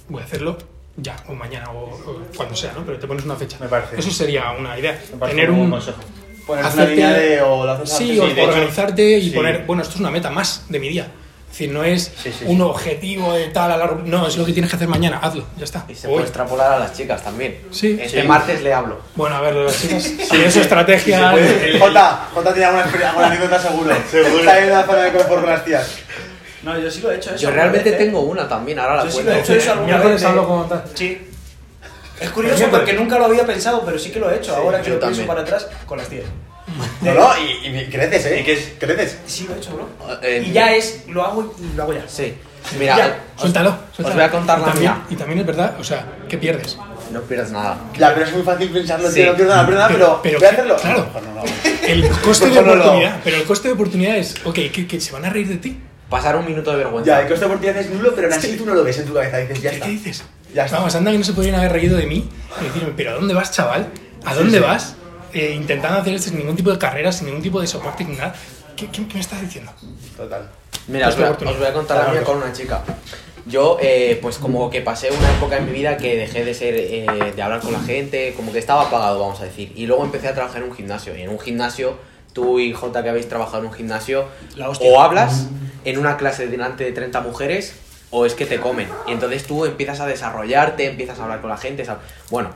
voy 0.09 0.23
a 0.23 0.25
hacerlo 0.25 0.57
ya, 0.97 1.17
o 1.27 1.35
mañana, 1.35 1.73
o, 1.73 1.87
o 1.91 2.21
cuando 2.37 2.55
sea, 2.55 2.73
¿no? 2.73 2.85
Pero 2.87 3.01
te 3.01 3.09
pones 3.09 3.25
una 3.25 3.35
fecha. 3.35 3.57
Me 3.59 3.67
parece. 3.67 3.99
Eso 3.99 4.13
sería 4.13 4.53
una 4.53 4.79
idea. 4.79 4.97
Me 5.21 5.27
Tener 5.27 5.51
un 5.51 5.59
un... 5.59 5.71
consejo. 5.73 5.99
Poner 6.47 6.65
una 6.73 6.85
línea 6.85 7.13
de. 7.15 7.43
O 7.43 7.85
Sí, 7.85 8.17
o- 8.17 8.23
organizarte 8.45 9.19
y 9.19 9.31
sí. 9.31 9.31
poner, 9.31 9.65
bueno, 9.67 9.83
esto 9.83 9.95
es 9.97 10.01
una 10.01 10.13
meta 10.13 10.31
más 10.31 10.67
de 10.69 10.79
mi 10.79 10.89
día. 10.89 11.09
Es 11.55 11.59
decir, 11.61 11.73
no 11.73 11.85
es 11.85 12.11
Sí, 12.21 12.33
sí, 12.37 12.45
un 12.47 12.57
sí. 12.57 12.63
objetivo 12.63 13.33
de 13.33 13.47
tal 13.47 13.71
a 13.71 13.77
largo... 13.77 14.03
No, 14.05 14.27
es 14.27 14.37
lo 14.37 14.45
que 14.45 14.53
tienes 14.53 14.69
que 14.69 14.75
hacer 14.75 14.89
mañana, 14.89 15.19
hazlo, 15.23 15.45
ya 15.57 15.63
está. 15.63 15.85
Y 15.89 15.95
se 15.95 16.09
Hoy. 16.09 16.15
puede 16.15 16.25
extrapolar 16.27 16.73
a 16.73 16.79
las 16.81 16.93
chicas 16.95 17.23
también. 17.23 17.61
Sí. 17.71 17.97
Este 18.03 18.23
Sí. 18.23 18.27
martes 18.27 18.61
le 18.61 18.75
hablo. 18.75 18.99
Bueno, 19.15 19.37
a 19.37 19.41
ver, 19.41 19.55
las 19.55 19.81
chicas, 19.81 20.03
si 20.03 20.37
es 20.43 20.57
estrategia... 20.57 21.31
puede. 21.31 21.79
Jota, 21.79 22.27
Jota 22.35 22.53
tiene 22.53 22.67
alguna, 22.67 23.09
alguna 23.09 23.27
anécdota 23.29 23.59
seguro. 23.61 23.95
Seguro. 24.11 24.45
Salir 24.45 24.65
de 24.67 24.71
la 24.75 24.83
zona 24.83 25.03
de 25.03 25.13
confort 25.13 25.41
con 25.43 25.51
las 25.51 25.65
tías. 25.65 25.97
No, 26.65 26.77
yo 26.77 26.91
sí 26.91 27.01
lo 27.03 27.13
he 27.13 27.17
hecho 27.19 27.31
eso. 27.33 27.39
Yo 27.45 27.51
realmente 27.53 27.89
vez, 27.91 28.01
¿eh? 28.01 28.05
tengo 28.05 28.23
una 28.23 28.49
también, 28.49 28.81
ahora 28.81 28.97
la 28.97 29.05
Yo 29.05 29.11
sí 29.11 29.15
cuento. 29.15 29.31
lo 29.31 29.37
he 29.37 29.41
hecho 29.43 29.55
eso 29.55 29.73
alguna 29.75 29.99
vez. 29.99 30.21
de- 30.21 30.27
hablo 30.27 30.49
con 30.49 30.69
tal. 30.69 30.85
Sí. 30.95 31.29
Es 32.21 32.31
curioso 32.31 32.67
porque 32.69 32.95
nunca 32.95 33.17
lo 33.17 33.27
había 33.27 33.47
pensado, 33.47 33.85
pero 33.85 33.97
sí 33.97 34.11
que 34.11 34.19
lo 34.19 34.29
he 34.29 34.39
hecho. 34.39 34.57
Ahora 34.57 34.83
que 34.83 34.91
lo 34.91 34.99
pienso 34.99 35.25
para 35.25 35.43
atrás, 35.43 35.69
con 35.87 35.99
las 35.99 36.09
tías. 36.09 36.25
No, 37.03 37.15
no, 37.15 37.31
y, 37.39 37.67
y 37.79 37.87
creces, 37.91 38.27
¿eh? 38.27 38.41
¿Y 38.41 38.45
qué 38.45 38.53
es? 38.55 38.73
Creces. 38.79 39.19
Sí 39.27 39.47
lo 39.49 39.55
he 39.55 39.59
hecho, 39.59 39.73
bro. 39.75 39.89
Eh, 40.23 40.45
Y 40.49 40.53
ya 40.53 40.75
es, 40.75 41.05
lo 41.09 41.25
hago 41.25 41.55
y 41.59 41.77
lo 41.77 41.83
hago 41.85 41.93
ya. 41.95 42.05
Sí. 42.09 42.35
Mira, 42.79 42.97
Ya. 42.97 43.07
os- 43.37 43.41
Suéltalo, 43.43 43.77
suéltalo. 43.95 44.15
voy 44.17 44.25
a 44.25 44.31
contar 44.31 44.59
y 44.59 44.61
la 44.63 44.67
también, 44.69 44.93
mía. 44.93 45.03
Y 45.11 45.17
también 45.17 45.39
es 45.41 45.47
verdad, 45.47 45.75
o 45.79 45.85
sea, 45.85 46.07
¿qué 46.29 46.39
pierdes? 46.39 46.79
no 47.13 47.21
pierdas 47.21 47.53
nada. 47.53 47.79
Ya, 47.97 48.13
pero 48.15 48.27
es 48.27 48.33
muy 48.33 48.43
fácil 48.43 48.71
pensarlo, 48.71 49.09
Sí. 49.09 49.15
tío. 49.17 49.27
No 49.27 49.35
quiero 49.37 49.51
nada, 49.51 49.67
pero, 49.67 49.87
pero, 49.89 50.21
Pero- 50.23 50.39
voy 50.39 50.49
a 50.49 50.51
hacerlo. 50.51 50.77
claro. 50.77 51.07
No. 51.35 51.45
El 51.87 52.09
coste 52.09 52.47
de 52.51 52.59
oportunidad, 52.59 53.21
pero 53.23 53.37
el 53.37 53.45
coste 53.45 53.69
de 53.69 53.75
oportunidad 53.75 54.17
es, 54.17 54.35
ok, 54.45 54.55
que, 54.73 54.87
que 54.89 55.01
se 55.01 55.13
van 55.13 55.25
a 55.27 55.31
reír 55.31 55.47
de 55.49 55.59
ti. 55.59 55.79
Pasar 56.09 56.35
un 56.37 56.47
minuto 56.47 56.71
de 56.73 56.79
vergüenza. 56.79 57.07
Ya, 57.07 57.21
el 57.21 57.29
coste 57.29 57.41
de 57.41 57.47
oportunidad 57.47 57.77
es 57.83 57.91
nulo, 57.91 58.13
pero 58.17 58.27
aún 58.29 58.37
así 58.37 58.57
tú 58.57 58.65
no 58.67 58.75
lo 58.75 58.83
ves 58.83 58.99
en 58.99 59.07
tu 59.07 59.15
cabeza. 59.15 59.37
Dices, 59.39 59.61
ya 59.63 59.71
¿Qué, 59.71 59.77
está. 59.77 59.87
qué 59.87 59.93
dices? 59.93 60.25
Ya 60.55 60.65
está. 60.65 60.79
Vamos, 60.79 60.95
anda 60.95 61.11
que 61.13 61.19
no 61.19 61.25
se 61.25 61.33
podrían 61.35 61.57
haber 61.57 61.73
reído 61.73 61.97
de 61.99 62.07
mí 62.07 62.29
y 62.61 62.65
decirme, 62.65 62.93
pero 62.97 63.11
¿a 63.11 63.15
dónde 63.15 63.35
vas, 63.35 63.51
chaval? 63.53 63.89
¿A 64.25 64.35
dónde 64.35 64.59
sí. 64.59 64.65
vas? 64.65 64.97
Eh, 65.35 65.53
intentando 65.55 65.99
hacer 66.01 66.15
esto 66.15 66.31
sin 66.31 66.39
ningún 66.39 66.57
tipo 66.57 66.71
de 66.71 66.79
carrera, 66.79 67.11
sin 67.13 67.27
ningún 67.27 67.43
tipo 67.43 67.61
de 67.61 67.67
soporte 67.67 68.05
ni 68.05 68.17
nada. 68.17 68.35
¿Qué, 68.77 68.87
qué, 68.89 69.07
qué 69.07 69.15
me 69.15 69.21
estás 69.21 69.41
diciendo? 69.41 69.73
Total. 70.17 70.49
Mira, 70.89 71.09
os 71.09 71.17
voy, 71.17 71.25
a, 71.25 71.31
os 71.51 71.59
voy 71.59 71.67
a 71.69 71.73
contar 71.73 71.97
la 71.99 72.13
mía 72.13 72.23
con 72.25 72.37
una 72.39 72.53
chica. 72.53 72.83
Yo, 73.47 73.77
eh, 73.81 74.19
pues 74.23 74.39
como 74.39 74.71
que 74.71 74.81
pasé 74.81 75.11
una 75.11 75.31
época 75.37 75.59
en 75.59 75.67
mi 75.67 75.73
vida 75.73 75.97
que 75.99 76.17
dejé 76.17 76.45
de 76.45 76.55
ser, 76.55 76.75
eh, 76.77 77.33
de 77.37 77.43
hablar 77.43 77.61
con 77.61 77.73
la 77.73 77.81
gente, 77.81 78.33
como 78.37 78.53
que 78.53 78.59
estaba 78.59 78.83
apagado, 78.83 79.21
vamos 79.21 79.41
a 79.41 79.45
decir. 79.45 79.73
Y 79.77 79.87
luego 79.87 80.05
empecé 80.05 80.29
a 80.29 80.35
trabajar 80.35 80.63
en 80.63 80.71
un 80.71 80.75
gimnasio. 80.75 81.17
Y 81.17 81.23
en 81.23 81.29
un 81.29 81.39
gimnasio, 81.39 81.97
tú 82.33 82.59
y 82.59 82.73
Jota 82.73 83.03
que 83.03 83.11
habéis 83.11 83.29
trabajado 83.29 83.59
en 83.59 83.67
un 83.67 83.73
gimnasio, 83.75 84.27
o 84.87 85.01
hablas 85.03 85.47
en 85.85 85.99
una 85.99 86.17
clase 86.17 86.47
delante 86.49 86.85
de 86.85 86.93
30 86.93 87.21
mujeres, 87.21 87.75
o 88.11 88.25
es 88.25 88.35
que 88.35 88.47
te 88.47 88.61
comen. 88.61 88.89
Y 89.07 89.13
entonces 89.13 89.45
tú 89.45 89.65
empiezas 89.67 90.01
a 90.01 90.07
desarrollarte, 90.07 90.87
empiezas 90.87 91.19
a 91.19 91.25
hablar 91.25 91.41
con 91.43 91.51
la 91.51 91.59
gente. 91.59 91.85
sab- 91.87 91.99
Bueno, 92.31 92.51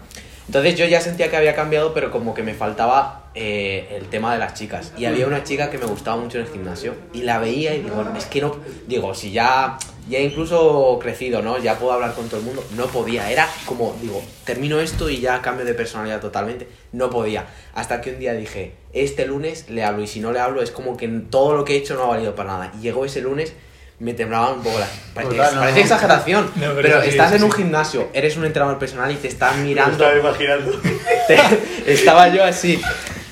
entonces 0.48 0.76
yo 0.76 0.86
ya 0.86 1.02
sentía 1.02 1.28
que 1.28 1.36
había 1.36 1.54
cambiado, 1.54 1.92
pero 1.92 2.10
como 2.10 2.32
que 2.32 2.42
me 2.42 2.54
faltaba 2.54 3.28
eh, 3.34 3.86
el 4.00 4.06
tema 4.06 4.32
de 4.32 4.38
las 4.38 4.54
chicas. 4.54 4.94
Y 4.96 5.04
había 5.04 5.26
una 5.26 5.44
chica 5.44 5.68
que 5.70 5.76
me 5.76 5.84
gustaba 5.84 6.16
mucho 6.16 6.38
en 6.38 6.46
el 6.46 6.50
gimnasio 6.50 6.94
y 7.12 7.20
la 7.20 7.38
veía 7.38 7.74
y 7.74 7.82
digo, 7.82 8.02
es 8.16 8.24
que 8.24 8.40
no, 8.40 8.56
digo, 8.86 9.14
si 9.14 9.30
ya, 9.30 9.76
ya 10.08 10.20
incluso 10.20 10.98
crecido, 11.02 11.42
¿no? 11.42 11.58
Ya 11.58 11.78
puedo 11.78 11.92
hablar 11.92 12.14
con 12.14 12.28
todo 12.28 12.40
el 12.40 12.46
mundo. 12.46 12.64
No 12.76 12.86
podía, 12.86 13.30
era 13.30 13.46
como, 13.66 13.94
digo, 14.00 14.22
termino 14.46 14.80
esto 14.80 15.10
y 15.10 15.20
ya 15.20 15.42
cambio 15.42 15.66
de 15.66 15.74
personalidad 15.74 16.22
totalmente. 16.22 16.66
No 16.92 17.10
podía. 17.10 17.44
Hasta 17.74 18.00
que 18.00 18.14
un 18.14 18.18
día 18.18 18.32
dije, 18.32 18.72
este 18.94 19.26
lunes 19.26 19.68
le 19.68 19.84
hablo 19.84 20.02
y 20.02 20.06
si 20.06 20.20
no 20.20 20.32
le 20.32 20.40
hablo 20.40 20.62
es 20.62 20.70
como 20.70 20.96
que 20.96 21.08
todo 21.08 21.54
lo 21.54 21.66
que 21.66 21.74
he 21.74 21.76
hecho 21.76 21.94
no 21.94 22.04
ha 22.04 22.06
valido 22.06 22.34
para 22.34 22.52
nada. 22.52 22.72
Y 22.78 22.80
llegó 22.80 23.04
ese 23.04 23.20
lunes 23.20 23.52
me 24.00 24.14
temblaban 24.14 24.54
un 24.58 24.62
poco 24.62 24.78
las... 24.78 24.88
Parece, 25.12 25.36
Total, 25.36 25.54
no, 25.54 25.60
parece 25.60 25.78
no. 25.78 25.84
exageración, 25.84 26.44
No, 26.54 26.60
pero 26.60 26.74
pero 26.82 27.02
sí, 27.02 27.08
estás 27.10 27.30
sí, 27.30 27.36
en 27.36 27.42
un 27.44 27.52
gimnasio, 27.52 28.08
eres 28.12 28.36
un 28.36 28.44
entrenador 28.44 28.78
personal 28.78 29.10
y 29.10 29.16
te 29.16 29.28
están 29.28 29.64
mirando... 29.64 30.04
imaginando. 30.16 30.80
Te- 31.26 31.92
estaba 31.92 32.28
yo 32.28 32.44
así. 32.44 32.80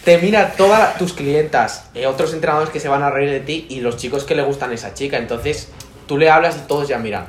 Te 0.04 0.18
mira 0.18 0.52
todas 0.56 0.98
tus 0.98 1.12
clientas, 1.12 1.86
eh, 1.94 2.06
otros 2.06 2.32
entrenadores 2.32 2.70
que 2.70 2.80
se 2.80 2.88
van 2.88 3.02
a 3.02 3.10
reír 3.10 3.30
de 3.30 3.40
ti 3.40 3.66
y 3.68 3.80
los 3.80 3.96
chicos 3.96 4.24
que 4.24 4.34
le 4.34 4.42
gustan 4.42 4.70
a 4.70 4.74
esa 4.74 4.94
chica. 4.94 5.18
Entonces 5.18 5.68
tú 6.06 6.18
le 6.18 6.30
hablas 6.30 6.56
y 6.56 6.66
todos 6.68 6.88
ya 6.88 6.98
miran. 6.98 7.26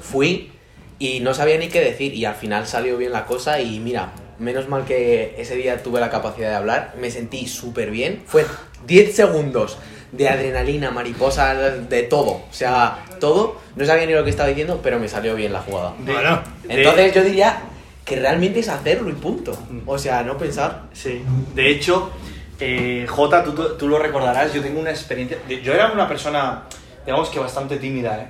Fui 0.00 0.50
y 0.98 1.20
no 1.20 1.34
sabía 1.34 1.58
ni 1.58 1.68
qué 1.68 1.80
decir 1.80 2.14
y 2.14 2.24
al 2.24 2.34
final 2.34 2.66
salió 2.66 2.96
bien 2.96 3.12
la 3.12 3.24
cosa 3.26 3.60
y 3.60 3.78
mira, 3.78 4.12
menos 4.38 4.68
mal 4.68 4.84
que 4.84 5.34
ese 5.38 5.54
día 5.56 5.82
tuve 5.82 6.00
la 6.00 6.10
capacidad 6.10 6.50
de 6.50 6.56
hablar, 6.56 6.94
me 7.00 7.10
sentí 7.10 7.46
súper 7.46 7.90
bien. 7.90 8.22
Fue 8.26 8.44
10 8.86 9.14
segundos 9.14 9.78
de 10.12 10.28
adrenalina, 10.28 10.90
mariposa, 10.90 11.54
de 11.54 12.02
todo. 12.04 12.30
O 12.30 12.52
sea, 12.52 13.04
todo. 13.20 13.60
No 13.76 13.84
sabía 13.84 14.06
ni 14.06 14.12
lo 14.14 14.24
que 14.24 14.30
estaba 14.30 14.48
diciendo, 14.48 14.80
pero 14.82 14.98
me 14.98 15.08
salió 15.08 15.34
bien 15.34 15.52
la 15.52 15.60
jugada. 15.60 15.92
Bueno, 15.98 16.42
Entonces 16.68 17.14
yo 17.14 17.22
diría 17.22 17.60
que 18.04 18.16
realmente 18.16 18.60
es 18.60 18.68
hacerlo 18.68 19.10
y 19.10 19.14
punto. 19.14 19.56
O 19.86 19.98
sea, 19.98 20.22
no 20.22 20.36
pensar. 20.38 20.84
Sí, 20.92 21.22
de 21.54 21.70
hecho, 21.70 22.10
eh, 22.58 23.06
Jota, 23.08 23.44
tú, 23.44 23.52
tú- 23.76 23.86
lo 23.88 23.98
recordarás, 23.98 24.52
yo 24.54 24.62
tengo 24.62 24.80
una 24.80 24.90
experiencia. 24.90 25.38
Yo 25.62 25.74
era 25.74 25.92
una 25.92 26.08
persona, 26.08 26.62
digamos 27.04 27.28
que 27.28 27.38
bastante 27.38 27.76
tímida, 27.76 28.18
¿eh? 28.18 28.26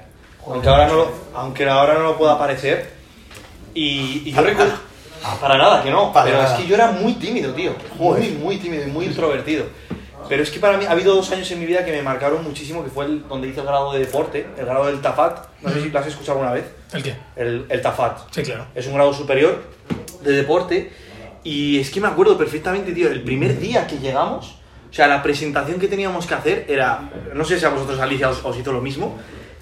Aunque 0.47 0.69
ahora 0.69 0.87
no 0.89 0.95
lo, 0.95 1.13
aunque 1.35 1.69
ahora 1.69 1.95
no 1.95 2.01
lo 2.01 2.19
pueda 2.19 2.39
parecer. 2.39 2.91
Y, 3.75 4.23
y 4.27 4.33
yo 4.33 4.43
recuerdo. 4.43 4.75
Para 5.41 5.59
nada, 5.59 5.83
que 5.83 5.91
no. 5.91 6.13
Para 6.13 6.27
pero 6.27 6.39
nada. 6.43 6.55
es 6.57 6.61
que 6.63 6.67
yo 6.69 6.75
era 6.75 6.91
muy 6.93 7.15
tímido, 7.15 7.53
tío. 7.53 7.73
Muy, 7.99 8.31
muy 8.31 8.57
tímido 8.57 8.85
y 8.85 8.91
muy 8.91 9.07
introvertido. 9.07 9.65
Pero 10.29 10.43
es 10.43 10.51
que 10.51 10.61
para 10.61 10.77
mí 10.77 10.85
ha 10.85 10.91
habido 10.93 11.15
dos 11.15 11.31
años 11.33 11.51
en 11.51 11.61
mi 11.61 11.67
vida 11.67 11.85
que 11.85 11.93
me 11.93 12.03
marcaron 12.03 12.45
muchísimo, 12.45 12.85
que 12.85 12.91
fue 12.91 13.07
el, 13.07 13.27
donde 13.29 13.49
hice 13.49 13.61
el 13.61 13.67
grado 13.67 13.93
de 13.93 14.01
deporte, 14.01 14.47
el 14.59 14.67
grado 14.67 14.87
del 14.87 15.01
TAFAT. 15.01 15.47
No 15.63 15.71
sé 15.71 15.83
si 15.83 15.91
lo 15.91 15.99
has 15.99 16.07
escuchado 16.07 16.39
alguna 16.39 16.53
vez. 16.55 16.65
¿el 16.93 17.03
qué? 17.03 17.17
El, 17.37 17.67
el 17.69 17.81
TAFAT. 17.83 18.19
Sí, 18.31 18.43
claro. 18.43 18.67
Es 18.75 18.87
un 18.87 18.95
grado 18.95 19.13
superior 19.13 19.63
de 20.23 20.33
deporte. 20.33 20.93
Y 21.45 21.79
es 21.81 21.91
que 21.91 22.01
me 22.01 22.09
acuerdo 22.09 22.37
perfectamente, 22.37 22.93
tío, 22.93 23.09
el 23.11 23.23
primer 23.23 23.59
día 23.59 23.87
que 23.87 23.99
llegamos, 23.99 24.57
o 24.91 24.93
sea, 24.93 25.07
la 25.07 25.23
presentación 25.23 25.79
que 25.81 25.89
teníamos 25.89 26.27
que 26.27 26.35
hacer 26.35 26.65
era, 26.69 27.11
no 27.35 27.45
sé 27.45 27.59
si 27.59 27.65
a 27.65 27.71
vosotros, 27.71 27.99
Alicia, 28.01 28.29
os, 28.29 28.45
os 28.45 28.59
hizo 28.59 28.73
lo 28.73 28.81
mismo, 28.83 29.17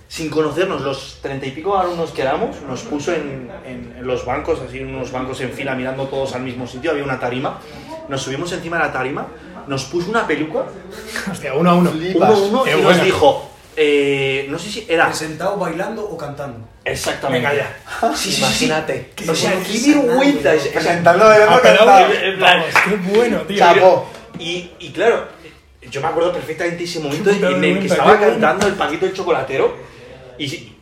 sin 0.08 0.30
conocernos, 0.30 0.80
los 0.82 1.18
treinta 1.20 1.46
y 1.46 1.50
pico 1.50 1.76
alumnos 1.76 2.10
que 2.12 2.22
éramos, 2.22 2.60
nos 2.62 2.82
puso 2.82 3.12
en, 3.12 3.50
en- 3.64 3.94
en 3.98 4.06
los 4.06 4.24
bancos, 4.24 4.60
así, 4.66 4.78
en 4.78 4.94
unos 4.94 5.12
bancos 5.12 5.40
en 5.40 5.50
fila, 5.50 5.74
mirando 5.74 6.04
todos 6.06 6.34
al 6.34 6.42
mismo 6.42 6.66
sitio, 6.66 6.92
había 6.92 7.04
una 7.04 7.18
tarima, 7.20 7.58
nos 8.08 8.22
subimos 8.22 8.50
encima 8.52 8.78
de 8.78 8.84
la 8.84 8.92
tarima, 8.92 9.26
nos 9.68 9.84
puso 9.84 10.10
una 10.10 10.26
peluca, 10.26 10.64
Hostia, 11.30 11.54
uno 11.54 11.70
a 11.70 11.74
uno. 11.74 11.90
uno 12.14 12.24
a 12.26 12.30
uno, 12.30 12.64
Qué 12.64 12.78
y 12.78 12.82
nos 12.82 13.02
dijo, 13.02 13.50
eh, 13.76 14.46
no 14.48 14.58
sé 14.58 14.70
si 14.70 14.86
era... 14.88 15.12
Sentado 15.12 15.56
bailando 15.56 16.04
o 16.08 16.16
cantando. 16.16 16.66
Exactamente. 16.84 17.46
Venga 17.48 17.62
ya. 17.62 17.76
Sí, 18.16 18.30
sí, 18.30 18.32
sí, 18.36 18.40
Imagínate. 18.42 19.10
sí. 19.18 19.28
O 19.28 19.34
sea, 19.34 19.52
qué 19.62 19.94
vergüenza. 19.94 20.54
es- 20.54 20.68
o 20.68 20.80
sea, 20.80 20.94
Sentando 20.94 21.24
bailando 21.24 21.54
Ah, 21.56 21.60
pero 21.62 21.76
cantado. 21.78 22.00
vamos, 22.02 22.16
en 22.22 22.38
plan- 22.38 22.60
vamos, 22.60 22.74
qué 22.84 23.16
bueno, 23.18 23.38
tío. 23.42 23.56
Chapo. 23.58 24.06
Y, 24.38 24.70
y 24.78 24.90
claro, 24.90 25.26
yo 25.90 26.00
me 26.00 26.06
acuerdo 26.08 26.32
perfectamente 26.32 26.84
ese 26.84 27.00
momento 27.00 27.30
Qué 27.30 27.36
en 27.36 27.44
el 27.44 27.54
que 27.54 27.60
vergüenza, 27.60 27.94
estaba 27.94 28.12
qué 28.18 28.24
bueno. 28.26 28.32
cantando 28.40 28.66
el 28.68 28.74
Paquito 28.74 29.06
el 29.06 29.12
Chocolatero 29.14 29.76
y 30.38 30.76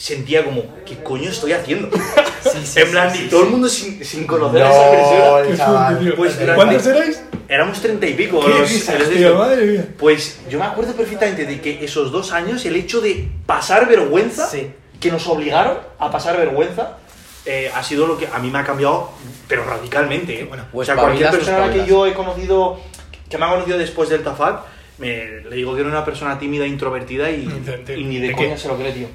sentía 0.00 0.42
como, 0.44 0.62
¿qué 0.86 0.96
coño 1.02 1.28
estoy 1.30 1.52
haciendo? 1.52 1.90
en 2.76 2.90
plan, 2.90 3.12
y 3.14 3.28
todo 3.28 3.42
el 3.44 3.50
mundo 3.50 3.68
sin, 3.68 4.02
sin 4.02 4.26
conocer 4.26 4.62
a 4.62 4.70
esa 4.70 4.86
No, 4.86 5.46
persona. 5.46 5.98
Qué. 6.02 6.12
Pues 6.12 6.38
¿Cuántos 6.54 6.86
erais? 6.86 7.22
Éramos 7.48 7.80
treinta 7.82 8.06
y 8.06 8.14
pico. 8.14 8.40
¿Qué 8.40 8.48
los- 8.48 8.86
de 8.86 9.06
tío? 9.16 9.34
Madre 9.36 9.66
mía. 9.66 9.84
Pues 9.98 10.40
yo 10.48 10.58
me 10.58 10.64
acuerdo 10.64 10.94
perfectamente 10.94 11.44
de 11.44 11.60
que 11.60 11.84
esos 11.84 12.10
dos 12.12 12.32
años, 12.32 12.64
el 12.64 12.76
hecho 12.76 13.00
de 13.02 13.28
pasar 13.44 13.88
vergüenza, 13.88 14.48
Sí. 14.48 14.70
que 14.98 15.10
nos 15.10 15.26
obligaron 15.26 15.78
a 15.98 16.10
pasar 16.10 16.38
vergüenza, 16.38 16.96
eh, 17.44 17.70
ha 17.74 17.82
sido 17.82 18.06
lo 18.06 18.16
que 18.16 18.26
a 18.26 18.38
mí 18.38 18.50
me 18.50 18.58
ha 18.60 18.64
cambiado, 18.64 19.10
pero 19.48 19.64
radicalmente. 19.64 20.40
¿eh? 20.40 20.44
Bueno, 20.44 20.62
o 20.70 20.72
pues 20.72 20.86
sea, 20.86 20.94
cualquier 20.96 21.26
espabilas, 21.26 21.48
persona 21.58 21.72
que 21.74 21.86
yo 21.90 22.06
he 22.06 22.14
conocido, 22.14 22.80
que 23.28 23.36
me 23.36 23.44
ha 23.44 23.50
conocido 23.50 23.76
después 23.76 24.08
del 24.08 24.22
TAFAT, 24.22 24.64
me, 24.98 25.40
le 25.42 25.56
digo 25.56 25.74
que 25.74 25.80
era 25.80 25.90
una 25.90 26.04
persona 26.06 26.38
tímida, 26.38 26.66
introvertida 26.66 27.30
y, 27.30 27.44
¿De- 27.46 27.78
de- 27.78 27.98
y 27.98 28.04
ni 28.04 28.18
de, 28.18 28.28
de 28.28 28.32
coña 28.34 28.54
qué? 28.54 28.58
se 28.58 28.68
lo 28.68 28.76
cree, 28.78 28.92
tío. 28.92 29.08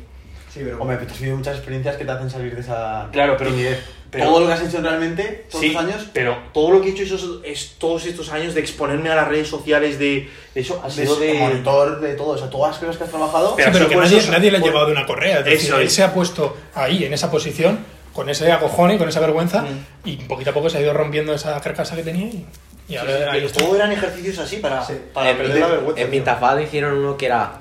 Sí, 0.56 0.62
pero. 0.64 0.82
Hombre, 0.82 0.96
pero 0.96 1.08
tú 1.10 1.14
has 1.16 1.20
vivido 1.20 1.38
muchas 1.38 1.56
experiencias 1.58 1.98
que 1.98 2.06
te 2.06 2.12
hacen 2.12 2.30
salir 2.30 2.56
de 2.56 2.62
esa 2.62 3.10
Claro, 3.12 3.36
pero- 3.38 3.50
timidez. 3.52 3.84
pero- 4.10 4.26
Todo 4.28 4.40
lo 4.40 4.48
que 4.48 4.54
has 4.54 4.62
hecho 4.64 4.80
realmente, 4.82 5.46
todos 5.52 5.62
Sí, 5.66 5.72
los 5.74 5.84
años, 5.84 6.08
pero 6.14 6.38
todo 6.54 6.72
lo 6.72 6.82
que 6.82 6.88
he 6.88 6.92
hecho 6.92 7.04
esos, 7.04 7.42
es, 7.44 7.76
todos 7.78 8.06
estos 8.06 8.32
años 8.32 8.54
de 8.54 8.62
exponerme 8.62 9.10
a 9.10 9.16
las 9.16 9.28
redes 9.28 9.50
sociales, 9.50 10.00
de, 10.00 10.30
de 10.54 10.62
eso, 10.62 10.80
ha 10.82 10.88
de, 10.88 10.94
sido 10.94 11.18
de... 11.18 11.34
monitor, 11.34 12.00
de 12.00 12.14
todo, 12.14 12.30
o 12.30 12.38
sea, 12.38 12.50
todas 12.50 12.72
las 12.72 12.80
cosas 12.80 12.98
que 12.98 13.04
has 13.04 13.10
trabajado. 13.10 13.54
Pero 13.58 13.68
Sí, 13.68 13.74
pero 13.78 13.90
que 13.90 13.96
nadie, 13.98 14.18
eso- 14.20 14.32
nadie 14.32 14.50
le 14.52 14.58
ha 14.58 14.60
por- 14.62 14.70
llevado 14.70 14.86
de 14.86 14.92
una 14.94 15.06
correa. 15.06 15.40
Es 15.40 15.46
decir, 15.46 15.74
él 15.76 15.90
se 15.90 16.04
ha 16.04 16.14
puesto 16.14 16.56
ahí, 16.74 17.04
en 17.04 17.12
esa 17.14 17.30
posición, 17.30 17.80
con 18.14 18.30
ese 18.30 18.50
acojone, 18.50 18.98
con 18.98 19.10
esa 19.10 19.20
vergüenza, 19.20 19.64
Mm. 19.64 19.84
y 20.06 20.16
poquito 20.16 20.52
a 20.52 20.54
poco 20.54 20.70
se 20.70 20.78
ha 20.78 20.82
ido 20.82 20.94
rompiendo 20.94 21.34
esa 21.34 21.60
carcasa 21.60 21.98
que 21.98 22.04
tenía 22.04 22.28
y, 22.28 22.46
y 22.88 22.94
Sí, 22.94 22.96
ahora 22.96 23.18
sí, 23.18 23.24
ahí 23.30 23.48
todo 23.50 23.76
eran 23.76 23.92
ejercicios 23.92 24.40
así 24.40 24.58
para, 24.58 24.88
para 25.14 25.32
en, 25.32 25.38
perder 25.38 25.56
mi- 25.56 25.60
la 25.60 25.68
vergüenza. 25.68 26.02
en 26.02 26.10
mi 26.12 26.18
tío. 26.18 26.24
tafad 26.24 26.58
hicieron 26.60 26.94
uno 27.00 27.18
que 27.18 27.26
era 27.26 27.52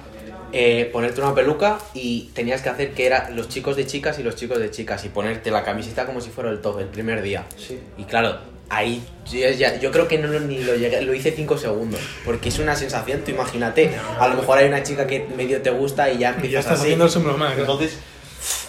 eh, 0.57 0.89
ponerte 0.93 1.21
una 1.21 1.35
peluca 1.35 1.79
y 1.95 2.31
tenías 2.33 2.63
que 2.63 2.69
hacer 2.69 2.93
que 2.95 3.07
era 3.07 3.29
los 3.31 3.49
chicos 3.49 3.75
de 3.77 3.87
chicas 3.87 4.19
y 4.21 4.23
los 4.23 4.37
chicos 4.37 4.59
de 4.61 4.71
chicas 4.71 5.05
y 5.05 5.09
ponerte 5.09 5.51
la 5.51 5.65
camiseta 5.65 6.07
como 6.07 6.21
si 6.21 6.31
fuera 6.31 6.51
el 6.51 6.61
top 6.61 6.79
el 6.79 6.87
primer 6.87 7.23
día. 7.23 7.45
Sí. 7.57 7.81
Y 7.99 8.05
claro, 8.05 8.39
ahí 8.71 9.03
yo, 9.31 9.51
ya- 9.51 9.81
yo 9.81 9.91
creo 9.91 10.07
que 10.07 10.17
no 10.19 10.29
lo- 10.29 10.39
ni 10.41 10.59
lo 10.63 10.77
llegué, 10.77 11.01
lo 11.03 11.13
hice 11.13 11.33
5 11.33 11.59
segundos, 11.59 12.01
porque 12.25 12.51
es 12.51 12.59
una 12.61 12.77
sensación, 12.77 13.23
tú 13.25 13.33
imagínate, 13.33 13.91
a 14.19 14.29
lo 14.29 14.37
mejor 14.37 14.59
hay 14.59 14.69
una 14.69 14.83
chica 14.85 15.07
que 15.09 15.27
medio 15.37 15.61
te 15.61 15.71
gusta 15.71 16.09
y 16.11 16.19
ya 16.19 16.19
Y 16.19 16.21
ya 16.21 16.29
empiezas 16.37 16.61
estás 16.61 16.73
así. 16.79 16.83
haciendo 16.85 17.05
el 17.07 17.11
subnormal. 17.11 17.49
claro. 17.55 17.73
Entonces, 17.73 17.99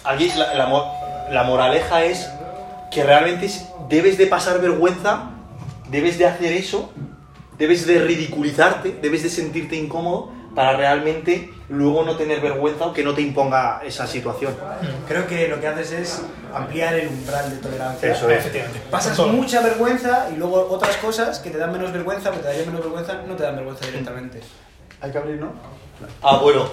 aquí 0.04 0.30
la, 0.36 0.54
la 0.54 0.92
la 1.32 1.42
moraleja 1.44 2.04
es 2.04 2.28
que 2.92 3.02
realmente 3.04 3.46
es- 3.46 3.64
debes 3.88 4.18
de 4.18 4.26
pasar 4.26 4.60
vergüenza, 4.60 5.30
debes 5.90 6.18
de 6.18 6.26
hacer 6.26 6.52
eso, 6.52 6.92
debes 7.58 7.86
de 7.86 7.98
ridiculizarte, 8.00 8.96
debes 9.00 9.22
de 9.22 9.30
sentirte 9.30 9.76
incómodo 9.76 10.32
para 10.56 10.74
realmente 10.74 11.52
luego 11.68 12.02
no 12.02 12.16
tener 12.16 12.40
vergüenza 12.40 12.86
o 12.86 12.92
que 12.94 13.04
no 13.04 13.12
te 13.12 13.20
imponga 13.20 13.82
esa 13.84 14.06
situación. 14.06 14.56
Creo 15.06 15.26
que 15.26 15.48
lo 15.48 15.60
que 15.60 15.66
haces 15.66 15.92
es 15.92 16.22
ampliar 16.54 16.94
el 16.94 17.08
umbral 17.08 17.50
de 17.50 17.56
tolerancia. 17.58 18.12
Eso 18.12 18.30
es. 18.30 18.46
Pasas 18.90 19.18
Todo. 19.18 19.28
mucha 19.28 19.60
vergüenza 19.60 20.30
y 20.34 20.38
luego 20.38 20.66
otras 20.70 20.96
cosas 20.96 21.40
que 21.40 21.50
te 21.50 21.58
dan 21.58 21.72
menos 21.72 21.92
vergüenza, 21.92 22.30
pero 22.30 22.40
te 22.40 22.48
darían 22.48 22.68
menos 22.68 22.80
vergüenza, 22.80 23.20
no 23.28 23.36
te 23.36 23.42
dan 23.42 23.54
vergüenza 23.54 23.84
directamente. 23.84 24.40
Hay 25.02 25.12
que 25.12 25.18
abrir, 25.18 25.38
¿no? 25.38 25.52
Ah, 26.22 26.38
bueno. 26.38 26.70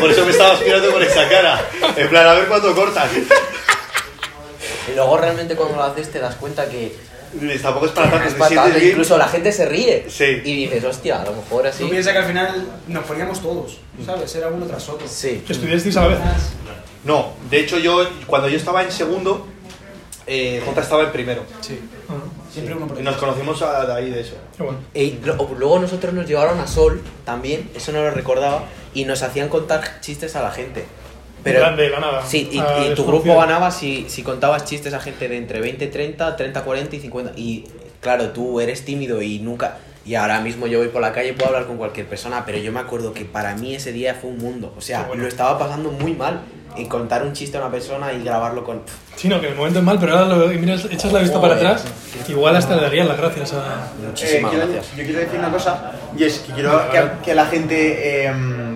Por 0.00 0.10
eso 0.10 0.24
me 0.24 0.32
estabas 0.32 0.60
mirando 0.60 0.90
con 0.90 1.00
esa 1.00 1.28
cara. 1.28 1.60
En 1.96 2.08
plan, 2.08 2.26
a 2.26 2.34
ver 2.34 2.48
cuánto 2.48 2.74
cortas. 2.74 3.08
Y 4.90 4.96
luego 4.96 5.16
realmente 5.16 5.54
cuando 5.54 5.76
lo 5.76 5.84
haces 5.84 6.10
te 6.10 6.18
das 6.18 6.34
cuenta 6.34 6.68
que 6.68 6.96
Tampoco 7.62 7.86
es 7.86 7.92
para 7.92 8.10
tanto. 8.10 8.26
es 8.28 8.48
sientes 8.48 8.74
bien. 8.74 8.90
incluso 8.90 9.16
la 9.16 9.28
gente 9.28 9.52
se 9.52 9.66
ríe. 9.66 10.06
Sí. 10.08 10.40
Y 10.44 10.54
dices, 10.66 10.84
hostia, 10.84 11.22
a 11.22 11.24
lo 11.24 11.32
mejor 11.32 11.66
así. 11.66 11.84
Tú 11.84 11.90
piensas 11.90 12.12
que 12.12 12.18
al 12.18 12.24
final 12.26 12.66
nos 12.88 13.04
poníamos 13.04 13.40
todos, 13.40 13.78
¿sabes? 14.04 14.34
Era 14.34 14.48
uno 14.48 14.66
tras 14.66 14.88
otro. 14.88 15.06
Sí. 15.06 15.42
Que 15.46 15.52
estudiasteis 15.52 15.96
a 15.96 16.02
la 16.02 16.08
vez. 16.08 16.18
No, 17.04 17.32
de 17.50 17.60
hecho 17.60 17.78
yo, 17.78 18.06
cuando 18.26 18.48
yo 18.48 18.56
estaba 18.56 18.82
en 18.82 18.90
segundo, 18.92 19.46
eh, 20.26 20.62
Jota 20.66 20.80
estaba 20.80 21.04
en 21.04 21.12
primero. 21.12 21.42
Sí. 21.60 21.78
Ah, 22.08 22.14
Siempre 22.52 22.74
uno 22.74 22.88
por 22.88 22.98
Y 22.98 23.02
nos 23.02 23.16
conocimos 23.16 23.62
a- 23.62 23.86
de 23.86 23.92
ahí 23.94 24.10
de 24.10 24.20
eso. 24.22 24.34
qué 24.56 24.62
bueno. 24.64 24.78
Y 24.92 25.18
luego 25.56 25.78
nosotros 25.78 26.12
nos 26.12 26.26
llevaron 26.26 26.58
a 26.58 26.66
Sol 26.66 27.00
también, 27.24 27.70
eso 27.76 27.92
no 27.92 28.02
lo 28.02 28.10
recordaba, 28.10 28.64
y 28.92 29.04
nos 29.04 29.22
hacían 29.22 29.48
contar 29.48 30.00
chistes 30.00 30.34
a 30.34 30.42
la 30.42 30.50
gente. 30.50 30.84
Pero, 31.42 31.60
plan 31.60 31.76
de 31.76 31.90
la 31.90 32.00
nada. 32.00 32.22
Sí, 32.26 32.48
y, 32.52 32.58
y 32.58 32.94
tu 32.94 33.04
grupo 33.04 33.36
ganaba 33.36 33.70
si, 33.70 34.06
si 34.08 34.22
contabas 34.22 34.64
chistes 34.64 34.92
a 34.94 35.00
gente 35.00 35.28
de 35.28 35.36
entre 35.36 35.60
20 35.60 35.84
y 35.84 35.88
30, 35.88 36.36
30, 36.36 36.62
40 36.62 36.96
y 36.96 37.00
50. 37.00 37.32
Y 37.36 37.64
claro, 38.00 38.28
tú 38.30 38.60
eres 38.60 38.84
tímido 38.84 39.22
y 39.22 39.38
nunca... 39.38 39.78
Y 40.04 40.14
ahora 40.14 40.40
mismo 40.40 40.66
yo 40.66 40.78
voy 40.78 40.88
por 40.88 41.02
la 41.02 41.12
calle 41.12 41.28
y 41.28 41.32
puedo 41.32 41.48
hablar 41.48 41.66
con 41.66 41.76
cualquier 41.76 42.06
persona, 42.06 42.44
pero 42.46 42.56
yo 42.58 42.72
me 42.72 42.80
acuerdo 42.80 43.12
que 43.12 43.26
para 43.26 43.54
mí 43.54 43.74
ese 43.74 43.92
día 43.92 44.14
fue 44.14 44.30
un 44.30 44.38
mundo. 44.38 44.72
O 44.76 44.80
sea, 44.80 45.02
bueno. 45.04 45.22
lo 45.22 45.28
estaba 45.28 45.58
pasando 45.58 45.90
muy 45.92 46.14
mal. 46.14 46.40
Y 46.76 46.86
contar 46.86 47.24
un 47.24 47.32
chiste 47.32 47.56
a 47.56 47.60
una 47.62 47.70
persona 47.70 48.12
y 48.12 48.22
grabarlo 48.22 48.62
con... 48.62 48.82
Sí, 49.16 49.28
no, 49.28 49.40
que 49.40 49.46
en 49.46 49.52
el 49.54 49.58
momento 49.58 49.80
es 49.80 49.84
mal, 49.84 49.98
pero 49.98 50.16
ahora 50.16 50.36
lo, 50.36 50.50
echas 50.52 51.12
la 51.12 51.18
vista 51.18 51.40
para 51.40 51.56
atrás, 51.56 51.84
igual 52.28 52.54
hasta 52.54 52.76
le 52.76 52.82
darían 52.82 53.08
las 53.08 53.18
gracias 53.18 53.54
a... 53.54 53.56
Eh, 53.56 54.06
Muchísimas 54.06 54.52
quiero- 54.52 54.68
gracias. 54.68 54.96
Yo 54.96 55.02
quiero 55.04 55.18
decir 55.18 55.38
una 55.40 55.50
cosa, 55.50 55.92
y 56.16 56.22
es 56.22 56.38
que 56.38 56.52
quiero 56.52 56.88
que, 56.92 57.02
que 57.24 57.34
la 57.34 57.46
gente 57.46 58.26
eh, 58.26 58.32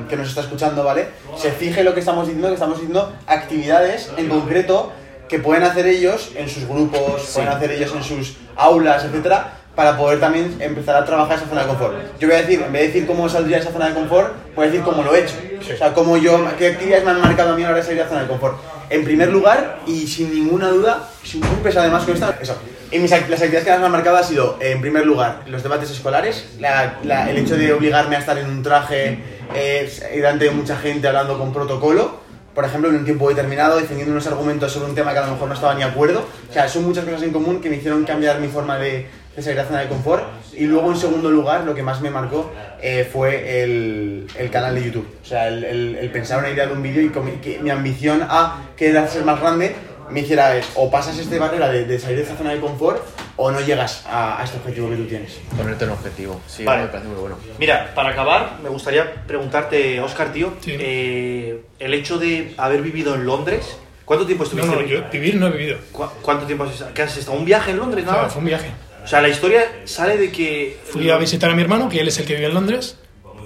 que 0.08 0.16
nos 0.16 0.28
está 0.28 0.40
escuchando, 0.42 0.84
¿vale? 0.84 1.06
Se 1.36 1.50
fije 1.52 1.82
lo 1.84 1.94
que 1.94 2.00
estamos 2.00 2.26
diciendo, 2.26 2.48
que 2.48 2.54
estamos 2.54 2.76
diciendo 2.78 3.12
actividades 3.26 4.10
en 4.16 4.28
concreto 4.28 4.92
que 5.28 5.38
pueden 5.38 5.62
hacer 5.64 5.86
ellos 5.86 6.30
en 6.36 6.48
sus 6.48 6.66
grupos, 6.68 7.30
pueden 7.34 7.48
hacer 7.50 7.70
ellos 7.72 7.92
en 7.96 8.02
sus 8.04 8.36
aulas, 8.56 9.04
etcétera, 9.04 9.58
para 9.74 9.96
poder 9.96 10.20
también 10.20 10.56
empezar 10.60 10.94
a 10.96 11.04
trabajar 11.04 11.36
esa 11.38 11.46
zona 11.46 11.62
de 11.62 11.68
confort. 11.68 11.94
Yo 12.20 12.28
voy 12.28 12.36
a 12.36 12.40
decir, 12.42 12.62
en 12.64 12.72
vez 12.72 12.82
de 12.82 12.86
decir 12.88 13.06
cómo 13.06 13.28
saldría 13.28 13.58
esa 13.58 13.72
zona 13.72 13.88
de 13.88 13.94
confort, 13.94 14.32
voy 14.54 14.64
a 14.66 14.70
decir 14.70 14.84
cómo 14.84 15.02
lo 15.02 15.14
he 15.14 15.20
hecho. 15.24 15.34
O 15.72 15.76
sea, 15.76 15.92
cómo 15.94 16.16
yo, 16.16 16.46
qué 16.58 16.68
actividades 16.68 17.04
me 17.04 17.10
han 17.12 17.20
marcado 17.20 17.52
a 17.54 17.56
mí 17.56 17.62
a 17.62 17.66
la 17.66 17.70
hora 17.70 17.78
de 17.78 17.82
salir 17.84 17.98
de 17.98 18.04
la 18.04 18.08
zona 18.08 18.22
de 18.22 18.28
confort. 18.28 18.58
En 18.90 19.02
primer 19.02 19.30
lugar, 19.30 19.78
y 19.86 20.06
sin 20.06 20.32
ninguna 20.32 20.68
duda, 20.68 21.08
sin 21.24 21.40
muy 21.40 21.56
pesado 21.62 21.82
además 21.84 22.04
con 22.04 22.14
esta, 22.14 22.36
eso. 22.40 22.56
Y 22.92 22.98
mis, 22.98 23.10
las 23.10 23.22
actividades 23.22 23.64
que 23.64 23.70
más 23.70 23.80
me 23.80 23.86
han 23.86 23.92
marcado 23.92 24.18
ha 24.18 24.22
sido, 24.22 24.58
en 24.60 24.80
primer 24.80 25.04
lugar, 25.06 25.40
los 25.46 25.62
debates 25.62 25.90
escolares, 25.90 26.50
la- 26.60 26.98
la- 27.02 27.28
el 27.30 27.38
hecho 27.38 27.56
de 27.56 27.72
obligarme 27.72 28.14
a 28.14 28.18
estar 28.20 28.38
en 28.38 28.46
un 28.48 28.62
traje 28.62 29.18
eh, 29.54 29.90
delante 30.14 30.44
de 30.46 30.50
mucha 30.50 30.76
gente 30.76 31.06
hablando 31.08 31.38
con 31.38 31.52
protocolo, 31.52 32.22
por 32.54 32.64
ejemplo, 32.64 32.88
en 32.88 32.96
un 32.96 33.04
tiempo 33.04 33.28
determinado, 33.28 33.76
defendiendo 33.78 34.12
unos 34.12 34.26
argumentos 34.28 34.70
sobre 34.72 34.88
un 34.88 34.94
tema 34.94 35.12
que 35.12 35.18
a 35.18 35.26
lo 35.26 35.32
mejor 35.32 35.48
no 35.48 35.54
estaba 35.54 35.74
ni 35.74 35.80
de 35.80 35.86
acuerdo. 35.86 36.24
O 36.48 36.52
sea, 36.52 36.68
son 36.68 36.84
muchas 36.84 37.04
cosas 37.04 37.22
en 37.24 37.32
común 37.32 37.60
que 37.60 37.68
me 37.68 37.76
hicieron 37.76 38.04
cambiar 38.04 38.38
mi 38.38 38.46
forma 38.46 38.78
de, 38.78 39.06
de 39.34 39.42
salir 39.42 39.56
la 39.58 39.64
zona 39.64 39.80
de 39.80 39.88
confort. 39.88 40.22
Y 40.52 40.66
luego, 40.66 40.88
en 40.92 40.96
segundo 40.96 41.30
lugar, 41.32 41.64
lo 41.64 41.74
que 41.74 41.82
más 41.82 42.00
me 42.00 42.10
marcó 42.10 42.52
eh, 42.80 43.08
fue 43.12 43.64
el, 43.64 44.28
el 44.38 44.50
canal 44.50 44.76
de 44.76 44.84
YouTube. 44.84 45.08
O 45.20 45.24
sea, 45.26 45.48
el, 45.48 45.64
el- 45.64 45.96
el 45.96 46.10
pensar 46.10 46.38
una 46.38 46.48
idea 46.50 46.66
de 46.68 46.72
un 46.74 46.80
vídeo 46.82 47.02
y 47.02 47.08
que 47.40 47.58
mi 47.60 47.70
ambición 47.70 48.24
a 48.30 48.62
querer 48.76 49.08
ser 49.08 49.24
más 49.24 49.40
grande 49.40 49.74
me 50.10 50.20
hiciera 50.20 50.56
es, 50.56 50.66
o 50.74 50.90
pasas 50.90 51.18
esta 51.18 51.38
barrera 51.38 51.70
de, 51.70 51.84
de 51.84 51.98
salir 51.98 52.18
de 52.18 52.22
esa 52.24 52.36
zona 52.36 52.52
de 52.52 52.60
confort 52.60 53.02
o 53.36 53.50
no 53.50 53.60
llegas 53.60 54.04
a, 54.06 54.40
a 54.40 54.44
este 54.44 54.58
objetivo 54.58 54.88
que 54.90 54.96
tú 54.96 55.04
tienes. 55.06 55.38
Ponerte 55.56 55.84
un 55.84 55.90
objetivo. 55.90 56.40
Sí, 56.46 56.64
Vale. 56.64 56.82
me 56.82 56.88
parece 56.88 57.08
muy 57.08 57.18
bueno. 57.20 57.36
Mira, 57.58 57.92
para 57.94 58.10
acabar, 58.10 58.58
me 58.62 58.68
gustaría 58.68 59.26
preguntarte, 59.26 60.00
Oscar, 60.00 60.32
tío, 60.32 60.52
Sí. 60.60 60.76
eh, 60.78 61.62
el 61.78 61.94
hecho 61.94 62.18
de 62.18 62.54
haber 62.56 62.80
vivido 62.82 63.14
en 63.14 63.24
Londres, 63.26 63.76
¿cuánto 64.04 64.26
tiempo 64.26 64.44
No, 64.44 64.48
estuviste? 64.50 64.74
no, 64.74 64.80
en- 64.82 64.88
yo 64.88 65.10
vivir 65.12 65.36
no 65.36 65.48
he 65.48 65.50
vivido. 65.50 65.78
¿Cu- 65.92 66.08
¿Cuánto 66.22 66.46
tiempo 66.46 66.64
has 66.64 66.72
estado? 66.72 66.94
¿Qué 66.94 67.02
has 67.02 67.16
estado? 67.16 67.36
¿Un 67.38 67.44
viaje 67.44 67.70
en 67.72 67.78
Londres 67.78 68.04
O 68.04 68.06
nada 68.06 68.16
sea, 68.18 68.22
más? 68.24 68.32
fue 68.32 68.40
un 68.40 68.46
viaje. 68.46 68.70
O 69.04 69.06
sea, 69.06 69.20
la 69.20 69.28
historia 69.28 69.64
sale 69.84 70.16
de 70.16 70.30
que... 70.32 70.78
Fui 70.84 71.10
a 71.10 71.18
visitar 71.18 71.50
a 71.50 71.54
mi 71.54 71.60
hermano, 71.62 71.88
que 71.90 72.00
él 72.00 72.08
es 72.08 72.18
el 72.18 72.24
que 72.26 72.34
vive 72.36 72.46
en 72.46 72.54
Londres, 72.54 72.96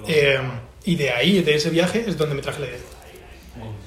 eh, 0.07 0.39
y 0.85 0.95
de 0.95 1.11
ahí, 1.11 1.41
de 1.41 1.55
ese 1.55 1.69
viaje, 1.69 2.05
es 2.07 2.17
donde 2.17 2.35
me 2.35 2.41
traje 2.41 2.61
la 2.61 2.67
idea. 2.67 2.77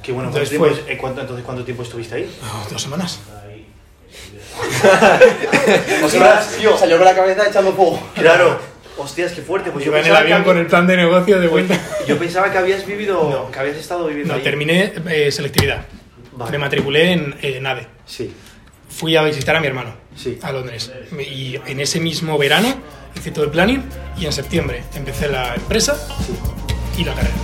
Qué 0.02 0.12
bueno, 0.12 0.30
¿cuánto 0.30 0.38
Entonces 0.44 0.50
tiempo, 0.50 0.82
fue- 0.84 0.92
eh, 0.92 0.98
cuánto- 0.98 1.20
entonces, 1.20 1.44
¿cuánto 1.44 1.64
tiempo 1.64 1.82
estuviste 1.82 2.14
ahí? 2.16 2.36
Oh, 2.42 2.66
dos 2.70 2.82
semanas. 2.82 3.20
Ostras, 6.04 6.56
tío, 6.58 6.76
salió 6.76 6.96
con 6.96 7.04
la 7.06 7.14
cabeza 7.14 7.46
echando 7.48 7.72
fuego. 7.72 8.00
Claro. 8.14 8.58
Hostias, 8.98 9.32
qué 9.32 9.42
fuerte. 9.42 9.70
Pues 9.70 9.84
yo 9.84 9.90
en 9.92 9.98
el 9.98 10.02
pensaba, 10.04 10.26
que 10.26 10.32
avión 10.32 10.44
con 10.44 10.58
el 10.58 10.66
plan 10.66 10.86
de 10.86 10.96
negocio 10.96 11.40
de 11.40 11.46
vuelta. 11.48 11.78
yo 12.06 12.18
pensaba 12.18 12.50
que 12.52 12.58
habías 12.58 12.86
vivido, 12.86 13.48
que 13.50 13.58
habías 13.58 13.76
estado 13.76 14.06
viviendo 14.06 14.34
No, 14.34 14.38
ahí. 14.38 14.44
terminé 14.44 14.92
eh, 15.08 15.32
selectividad. 15.32 15.86
Vale. 16.32 16.52
Me 16.52 16.58
matriculé 16.58 17.12
en 17.12 17.34
eh, 17.40 17.58
NADE. 17.60 17.86
Sí. 18.06 18.32
Fui 18.90 19.16
a 19.16 19.22
visitar 19.22 19.56
a 19.56 19.60
mi 19.60 19.66
hermano 19.66 19.94
Sí. 20.14 20.38
a 20.42 20.52
Londres. 20.52 20.92
Y 21.18 21.56
en 21.66 21.80
ese 21.80 22.00
mismo 22.00 22.36
verano 22.36 22.68
hice 23.16 23.30
todo 23.30 23.44
el 23.44 23.50
planning 23.50 23.82
y 24.18 24.26
en 24.26 24.32
septiembre 24.32 24.82
empecé 24.94 25.28
la 25.28 25.54
empresa 25.54 25.96
y 26.98 27.04
la 27.04 27.14
carrera. 27.14 27.34